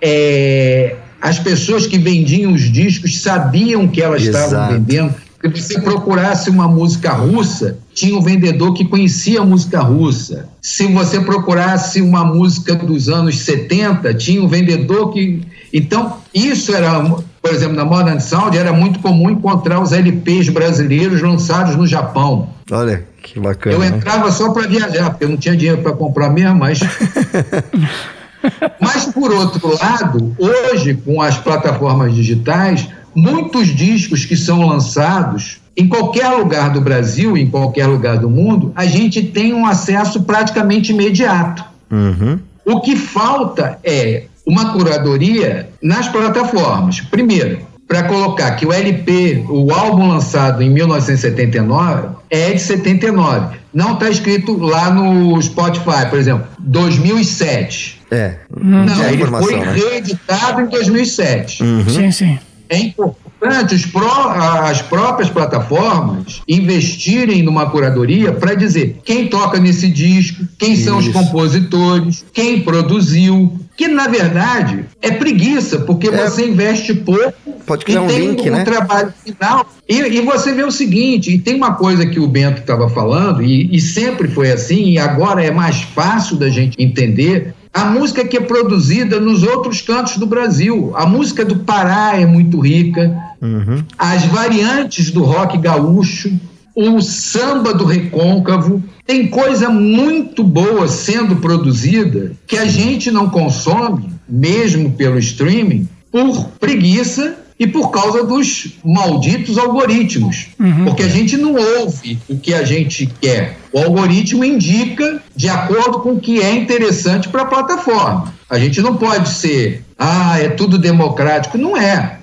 É, 0.00 0.96
as 1.20 1.38
pessoas 1.38 1.86
que 1.86 1.98
vendiam 1.98 2.52
os 2.52 2.72
discos 2.72 3.20
sabiam 3.20 3.86
que 3.86 4.00
elas 4.00 4.22
Exato. 4.22 4.44
estavam 4.44 4.72
vendendo. 4.74 5.14
Se 5.56 5.62
você 5.62 5.80
procurasse 5.80 6.48
uma 6.48 6.68
música 6.68 7.12
russa, 7.12 7.76
tinha 7.92 8.16
um 8.16 8.22
vendedor 8.22 8.74
que 8.74 8.84
conhecia 8.84 9.40
a 9.40 9.44
música 9.44 9.80
russa. 9.80 10.48
Se 10.60 10.86
você 10.86 11.20
procurasse 11.20 12.00
uma 12.00 12.24
música 12.24 12.76
dos 12.76 13.08
anos 13.08 13.40
70, 13.40 14.14
tinha 14.14 14.40
um 14.40 14.46
vendedor 14.46 15.12
que. 15.12 15.42
Então, 15.72 16.18
isso 16.32 16.72
era, 16.72 17.04
por 17.42 17.50
exemplo, 17.50 17.74
na 17.74 17.84
Modern 17.84 18.20
Sound, 18.20 18.56
era 18.56 18.72
muito 18.72 19.00
comum 19.00 19.28
encontrar 19.28 19.80
os 19.80 19.92
LPs 19.92 20.48
brasileiros 20.48 21.20
lançados 21.20 21.74
no 21.74 21.86
Japão. 21.86 22.48
Olha 22.70 23.04
que 23.22 23.40
bacana. 23.40 23.74
Eu 23.74 23.80
né? 23.80 23.88
entrava 23.88 24.30
só 24.30 24.52
para 24.52 24.66
viajar, 24.66 25.10
porque 25.10 25.24
eu 25.24 25.28
não 25.28 25.36
tinha 25.36 25.56
dinheiro 25.56 25.82
para 25.82 25.92
comprar 25.92 26.30
mesmo, 26.30 26.58
mas 26.58 26.80
Mas, 28.80 29.06
por 29.06 29.32
outro 29.32 29.76
lado, 29.78 30.34
hoje, 30.38 30.94
com 30.94 31.22
as 31.22 31.38
plataformas 31.38 32.14
digitais, 32.14 32.88
muitos 33.14 33.68
discos 33.68 34.24
que 34.24 34.36
são 34.36 34.66
lançados 34.66 35.60
em 35.76 35.88
qualquer 35.88 36.28
lugar 36.28 36.70
do 36.70 36.80
Brasil, 36.80 37.36
em 37.36 37.48
qualquer 37.48 37.86
lugar 37.86 38.18
do 38.18 38.28
mundo, 38.28 38.72
a 38.74 38.84
gente 38.84 39.22
tem 39.22 39.54
um 39.54 39.64
acesso 39.64 40.22
praticamente 40.24 40.92
imediato. 40.92 41.64
Uhum. 41.90 42.38
O 42.64 42.80
que 42.80 42.94
falta 42.96 43.78
é 43.82 44.24
uma 44.46 44.72
curadoria 44.72 45.68
nas 45.82 46.08
plataformas. 46.08 47.00
Primeiro, 47.00 47.60
para 47.86 48.04
colocar 48.04 48.52
que 48.52 48.64
o 48.66 48.72
LP, 48.72 49.44
o 49.48 49.70
álbum 49.72 50.08
lançado 50.08 50.62
em 50.62 50.70
1979, 50.70 52.08
é 52.30 52.52
de 52.52 52.58
79. 52.60 53.56
Não 53.74 53.94
está 53.94 54.08
escrito 54.08 54.56
lá 54.58 54.90
no 54.90 55.40
Spotify, 55.42 56.06
por 56.08 56.18
exemplo, 56.18 56.46
2007. 56.58 58.00
É. 58.10 58.36
Não, 58.54 58.86
Tem 58.86 59.04
a 59.04 59.06
ele 59.08 59.16
informação, 59.22 59.48
foi 59.48 59.58
né? 59.60 59.72
reeditado 59.72 60.60
em 60.62 60.66
2007. 60.66 61.62
Sim, 61.90 62.10
sim. 62.10 62.38
É 62.68 62.78
importante 62.78 63.74
os 63.74 63.84
pró- 63.84 64.30
as 64.30 64.80
próprias 64.80 65.28
plataformas 65.28 66.40
investirem 66.48 67.42
numa 67.42 67.66
curadoria 67.68 68.32
para 68.32 68.54
dizer 68.54 69.00
quem 69.04 69.28
toca 69.28 69.58
nesse 69.60 69.88
disco, 69.88 70.44
quem 70.58 70.74
são 70.76 70.98
os 70.98 71.04
Isso. 71.04 71.12
compositores, 71.12 72.24
quem 72.32 72.60
produziu. 72.62 73.58
Que 73.76 73.88
na 73.88 74.06
verdade 74.06 74.84
é 75.00 75.10
preguiça, 75.12 75.80
porque 75.80 76.08
É. 76.08 76.10
você 76.28 76.46
investe 76.46 76.92
pouco 76.94 77.32
Pode 77.66 77.84
criar 77.84 78.02
e 78.02 78.04
um 78.04 78.06
tem 78.06 78.18
link, 78.28 78.50
um 78.50 78.52
né? 78.52 78.64
trabalho 78.64 79.12
final. 79.24 79.66
E, 79.88 79.94
e 79.98 80.20
você 80.20 80.52
vê 80.52 80.62
o 80.62 80.70
seguinte: 80.70 81.32
e 81.32 81.38
tem 81.38 81.54
uma 81.54 81.74
coisa 81.74 82.06
que 82.06 82.20
o 82.20 82.26
Bento 82.28 82.60
estava 82.60 82.88
falando, 82.88 83.42
e, 83.42 83.74
e 83.74 83.80
sempre 83.80 84.28
foi 84.28 84.52
assim, 84.52 84.90
e 84.90 84.98
agora 84.98 85.42
é 85.42 85.50
mais 85.50 85.80
fácil 85.82 86.36
da 86.36 86.50
gente 86.50 86.76
entender. 86.82 87.54
A 87.72 87.86
música 87.86 88.22
que 88.22 88.36
é 88.36 88.40
produzida 88.40 89.18
nos 89.18 89.42
outros 89.42 89.80
cantos 89.80 90.18
do 90.18 90.26
Brasil. 90.26 90.92
A 90.94 91.06
música 91.06 91.42
do 91.42 91.60
Pará 91.60 92.20
é 92.20 92.26
muito 92.26 92.60
rica. 92.60 93.16
Uhum. 93.40 93.82
As 93.98 94.26
variantes 94.26 95.10
do 95.10 95.22
rock 95.22 95.56
gaúcho, 95.56 96.30
o 96.74 97.00
samba 97.00 97.74
do 97.74 97.84
recôncavo. 97.84 98.82
Tem 99.06 99.28
coisa 99.28 99.68
muito 99.68 100.42
boa 100.44 100.88
sendo 100.88 101.36
produzida 101.36 102.32
que 102.46 102.56
a 102.56 102.64
gente 102.64 103.10
não 103.10 103.28
consome, 103.28 104.10
mesmo 104.28 104.92
pelo 104.92 105.18
streaming, 105.18 105.88
por 106.10 106.48
preguiça 106.60 107.36
e 107.58 107.66
por 107.66 107.90
causa 107.90 108.24
dos 108.24 108.74
malditos 108.84 109.56
algoritmos. 109.58 110.48
Porque 110.84 111.02
a 111.02 111.08
gente 111.08 111.36
não 111.36 111.54
ouve 111.54 112.18
o 112.28 112.36
que 112.36 112.54
a 112.54 112.64
gente 112.64 113.06
quer. 113.20 113.58
O 113.72 113.78
algoritmo 113.78 114.44
indica 114.44 115.22
de 115.36 115.48
acordo 115.48 116.00
com 116.00 116.12
o 116.12 116.20
que 116.20 116.40
é 116.40 116.54
interessante 116.54 117.28
para 117.28 117.42
a 117.42 117.46
plataforma. 117.46 118.34
A 118.48 118.58
gente 118.58 118.80
não 118.82 118.96
pode 118.96 119.28
ser, 119.30 119.84
ah, 120.04 120.36
é 120.36 120.48
tudo 120.48 120.78
democrático. 120.78 121.56
Não 121.56 121.76
é. 121.76 122.18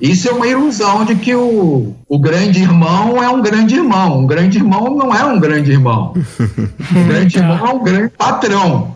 Isso 0.00 0.28
é 0.28 0.32
uma 0.32 0.46
ilusão 0.46 1.04
de 1.04 1.14
que 1.14 1.34
o, 1.34 1.94
o 2.08 2.18
grande 2.18 2.62
irmão 2.62 3.22
é 3.22 3.28
um 3.28 3.42
grande 3.42 3.74
irmão. 3.74 4.20
Um 4.20 4.26
grande 4.26 4.56
irmão 4.56 4.96
não 4.96 5.14
é 5.14 5.22
um 5.24 5.38
grande 5.38 5.70
irmão. 5.70 6.14
O 6.14 7.04
grande 7.06 7.36
irmão 7.36 7.66
é 7.66 7.70
um 7.70 7.84
grande 7.84 8.12
patrão. 8.16 8.94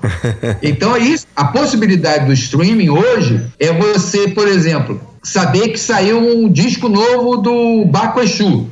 Então 0.62 0.96
é 0.96 1.00
isso. 1.00 1.26
A 1.36 1.44
possibilidade 1.44 2.24
do 2.24 2.32
streaming 2.32 2.88
hoje 2.88 3.44
é 3.60 3.70
você, 3.70 4.28
por 4.28 4.48
exemplo, 4.48 4.98
saber 5.22 5.68
que 5.68 5.78
saiu 5.78 6.18
um 6.18 6.50
disco 6.50 6.88
novo 6.88 7.36
do 7.36 7.84
Baco 7.84 8.18
Exu. 8.20 8.66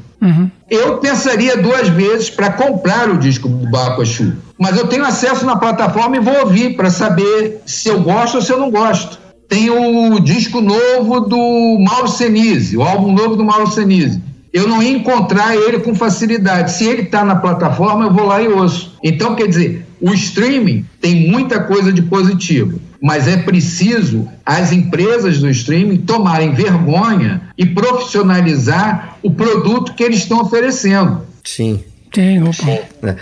Eu 0.70 0.98
pensaria 0.98 1.58
duas 1.58 1.88
vezes 1.88 2.30
para 2.30 2.50
comprar 2.50 3.11
o 3.11 3.18
disco 3.18 3.46
do 3.46 3.70
Baco 3.70 4.02
Exu. 4.02 4.32
Mas 4.58 4.78
eu 4.78 4.86
tenho 4.86 5.04
acesso 5.04 5.44
na 5.44 5.56
plataforma 5.56 6.16
e 6.16 6.20
vou 6.20 6.38
ouvir 6.40 6.76
para 6.76 6.90
saber 6.90 7.61
se 7.66 7.90
eu 7.90 8.00
gosto 8.00 8.36
ou 8.36 8.42
se 8.42 8.50
eu 8.50 8.58
não 8.58 8.70
gosto. 8.70 9.18
Tem 9.51 9.68
o 9.68 10.20
disco 10.20 10.61
novo 10.61 11.22
do 11.22 11.76
Mauro 11.80 12.07
Senise, 12.07 12.76
o 12.76 12.82
álbum 12.82 13.12
novo 13.12 13.34
do 13.34 13.44
Mauro 13.44 13.66
Senise. 13.66 14.22
Eu 14.53 14.68
não 14.68 14.80
ia 14.80 14.92
encontrar 14.92 15.57
ele 15.57 15.80
com 15.80 15.92
facilidade. 15.92 16.72
Se 16.72 16.84
ele 16.84 17.03
está 17.03 17.24
na 17.24 17.34
plataforma, 17.34 18.05
eu 18.05 18.12
vou 18.12 18.26
lá 18.26 18.40
e 18.40 18.46
ouço. 18.46 18.96
Então, 19.03 19.34
quer 19.34 19.48
dizer, 19.48 19.84
o 20.01 20.14
streaming 20.14 20.86
tem 21.01 21.28
muita 21.28 21.64
coisa 21.64 21.92
de 21.92 22.01
positivo, 22.01 22.80
mas 23.03 23.26
é 23.26 23.38
preciso 23.38 24.28
as 24.46 24.70
empresas 24.70 25.40
do 25.40 25.51
streaming 25.51 25.96
tomarem 25.98 26.53
vergonha 26.53 27.42
e 27.59 27.66
profissionalizar 27.66 29.18
o 29.20 29.32
produto 29.32 29.94
que 29.94 30.05
eles 30.05 30.18
estão 30.18 30.40
oferecendo. 30.40 31.22
Sim. 31.44 31.80
Tem, 32.11 32.42
opa. 32.42 32.52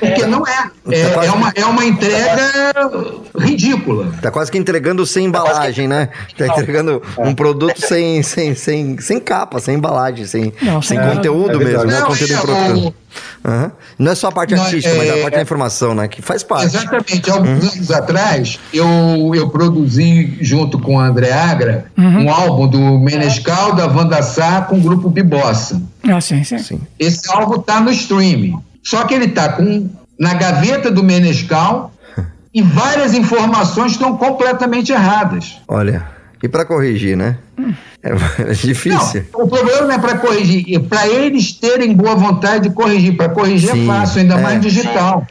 Porque 0.00 0.26
não 0.26 0.46
é. 0.46 0.70
É, 0.90 1.04
Tá 1.08 1.14
quase- 1.14 1.28
é 1.28 1.32
uma, 1.32 1.52
é 1.54 1.64
uma 1.66 1.84
entrega 1.84 2.74
ridícula. 3.38 4.12
Tá 4.22 4.30
quase 4.30 4.50
que 4.50 4.56
entregando 4.58 5.04
sem 5.04 5.26
embalagem, 5.26 5.86
né? 5.86 6.08
Tá 6.36 6.46
entregando 6.46 7.02
um 7.18 7.34
produto 7.34 7.78
sem, 7.80 8.22
sem, 8.22 8.54
sem, 8.54 8.98
sem 8.98 9.20
capa, 9.20 9.60
sem 9.60 9.74
embalagem, 9.74 10.24
sem, 10.24 10.52
Não, 10.62 10.80
sem 10.80 10.98
conteúdo 10.98 11.60
É 11.60 11.64
mesmo? 11.64 11.84
Não, 11.84 12.06
Conteúdo 12.06 12.32
é, 12.32 12.92
Aham. 13.44 13.72
Não 13.98 14.12
é 14.12 14.14
só 14.14 14.28
a 14.28 14.32
parte 14.32 14.54
Não, 14.54 14.62
artística, 14.62 14.94
mas 14.96 15.08
é- 15.08 15.18
a 15.18 15.22
parte 15.22 15.34
da 15.34 15.42
informação, 15.42 15.94
né? 15.94 16.08
Que 16.08 16.20
faz 16.22 16.42
parte. 16.42 16.66
Exatamente. 16.66 17.30
Há 17.30 17.34
alguns 17.34 17.74
anos 17.74 17.90
atrás, 17.90 18.58
eu, 18.72 19.32
eu 19.34 19.48
produzi, 19.48 20.38
junto 20.40 20.78
com 20.78 20.96
o 20.96 21.00
André 21.00 21.32
Agra, 21.32 21.86
um 21.96 22.30
álbum 22.30 22.68
do 22.68 22.98
Menescal, 22.98 23.74
da 23.74 23.86
Wanda 23.86 24.22
Sá, 24.22 24.62
com 24.62 24.76
o 24.76 24.80
grupo 24.80 25.08
Bibossa. 25.08 25.80
Ah, 26.08 26.20
sim, 26.20 26.42
sim. 26.44 26.58
Sim. 26.58 26.80
Esse 26.98 27.30
álbum 27.32 27.60
está 27.60 27.80
no 27.80 27.90
streaming. 27.90 28.56
Só 28.82 29.04
que 29.04 29.14
ele 29.14 29.26
está 29.26 29.50
com 29.50 29.88
na 30.18 30.34
gaveta 30.34 30.90
do 30.90 31.02
Menescal 31.02 31.92
e 32.52 32.62
várias 32.62 33.14
informações 33.14 33.92
estão 33.92 34.16
completamente 34.16 34.92
erradas. 34.92 35.58
Olha, 35.68 36.06
e 36.42 36.48
para 36.48 36.64
corrigir, 36.64 37.16
né? 37.16 37.38
É, 38.02 38.10
é 38.50 38.52
difícil. 38.52 39.24
Não, 39.32 39.44
o 39.44 39.48
problema 39.48 39.82
não 39.82 39.92
é 39.92 39.98
para 39.98 40.18
corrigir, 40.18 40.64
é 40.74 40.78
para 40.78 41.08
eles 41.08 41.52
terem 41.52 41.94
boa 41.94 42.14
vontade 42.14 42.68
de 42.68 42.74
corrigir. 42.74 43.16
Para 43.16 43.28
corrigir 43.28 43.70
Sim, 43.70 43.84
é 43.84 43.86
fácil, 43.86 44.20
ainda 44.20 44.34
é. 44.34 44.42
mais 44.42 44.60
digital. 44.60 45.26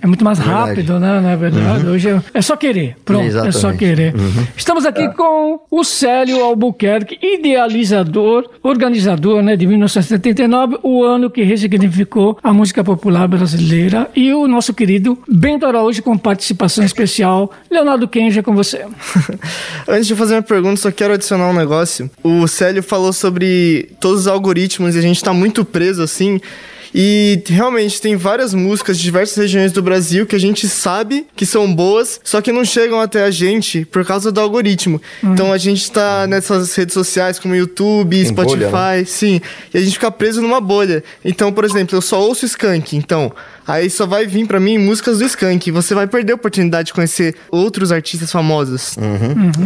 É 0.00 0.06
muito 0.06 0.24
mais 0.24 0.38
Verdade. 0.38 0.68
rápido, 0.68 0.98
né? 0.98 1.20
Na 1.20 1.36
verdade, 1.36 1.86
hoje 1.86 2.10
é, 2.10 2.20
é 2.34 2.42
só 2.42 2.56
querer. 2.56 2.96
Pronto, 3.04 3.24
é 3.24 3.30
só 3.30 3.46
Exatamente. 3.46 3.78
querer. 3.78 4.14
Estamos 4.56 4.84
aqui 4.84 5.08
com 5.14 5.60
o 5.70 5.84
Célio 5.84 6.42
Albuquerque, 6.42 7.18
idealizador, 7.22 8.48
organizador 8.62 9.42
né, 9.42 9.56
de 9.56 9.66
1979, 9.66 10.78
o 10.82 11.02
ano 11.02 11.30
que 11.30 11.42
ressignificou 11.42 12.38
a 12.42 12.52
música 12.52 12.84
popular 12.84 13.26
brasileira, 13.28 14.10
e 14.14 14.32
o 14.32 14.46
nosso 14.46 14.74
querido 14.74 15.18
Bento 15.28 15.66
Araújo 15.66 16.02
com 16.02 16.16
participação 16.18 16.84
especial. 16.84 17.50
Leonardo 17.70 18.06
Kenja 18.08 18.40
é 18.40 18.42
com 18.42 18.54
você. 18.54 18.84
Antes 19.88 20.06
de 20.06 20.14
fazer 20.14 20.34
minha 20.34 20.42
pergunta, 20.42 20.76
só 20.76 20.90
quero 20.90 21.14
adicionar 21.22 21.48
um 21.48 21.54
negócio. 21.54 22.10
O 22.22 22.48
Célio 22.48 22.82
falou 22.82 23.12
sobre 23.12 23.90
todos 24.00 24.22
os 24.22 24.26
algoritmos 24.26 24.96
e 24.96 24.98
a 24.98 25.02
gente 25.02 25.22
tá 25.22 25.32
muito 25.32 25.64
preso 25.64 26.02
assim. 26.02 26.40
E 26.94 27.42
realmente 27.46 28.00
tem 28.00 28.16
várias 28.16 28.52
músicas 28.52 28.98
de 28.98 29.02
diversas 29.02 29.36
regiões 29.36 29.72
do 29.72 29.82
Brasil 29.82 30.26
que 30.26 30.36
a 30.36 30.40
gente 30.40 30.68
sabe 30.68 31.26
que 31.34 31.46
são 31.46 31.72
boas, 31.74 32.20
só 32.22 32.40
que 32.40 32.52
não 32.52 32.64
chegam 32.64 33.00
até 33.00 33.24
a 33.24 33.30
gente 33.30 33.84
por 33.86 34.04
causa 34.04 34.30
do 34.30 34.40
algoritmo. 34.40 35.00
Então 35.22 35.52
a 35.52 35.58
gente 35.58 35.90
tá 35.90 36.26
nessas 36.26 36.74
redes 36.74 36.92
sociais 36.92 37.38
como 37.38 37.54
YouTube, 37.54 38.16
Tem 38.16 38.26
Spotify, 38.26 38.58
bolha, 38.60 38.96
né? 38.98 39.04
sim, 39.06 39.40
e 39.72 39.78
a 39.78 39.80
gente 39.80 39.94
fica 39.94 40.10
preso 40.10 40.42
numa 40.42 40.60
bolha. 40.60 41.02
Então, 41.24 41.52
por 41.52 41.64
exemplo, 41.64 41.96
eu 41.96 42.02
só 42.02 42.20
ouço 42.20 42.44
Skank, 42.44 42.96
então 42.96 43.32
aí 43.66 43.88
só 43.88 44.06
vai 44.06 44.26
vir 44.26 44.46
pra 44.46 44.60
mim 44.60 44.76
músicas 44.78 45.18
do 45.18 45.24
Skank. 45.24 45.70
Você 45.70 45.94
vai 45.94 46.06
perder 46.06 46.32
a 46.32 46.36
oportunidade 46.36 46.86
de 46.86 46.92
conhecer 46.92 47.34
outros 47.50 47.90
artistas 47.90 48.30
famosos. 48.30 48.96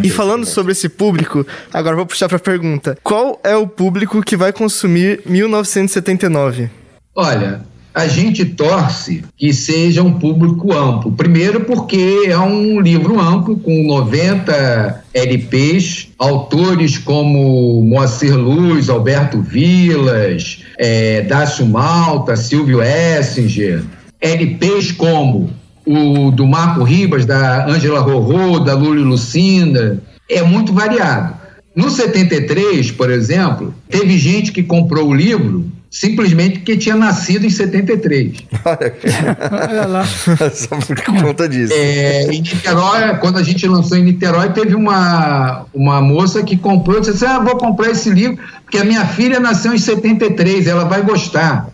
E 0.03 0.11
falando 0.11 0.47
sobre 0.47 0.73
esse 0.73 0.89
público, 0.89 1.47
agora 1.73 1.95
eu 1.95 1.99
vou 1.99 2.07
puxar 2.07 2.29
pra 2.29 2.39
pergunta. 2.39 2.97
Qual 3.03 3.41
é 3.43 3.57
o 3.57 3.67
público 3.67 4.23
que 4.23 4.37
vai 4.37 4.53
consumir 4.53 5.21
1979? 5.27 6.71
Olha, 7.17 7.63
a 7.95 8.07
gente 8.07 8.45
torce 8.45 9.25
que 9.39 9.55
seja 9.55 10.03
um 10.03 10.13
público 10.13 10.71
amplo. 10.71 11.11
Primeiro, 11.13 11.63
porque 11.63 12.25
é 12.27 12.37
um 12.37 12.79
livro 12.79 13.19
amplo, 13.19 13.57
com 13.57 13.87
90 13.87 15.03
LPs, 15.15 16.09
autores 16.19 16.99
como 16.99 17.83
Moacir 17.83 18.37
Luz, 18.37 18.91
Alberto 18.91 19.41
Vilas, 19.41 20.63
é, 20.79 21.23
Dácio 21.23 21.65
Malta, 21.65 22.37
Silvio 22.37 22.83
Essinger, 22.83 23.83
LPs 24.21 24.93
como 24.93 25.49
o 25.87 26.31
do 26.31 26.47
Marco 26.47 26.85
Ribas, 26.85 27.25
da 27.25 27.67
Ângela 27.67 28.01
Rorô, 28.01 28.59
da 28.59 28.75
e 28.75 28.77
Lucinda, 28.77 30.03
é 30.29 30.43
muito 30.43 30.71
variado. 30.71 31.35
No 31.75 31.89
73, 31.89 32.91
por 32.91 33.11
exemplo, 33.11 33.75
teve 33.89 34.19
gente 34.19 34.53
que 34.53 34.63
comprou 34.63 35.09
o 35.09 35.15
livro 35.15 35.71
simplesmente 35.99 36.59
porque 36.59 36.77
tinha 36.77 36.95
nascido 36.95 37.47
em 37.47 37.51
73. 37.51 38.35
Olha 39.51 39.87
lá. 39.87 40.05
Só 40.53 40.77
por 40.77 41.01
conta 41.03 41.49
disso. 41.49 41.73
É, 41.75 42.25
em 42.27 42.43
Niterói, 42.43 43.17
quando 43.19 43.39
a 43.39 43.43
gente 43.43 43.67
lançou 43.67 43.97
em 43.97 44.05
Niterói, 44.05 44.51
teve 44.51 44.75
uma, 44.75 45.65
uma 45.73 46.03
moça 46.03 46.43
que 46.43 46.55
comprou 46.55 46.99
e 46.99 47.01
disse 47.01 47.13
assim: 47.13 47.25
ah, 47.25 47.39
vou 47.39 47.57
comprar 47.57 47.91
esse 47.91 48.11
livro 48.11 48.39
porque 48.63 48.77
a 48.77 48.85
minha 48.85 49.07
filha 49.07 49.41
nasceu 49.41 49.73
em 49.73 49.79
73, 49.79 50.67
ela 50.67 50.85
vai 50.85 51.01
gostar. 51.01 51.69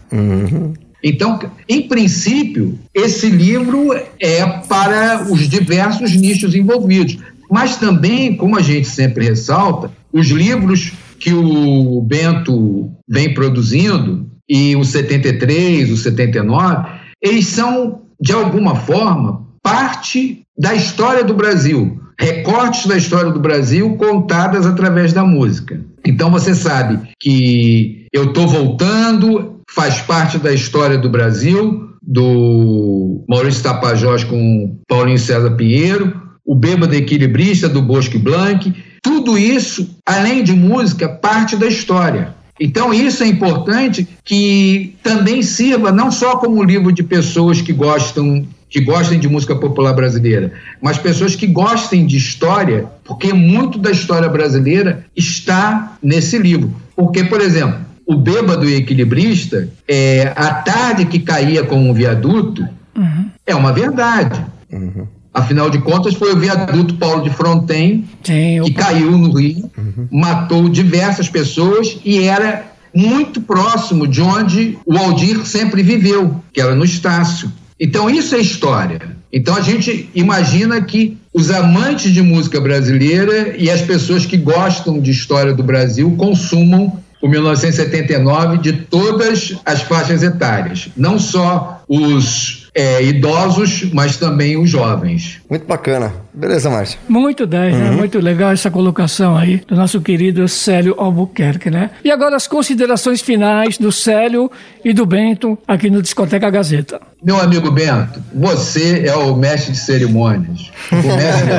Então, 1.02 1.40
em 1.68 1.88
princípio, 1.88 2.78
esse 2.94 3.28
livro 3.28 3.92
é 4.20 4.46
para 4.68 5.26
os 5.28 5.48
diversos 5.48 6.14
nichos 6.14 6.54
envolvidos. 6.54 7.18
Mas 7.50 7.76
também, 7.76 8.36
como 8.36 8.56
a 8.56 8.62
gente 8.62 8.86
sempre 8.86 9.24
ressalta, 9.24 9.90
os 10.12 10.28
livros 10.28 10.92
que 11.22 11.32
o 11.32 12.00
Bento 12.02 12.90
vem 13.08 13.32
produzindo, 13.32 14.28
e 14.48 14.74
o 14.74 14.84
73, 14.84 15.92
o 15.92 15.96
79, 15.96 16.88
eles 17.22 17.46
são, 17.46 18.02
de 18.20 18.32
alguma 18.32 18.74
forma, 18.74 19.46
parte 19.62 20.42
da 20.58 20.74
história 20.74 21.22
do 21.22 21.32
Brasil, 21.32 22.00
recortes 22.18 22.86
da 22.86 22.96
história 22.96 23.30
do 23.30 23.38
Brasil 23.38 23.94
contadas 23.94 24.66
através 24.66 25.12
da 25.12 25.22
música. 25.22 25.80
Então 26.04 26.28
você 26.28 26.56
sabe 26.56 26.98
que 27.20 28.08
eu 28.12 28.24
estou 28.24 28.48
voltando, 28.48 29.60
faz 29.70 30.00
parte 30.00 30.38
da 30.38 30.52
história 30.52 30.98
do 30.98 31.08
Brasil, 31.08 31.88
do 32.02 33.24
Maurício 33.28 33.62
Tapajós 33.62 34.24
com 34.24 34.76
Paulinho 34.88 35.18
César 35.18 35.52
Pinheiro, 35.52 36.20
o 36.44 36.56
Bêbado 36.56 36.96
Equilibrista 36.96 37.68
do 37.68 37.80
Bosque 37.80 38.18
Blanc, 38.18 38.74
tudo 39.02 39.36
isso, 39.36 39.96
além 40.06 40.44
de 40.44 40.52
música, 40.52 41.08
parte 41.08 41.56
da 41.56 41.66
história. 41.66 42.34
Então, 42.58 42.94
isso 42.94 43.24
é 43.24 43.26
importante 43.26 44.06
que 44.24 44.94
também 45.02 45.42
sirva 45.42 45.90
não 45.90 46.12
só 46.12 46.36
como 46.36 46.62
livro 46.62 46.92
de 46.92 47.02
pessoas 47.02 47.60
que 47.60 47.72
gostam 47.72 48.46
que 48.72 48.80
gostem 48.80 49.20
de 49.20 49.28
música 49.28 49.54
popular 49.54 49.92
brasileira, 49.92 50.54
mas 50.80 50.96
pessoas 50.96 51.36
que 51.36 51.46
gostem 51.46 52.06
de 52.06 52.16
história, 52.16 52.86
porque 53.04 53.30
muito 53.30 53.78
da 53.78 53.90
história 53.90 54.30
brasileira 54.30 55.04
está 55.14 55.98
nesse 56.02 56.38
livro. 56.38 56.74
Porque, 56.96 57.22
por 57.22 57.42
exemplo, 57.42 57.80
o 58.06 58.16
bêbado 58.16 58.66
e 58.66 58.76
equilibrista, 58.76 59.68
é, 59.86 60.32
a 60.34 60.54
tarde 60.54 61.04
que 61.04 61.18
caía 61.18 61.62
com 61.64 61.76
um 61.76 61.92
viaduto, 61.92 62.66
uhum. 62.96 63.26
é 63.46 63.54
uma 63.54 63.74
verdade. 63.74 64.42
Uhum. 64.72 65.06
Afinal 65.34 65.70
de 65.70 65.78
contas, 65.78 66.14
foi 66.14 66.32
o 66.32 66.38
viaduto 66.38 66.94
Paulo 66.94 67.22
de 67.22 67.30
Fronten 67.30 68.04
Sim, 68.22 68.62
que 68.64 68.72
caiu 68.72 69.12
no 69.12 69.32
Rio, 69.32 69.70
uhum. 69.78 70.06
matou 70.10 70.68
diversas 70.68 71.28
pessoas 71.28 71.98
e 72.04 72.18
era 72.24 72.72
muito 72.94 73.40
próximo 73.40 74.06
de 74.06 74.20
onde 74.20 74.78
o 74.84 74.96
Aldir 74.96 75.46
sempre 75.46 75.82
viveu, 75.82 76.42
que 76.52 76.60
era 76.60 76.74
no 76.74 76.84
Estácio. 76.84 77.50
Então, 77.80 78.10
isso 78.10 78.34
é 78.34 78.38
história. 78.38 79.00
Então, 79.32 79.56
a 79.56 79.62
gente 79.62 80.10
imagina 80.14 80.82
que 80.82 81.16
os 81.32 81.50
amantes 81.50 82.12
de 82.12 82.20
música 82.20 82.60
brasileira 82.60 83.56
e 83.56 83.70
as 83.70 83.80
pessoas 83.80 84.26
que 84.26 84.36
gostam 84.36 85.00
de 85.00 85.10
história 85.10 85.54
do 85.54 85.62
Brasil 85.62 86.14
consumam 86.18 86.98
o 87.22 87.28
1979 87.28 88.58
de 88.58 88.72
todas 88.72 89.56
as 89.64 89.80
faixas 89.82 90.22
etárias, 90.22 90.88
não 90.96 91.18
só 91.18 91.82
os 91.88 92.61
é, 92.74 93.02
idosos, 93.02 93.90
mas 93.92 94.16
também 94.16 94.56
os 94.56 94.70
jovens. 94.70 95.40
Muito 95.48 95.66
bacana. 95.66 96.12
Beleza, 96.32 96.70
Márcio? 96.70 96.98
Muito 97.06 97.46
10, 97.46 97.74
né? 97.74 97.78
uhum. 97.78 97.90
né? 97.90 97.96
Muito 97.96 98.18
legal 98.18 98.50
essa 98.52 98.70
colocação 98.70 99.36
aí 99.36 99.62
do 99.66 99.76
nosso 99.76 100.00
querido 100.00 100.48
Célio 100.48 100.94
Albuquerque, 100.96 101.70
né? 101.70 101.90
E 102.02 102.10
agora 102.10 102.34
as 102.34 102.46
considerações 102.46 103.20
finais 103.20 103.76
do 103.76 103.92
Célio 103.92 104.50
e 104.82 104.94
do 104.94 105.04
Bento 105.04 105.58
aqui 105.68 105.90
no 105.90 106.00
Discoteca 106.00 106.48
Gazeta. 106.48 106.98
Meu 107.22 107.38
amigo 107.38 107.70
Bento, 107.70 108.22
você 108.34 109.04
é 109.06 109.14
o 109.14 109.36
mestre 109.36 109.72
de 109.72 109.78
cerimônias. 109.78 110.72
O 110.90 110.96
mestre 110.96 111.50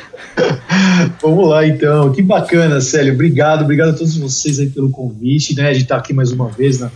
Vamos 1.20 1.48
lá, 1.48 1.66
então. 1.66 2.12
Que 2.12 2.22
bacana, 2.22 2.80
Célio. 2.80 3.12
Obrigado, 3.12 3.62
obrigado 3.62 3.90
a 3.90 3.92
todos 3.92 4.16
vocês 4.16 4.58
aí 4.58 4.70
pelo 4.70 4.90
convite, 4.90 5.54
né, 5.54 5.72
de 5.72 5.82
estar 5.82 5.96
aqui 5.96 6.14
mais 6.14 6.32
uma 6.32 6.48
vez 6.48 6.80
na 6.80 6.90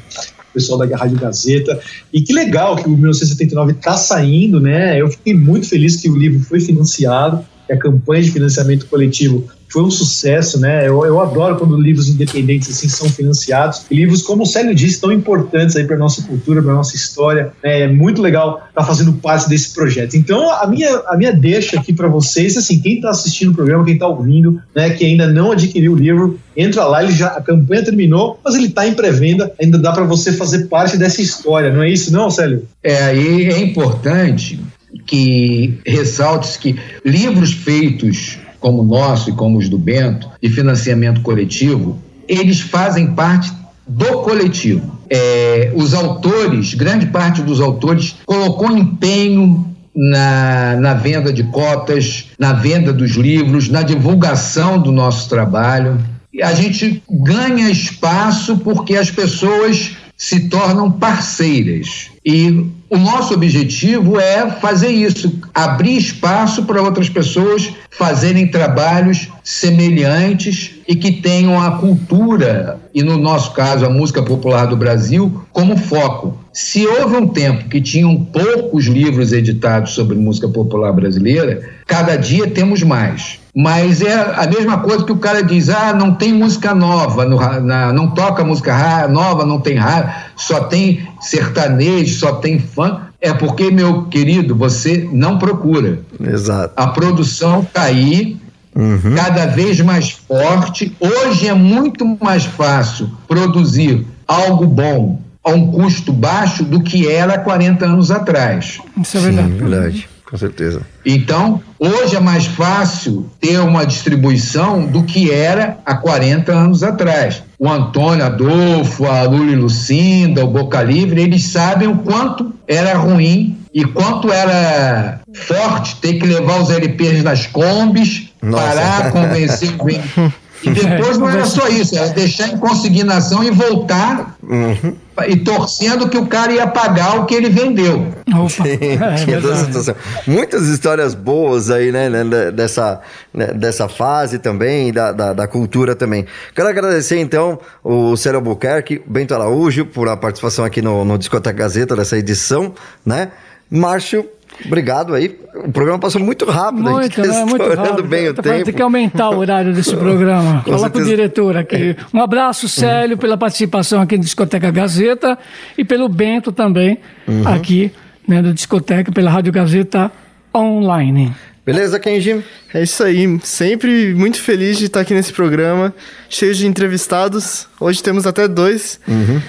pessoal 0.54 0.78
da 0.78 0.96
Rádio 0.96 1.18
Gazeta. 1.18 1.78
E 2.12 2.22
que 2.22 2.32
legal 2.32 2.76
que 2.76 2.86
o 2.86 2.92
1979 2.92 3.72
está 3.72 3.96
saindo, 3.96 4.60
né? 4.60 5.00
Eu 5.00 5.08
fiquei 5.10 5.34
muito 5.34 5.68
feliz 5.68 5.96
que 5.96 6.08
o 6.08 6.16
livro 6.16 6.40
foi 6.40 6.60
financiado, 6.60 7.44
que 7.66 7.72
a 7.72 7.78
campanha 7.78 8.22
de 8.22 8.30
financiamento 8.30 8.86
coletivo 8.86 9.44
foi 9.74 9.82
um 9.82 9.90
sucesso, 9.90 10.60
né? 10.60 10.86
Eu, 10.86 11.04
eu 11.04 11.20
adoro 11.20 11.56
quando 11.56 11.76
livros 11.76 12.08
independentes 12.08 12.70
assim 12.70 12.88
são 12.88 13.08
financiados. 13.08 13.84
E 13.90 13.96
livros, 13.96 14.22
como 14.22 14.44
o 14.44 14.46
Célio 14.46 14.72
disse, 14.72 15.00
tão 15.00 15.10
importantes 15.10 15.74
aí 15.74 15.84
para 15.84 15.96
nossa 15.96 16.22
cultura, 16.22 16.62
para 16.62 16.72
nossa 16.72 16.94
história. 16.94 17.52
É 17.60 17.88
muito 17.88 18.22
legal 18.22 18.62
estar 18.68 18.82
tá 18.82 18.84
fazendo 18.84 19.14
parte 19.14 19.48
desse 19.48 19.74
projeto. 19.74 20.16
Então, 20.16 20.48
a 20.48 20.64
minha, 20.68 20.98
a 21.08 21.16
minha 21.16 21.32
deixa 21.32 21.76
aqui 21.76 21.92
para 21.92 22.06
vocês, 22.06 22.56
assim, 22.56 22.80
quem 22.80 22.96
está 22.96 23.10
assistindo 23.10 23.50
o 23.50 23.54
programa, 23.54 23.84
quem 23.84 23.94
está 23.94 24.06
ouvindo, 24.06 24.62
né, 24.72 24.90
que 24.90 25.04
ainda 25.04 25.26
não 25.26 25.50
adquiriu 25.50 25.94
o 25.94 25.96
livro, 25.96 26.38
entra 26.56 26.84
lá, 26.84 27.02
ele 27.02 27.12
já, 27.12 27.26
a 27.30 27.42
campanha 27.42 27.84
terminou, 27.84 28.38
mas 28.44 28.54
ele 28.54 28.66
está 28.66 28.86
em 28.86 28.94
pré-venda, 28.94 29.52
ainda 29.60 29.76
dá 29.76 29.90
para 29.90 30.04
você 30.04 30.32
fazer 30.32 30.66
parte 30.68 30.96
dessa 30.96 31.20
história, 31.20 31.72
não 31.72 31.82
é 31.82 31.90
isso 31.90 32.12
não, 32.12 32.30
Célio? 32.30 32.68
É, 32.80 33.16
e 33.16 33.46
é 33.46 33.58
importante 33.58 34.60
que 35.04 35.80
ressalte 35.84 36.56
que 36.60 36.76
livros 37.04 37.52
feitos 37.52 38.38
como 38.64 38.80
o 38.80 38.84
nosso 38.86 39.28
e 39.28 39.34
como 39.34 39.58
os 39.58 39.68
do 39.68 39.76
Bento, 39.76 40.26
de 40.42 40.48
financiamento 40.48 41.20
coletivo, 41.20 41.98
eles 42.26 42.60
fazem 42.60 43.08
parte 43.08 43.52
do 43.86 44.22
coletivo. 44.22 44.98
É, 45.10 45.70
os 45.76 45.92
autores, 45.92 46.72
grande 46.72 47.04
parte 47.04 47.42
dos 47.42 47.60
autores, 47.60 48.16
colocou 48.24 48.74
empenho 48.74 49.70
na, 49.94 50.76
na 50.76 50.94
venda 50.94 51.30
de 51.30 51.42
cotas, 51.44 52.30
na 52.38 52.54
venda 52.54 52.90
dos 52.90 53.10
livros, 53.10 53.68
na 53.68 53.82
divulgação 53.82 54.80
do 54.80 54.90
nosso 54.90 55.28
trabalho. 55.28 55.98
E 56.32 56.42
a 56.42 56.54
gente 56.54 57.02
ganha 57.10 57.68
espaço 57.68 58.56
porque 58.56 58.96
as 58.96 59.10
pessoas 59.10 59.94
se 60.16 60.48
tornam 60.48 60.90
parceiras. 60.90 62.08
E 62.24 62.64
o 62.90 62.98
nosso 62.98 63.34
objetivo 63.34 64.20
é 64.20 64.50
fazer 64.50 64.88
isso, 64.88 65.40
abrir 65.54 65.96
espaço 65.96 66.64
para 66.64 66.82
outras 66.82 67.08
pessoas 67.08 67.72
fazerem 67.90 68.48
trabalhos 68.48 69.28
semelhantes 69.42 70.76
e 70.86 70.94
que 70.94 71.12
tenham 71.12 71.60
a 71.60 71.78
cultura, 71.78 72.80
e 72.94 73.02
no 73.02 73.16
nosso 73.16 73.52
caso 73.52 73.86
a 73.86 73.90
música 73.90 74.22
popular 74.22 74.66
do 74.66 74.76
Brasil, 74.76 75.42
como 75.52 75.76
foco. 75.76 76.38
Se 76.52 76.86
houve 76.86 77.16
um 77.16 77.26
tempo 77.26 77.68
que 77.68 77.80
tinham 77.80 78.16
poucos 78.16 78.86
livros 78.86 79.32
editados 79.32 79.92
sobre 79.92 80.16
música 80.16 80.48
popular 80.48 80.92
brasileira, 80.92 81.68
cada 81.86 82.16
dia 82.16 82.46
temos 82.48 82.82
mais. 82.82 83.43
Mas 83.54 84.02
é 84.02 84.12
a 84.12 84.48
mesma 84.48 84.78
coisa 84.78 85.04
que 85.04 85.12
o 85.12 85.18
cara 85.18 85.40
diz: 85.40 85.68
ah, 85.68 85.92
não 85.92 86.12
tem 86.12 86.32
música 86.32 86.74
nova, 86.74 87.24
no, 87.24 87.38
na, 87.60 87.92
não 87.92 88.10
toca 88.10 88.42
música 88.42 89.06
nova, 89.06 89.46
não 89.46 89.60
tem 89.60 89.76
rádio, 89.76 90.12
só 90.34 90.64
tem 90.64 91.06
sertanejo, 91.20 92.18
só 92.18 92.32
tem 92.32 92.58
fã. 92.58 93.02
É 93.20 93.32
porque, 93.32 93.70
meu 93.70 94.04
querido, 94.04 94.56
você 94.56 95.08
não 95.10 95.38
procura. 95.38 96.00
Exato. 96.20 96.74
A 96.76 96.88
produção 96.88 97.60
está 97.60 97.82
aí, 97.82 98.36
uhum. 98.74 99.14
cada 99.14 99.46
vez 99.46 99.80
mais 99.80 100.10
forte. 100.10 100.94
Hoje 100.98 101.46
é 101.46 101.54
muito 101.54 102.04
mais 102.20 102.44
fácil 102.44 103.08
produzir 103.28 104.04
algo 104.26 104.66
bom 104.66 105.20
a 105.44 105.50
um 105.50 105.70
custo 105.70 106.12
baixo 106.12 106.64
do 106.64 106.82
que 106.82 107.08
era 107.08 107.38
40 107.38 107.84
anos 107.86 108.10
atrás. 108.10 108.80
Isso 109.00 109.16
é 109.16 109.20
verdade. 109.20 109.52
Sim, 109.52 109.58
verdade 109.58 110.13
com 110.34 110.38
certeza. 110.38 110.80
Então, 111.06 111.62
hoje 111.78 112.16
é 112.16 112.20
mais 112.20 112.44
fácil 112.44 113.30
ter 113.40 113.60
uma 113.60 113.86
distribuição 113.86 114.84
do 114.84 115.04
que 115.04 115.30
era 115.30 115.78
há 115.86 115.94
40 115.94 116.50
anos 116.50 116.82
atrás. 116.82 117.40
O 117.56 117.68
Antônio 117.68 118.24
Adolfo, 118.24 119.06
a 119.06 119.22
Lula 119.22 119.56
Lucinda, 119.56 120.44
o 120.44 120.48
Boca 120.48 120.82
Livre, 120.82 121.22
eles 121.22 121.44
sabem 121.44 121.86
o 121.86 121.98
quanto 121.98 122.52
era 122.66 122.98
ruim 122.98 123.56
e 123.72 123.84
quanto 123.84 124.32
era 124.32 125.20
forte 125.32 125.94
ter 126.00 126.14
que 126.14 126.26
levar 126.26 126.62
os 126.62 126.68
LPs 126.68 127.22
nas 127.22 127.46
combis, 127.46 128.30
Nossa. 128.42 128.64
parar, 128.64 129.12
convencer 129.12 129.70
o 129.78 130.32
E 130.64 130.70
depois 130.72 131.18
não 131.18 131.28
era 131.28 131.44
só 131.44 131.68
isso, 131.68 131.96
era 131.96 132.08
deixar 132.08 132.48
em 132.48 132.58
consignação 132.58 133.44
e 133.44 133.50
voltar 133.50 134.36
uhum. 134.42 134.94
e 135.26 135.36
torcendo 135.36 136.08
que 136.08 136.16
o 136.16 136.26
cara 136.26 136.52
ia 136.52 136.66
pagar 136.66 137.20
o 137.20 137.26
que 137.26 137.34
ele 137.34 137.50
vendeu. 137.50 138.06
Sim, 138.48 138.62
é 138.98 140.30
Muitas 140.30 140.66
histórias 140.68 141.14
boas 141.14 141.70
aí, 141.70 141.92
né, 141.92 142.08
né 142.08 142.50
dessa, 142.50 143.00
né, 143.32 143.48
dessa 143.48 143.88
fase 143.88 144.38
também, 144.38 144.92
da, 144.92 145.12
da, 145.12 145.32
da, 145.32 145.46
cultura 145.46 145.94
também. 145.94 146.26
Quero 146.54 146.68
agradecer 146.68 147.18
então 147.18 147.58
o 147.82 148.16
Célio 148.16 148.38
Albuquerque, 148.38 149.02
Bento 149.06 149.34
Araújo, 149.34 149.84
por 149.86 150.08
a 150.08 150.16
participação 150.16 150.64
aqui 150.64 150.80
no, 150.80 151.04
no 151.04 151.18
Discoteca 151.18 151.56
Gazeta 151.56 151.94
dessa 151.94 152.16
edição, 152.16 152.74
né? 153.04 153.30
Márcio, 153.70 154.28
Obrigado 154.64 155.14
aí. 155.14 155.36
O 155.54 155.72
programa 155.72 155.98
passou 155.98 156.20
muito 156.20 156.44
rápido, 156.44 156.82
muito, 156.82 156.98
a 156.98 157.02
gente 157.02 157.16
tá 157.16 157.22
né? 157.22 157.44
muito 157.44 157.74
rápido. 157.74 158.02
bem 158.04 158.28
o 158.28 158.34
tempo. 158.34 158.64
Tem 158.64 158.74
que 158.74 158.82
aumentar 158.82 159.30
o 159.30 159.38
horário 159.38 159.72
desse 159.72 159.96
programa. 159.96 160.62
com 160.64 160.70
Falar 160.70 160.90
com 160.90 160.98
o 160.98 161.04
diretor 161.04 161.56
aqui. 161.56 161.96
Um 162.12 162.20
abraço, 162.20 162.68
Célio, 162.68 163.18
pela 163.18 163.36
participação 163.36 164.00
aqui 164.00 164.16
no 164.16 164.22
Discoteca 164.22 164.70
Gazeta 164.70 165.38
e 165.76 165.84
pelo 165.84 166.08
Bento 166.08 166.52
também, 166.52 166.98
uhum. 167.26 167.48
aqui 167.48 167.92
né, 168.26 168.42
do 168.42 168.52
Discoteca, 168.54 169.10
pela 169.12 169.30
Rádio 169.30 169.52
Gazeta 169.52 170.10
Online. 170.54 171.34
Beleza, 171.64 171.98
Kenji? 171.98 172.44
É 172.72 172.82
isso 172.82 173.02
aí. 173.02 173.40
Sempre 173.42 174.14
muito 174.14 174.40
feliz 174.40 174.76
de 174.76 174.84
estar 174.84 175.00
aqui 175.00 175.14
nesse 175.14 175.32
programa, 175.32 175.94
cheio 176.28 176.54
de 176.54 176.66
entrevistados. 176.66 177.66
Hoje 177.80 178.02
temos 178.02 178.26
até 178.26 178.46
dois. 178.46 179.00
Uhum. 179.08 179.40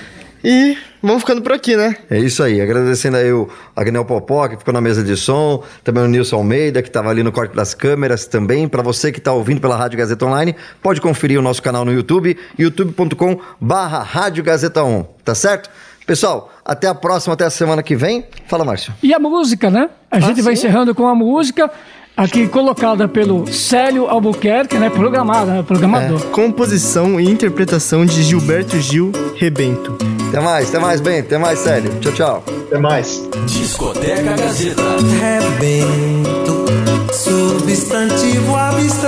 E 0.44 0.78
vamos 1.06 1.22
ficando 1.22 1.42
por 1.42 1.52
aqui, 1.52 1.76
né? 1.76 1.96
É 2.10 2.18
isso 2.20 2.44
aí, 2.44 2.60
agradecendo 2.60 3.18
aí 3.18 3.32
o 3.32 3.48
Agnel 3.76 4.04
Popó, 4.04 4.48
que 4.48 4.58
ficou 4.58 4.74
na 4.74 4.82
mesa 4.82 5.04
de 5.04 5.16
som, 5.16 5.64
também 5.84 6.04
o 6.04 6.08
Nilson 6.08 6.38
Almeida, 6.38 6.82
que 6.82 6.90
estava 6.90 7.10
ali 7.10 7.24
no 7.24 7.32
corte 7.32 7.56
das 7.56 7.74
câmeras 7.74 8.26
também. 8.26 8.68
Para 8.68 8.82
você 8.82 9.12
que 9.12 9.20
está 9.20 9.32
ouvindo 9.32 9.62
pela 9.62 9.76
Rádio 9.76 9.98
Gazeta 9.98 10.26
Online, 10.26 10.56
pode 10.82 11.00
conferir 11.00 11.40
o 11.40 11.42
nosso 11.42 11.62
canal 11.62 11.86
no 11.86 11.94
YouTube, 11.94 12.38
youtube.com 12.58 13.40
barra 13.60 14.02
Rádio 14.02 14.44
Gazeta 14.44 14.84
On, 14.84 15.04
tá 15.24 15.36
certo? 15.36 15.70
Pessoal, 16.06 16.54
até 16.64 16.88
a 16.88 16.94
próxima, 16.94 17.34
até 17.34 17.46
a 17.46 17.50
semana 17.50 17.82
que 17.82 17.96
vem. 17.96 18.26
Fala, 18.48 18.64
Márcio. 18.64 18.94
E 19.02 19.14
a 19.14 19.20
música, 19.20 19.72
né? 19.72 19.90
A 20.12 20.20
gente 20.20 20.42
vai 20.42 20.54
encerrando 20.54 20.94
com 20.94 21.08
a 21.08 21.16
música 21.16 21.72
aqui 22.16 22.48
colocada 22.48 23.08
pelo 23.08 23.52
Célio 23.52 24.08
Albuquerque, 24.08 24.78
né? 24.78 24.90
Programada, 24.90 25.54
né? 25.54 25.64
Programador. 25.64 26.22
Composição 26.28 27.20
e 27.20 27.30
interpretação 27.30 28.06
de 28.06 28.24
Gilberto 28.24 28.80
Gil 28.80 29.12
Rebento. 29.36 29.98
Até 30.30 30.40
mais, 30.40 30.70
até 30.70 30.80
mais, 30.80 31.02
bem, 31.02 31.20
até 31.20 31.38
mais, 31.38 31.60
Célio. 31.60 31.92
Tchau, 32.00 32.12
tchau. 32.14 32.44
Até 32.68 32.78
mais. 32.78 33.28
Discoteca 33.46 34.36
Gazeta. 34.36 34.82
Rebento, 35.20 36.66
substantivo 37.14 38.56
abstrato. 38.56 39.06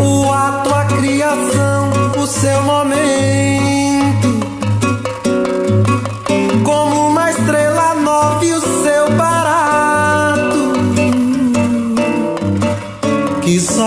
O 0.00 0.32
ato, 0.32 0.74
a 0.74 0.84
criação, 0.84 1.90
o 2.16 2.26
seu 2.26 2.62
momento. 2.62 3.31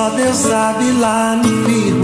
Deus 0.10 0.38
sabe 0.38 0.92
lá 0.94 1.36
no 1.36 1.66
firmamento. 1.66 1.95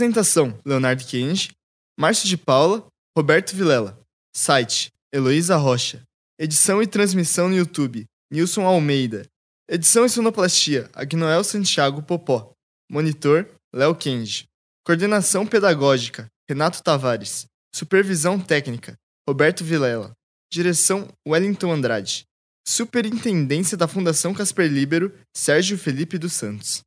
Apresentação: 0.00 0.58
Leonardo 0.64 1.04
Kennedy, 1.04 1.50
Márcio 1.98 2.26
de 2.26 2.38
Paula, 2.38 2.86
Roberto 3.14 3.54
Vilela. 3.54 4.00
Site: 4.34 4.88
Heloísa 5.12 5.56
Rocha. 5.56 6.02
Edição 6.38 6.82
e 6.82 6.86
transmissão 6.86 7.50
no 7.50 7.56
YouTube: 7.56 8.06
Nilson 8.32 8.64
Almeida. 8.64 9.26
Edição 9.68 10.06
e 10.06 10.08
sonoplastia: 10.08 10.88
Agnoel 10.94 11.44
Santiago 11.44 12.02
Popó. 12.02 12.50
Monitor: 12.90 13.46
Léo 13.74 13.94
Kennedy. 13.94 14.46
Coordenação 14.86 15.46
pedagógica: 15.46 16.28
Renato 16.48 16.82
Tavares. 16.82 17.44
Supervisão 17.74 18.40
técnica: 18.40 18.96
Roberto 19.28 19.62
Vilela. 19.62 20.12
Direção: 20.50 21.08
Wellington 21.28 21.72
Andrade. 21.72 22.24
Superintendência 22.66 23.76
da 23.76 23.86
Fundação 23.86 24.32
Casper 24.32 24.72
Libero: 24.72 25.12
Sérgio 25.36 25.76
Felipe 25.76 26.16
dos 26.16 26.32
Santos. 26.32 26.80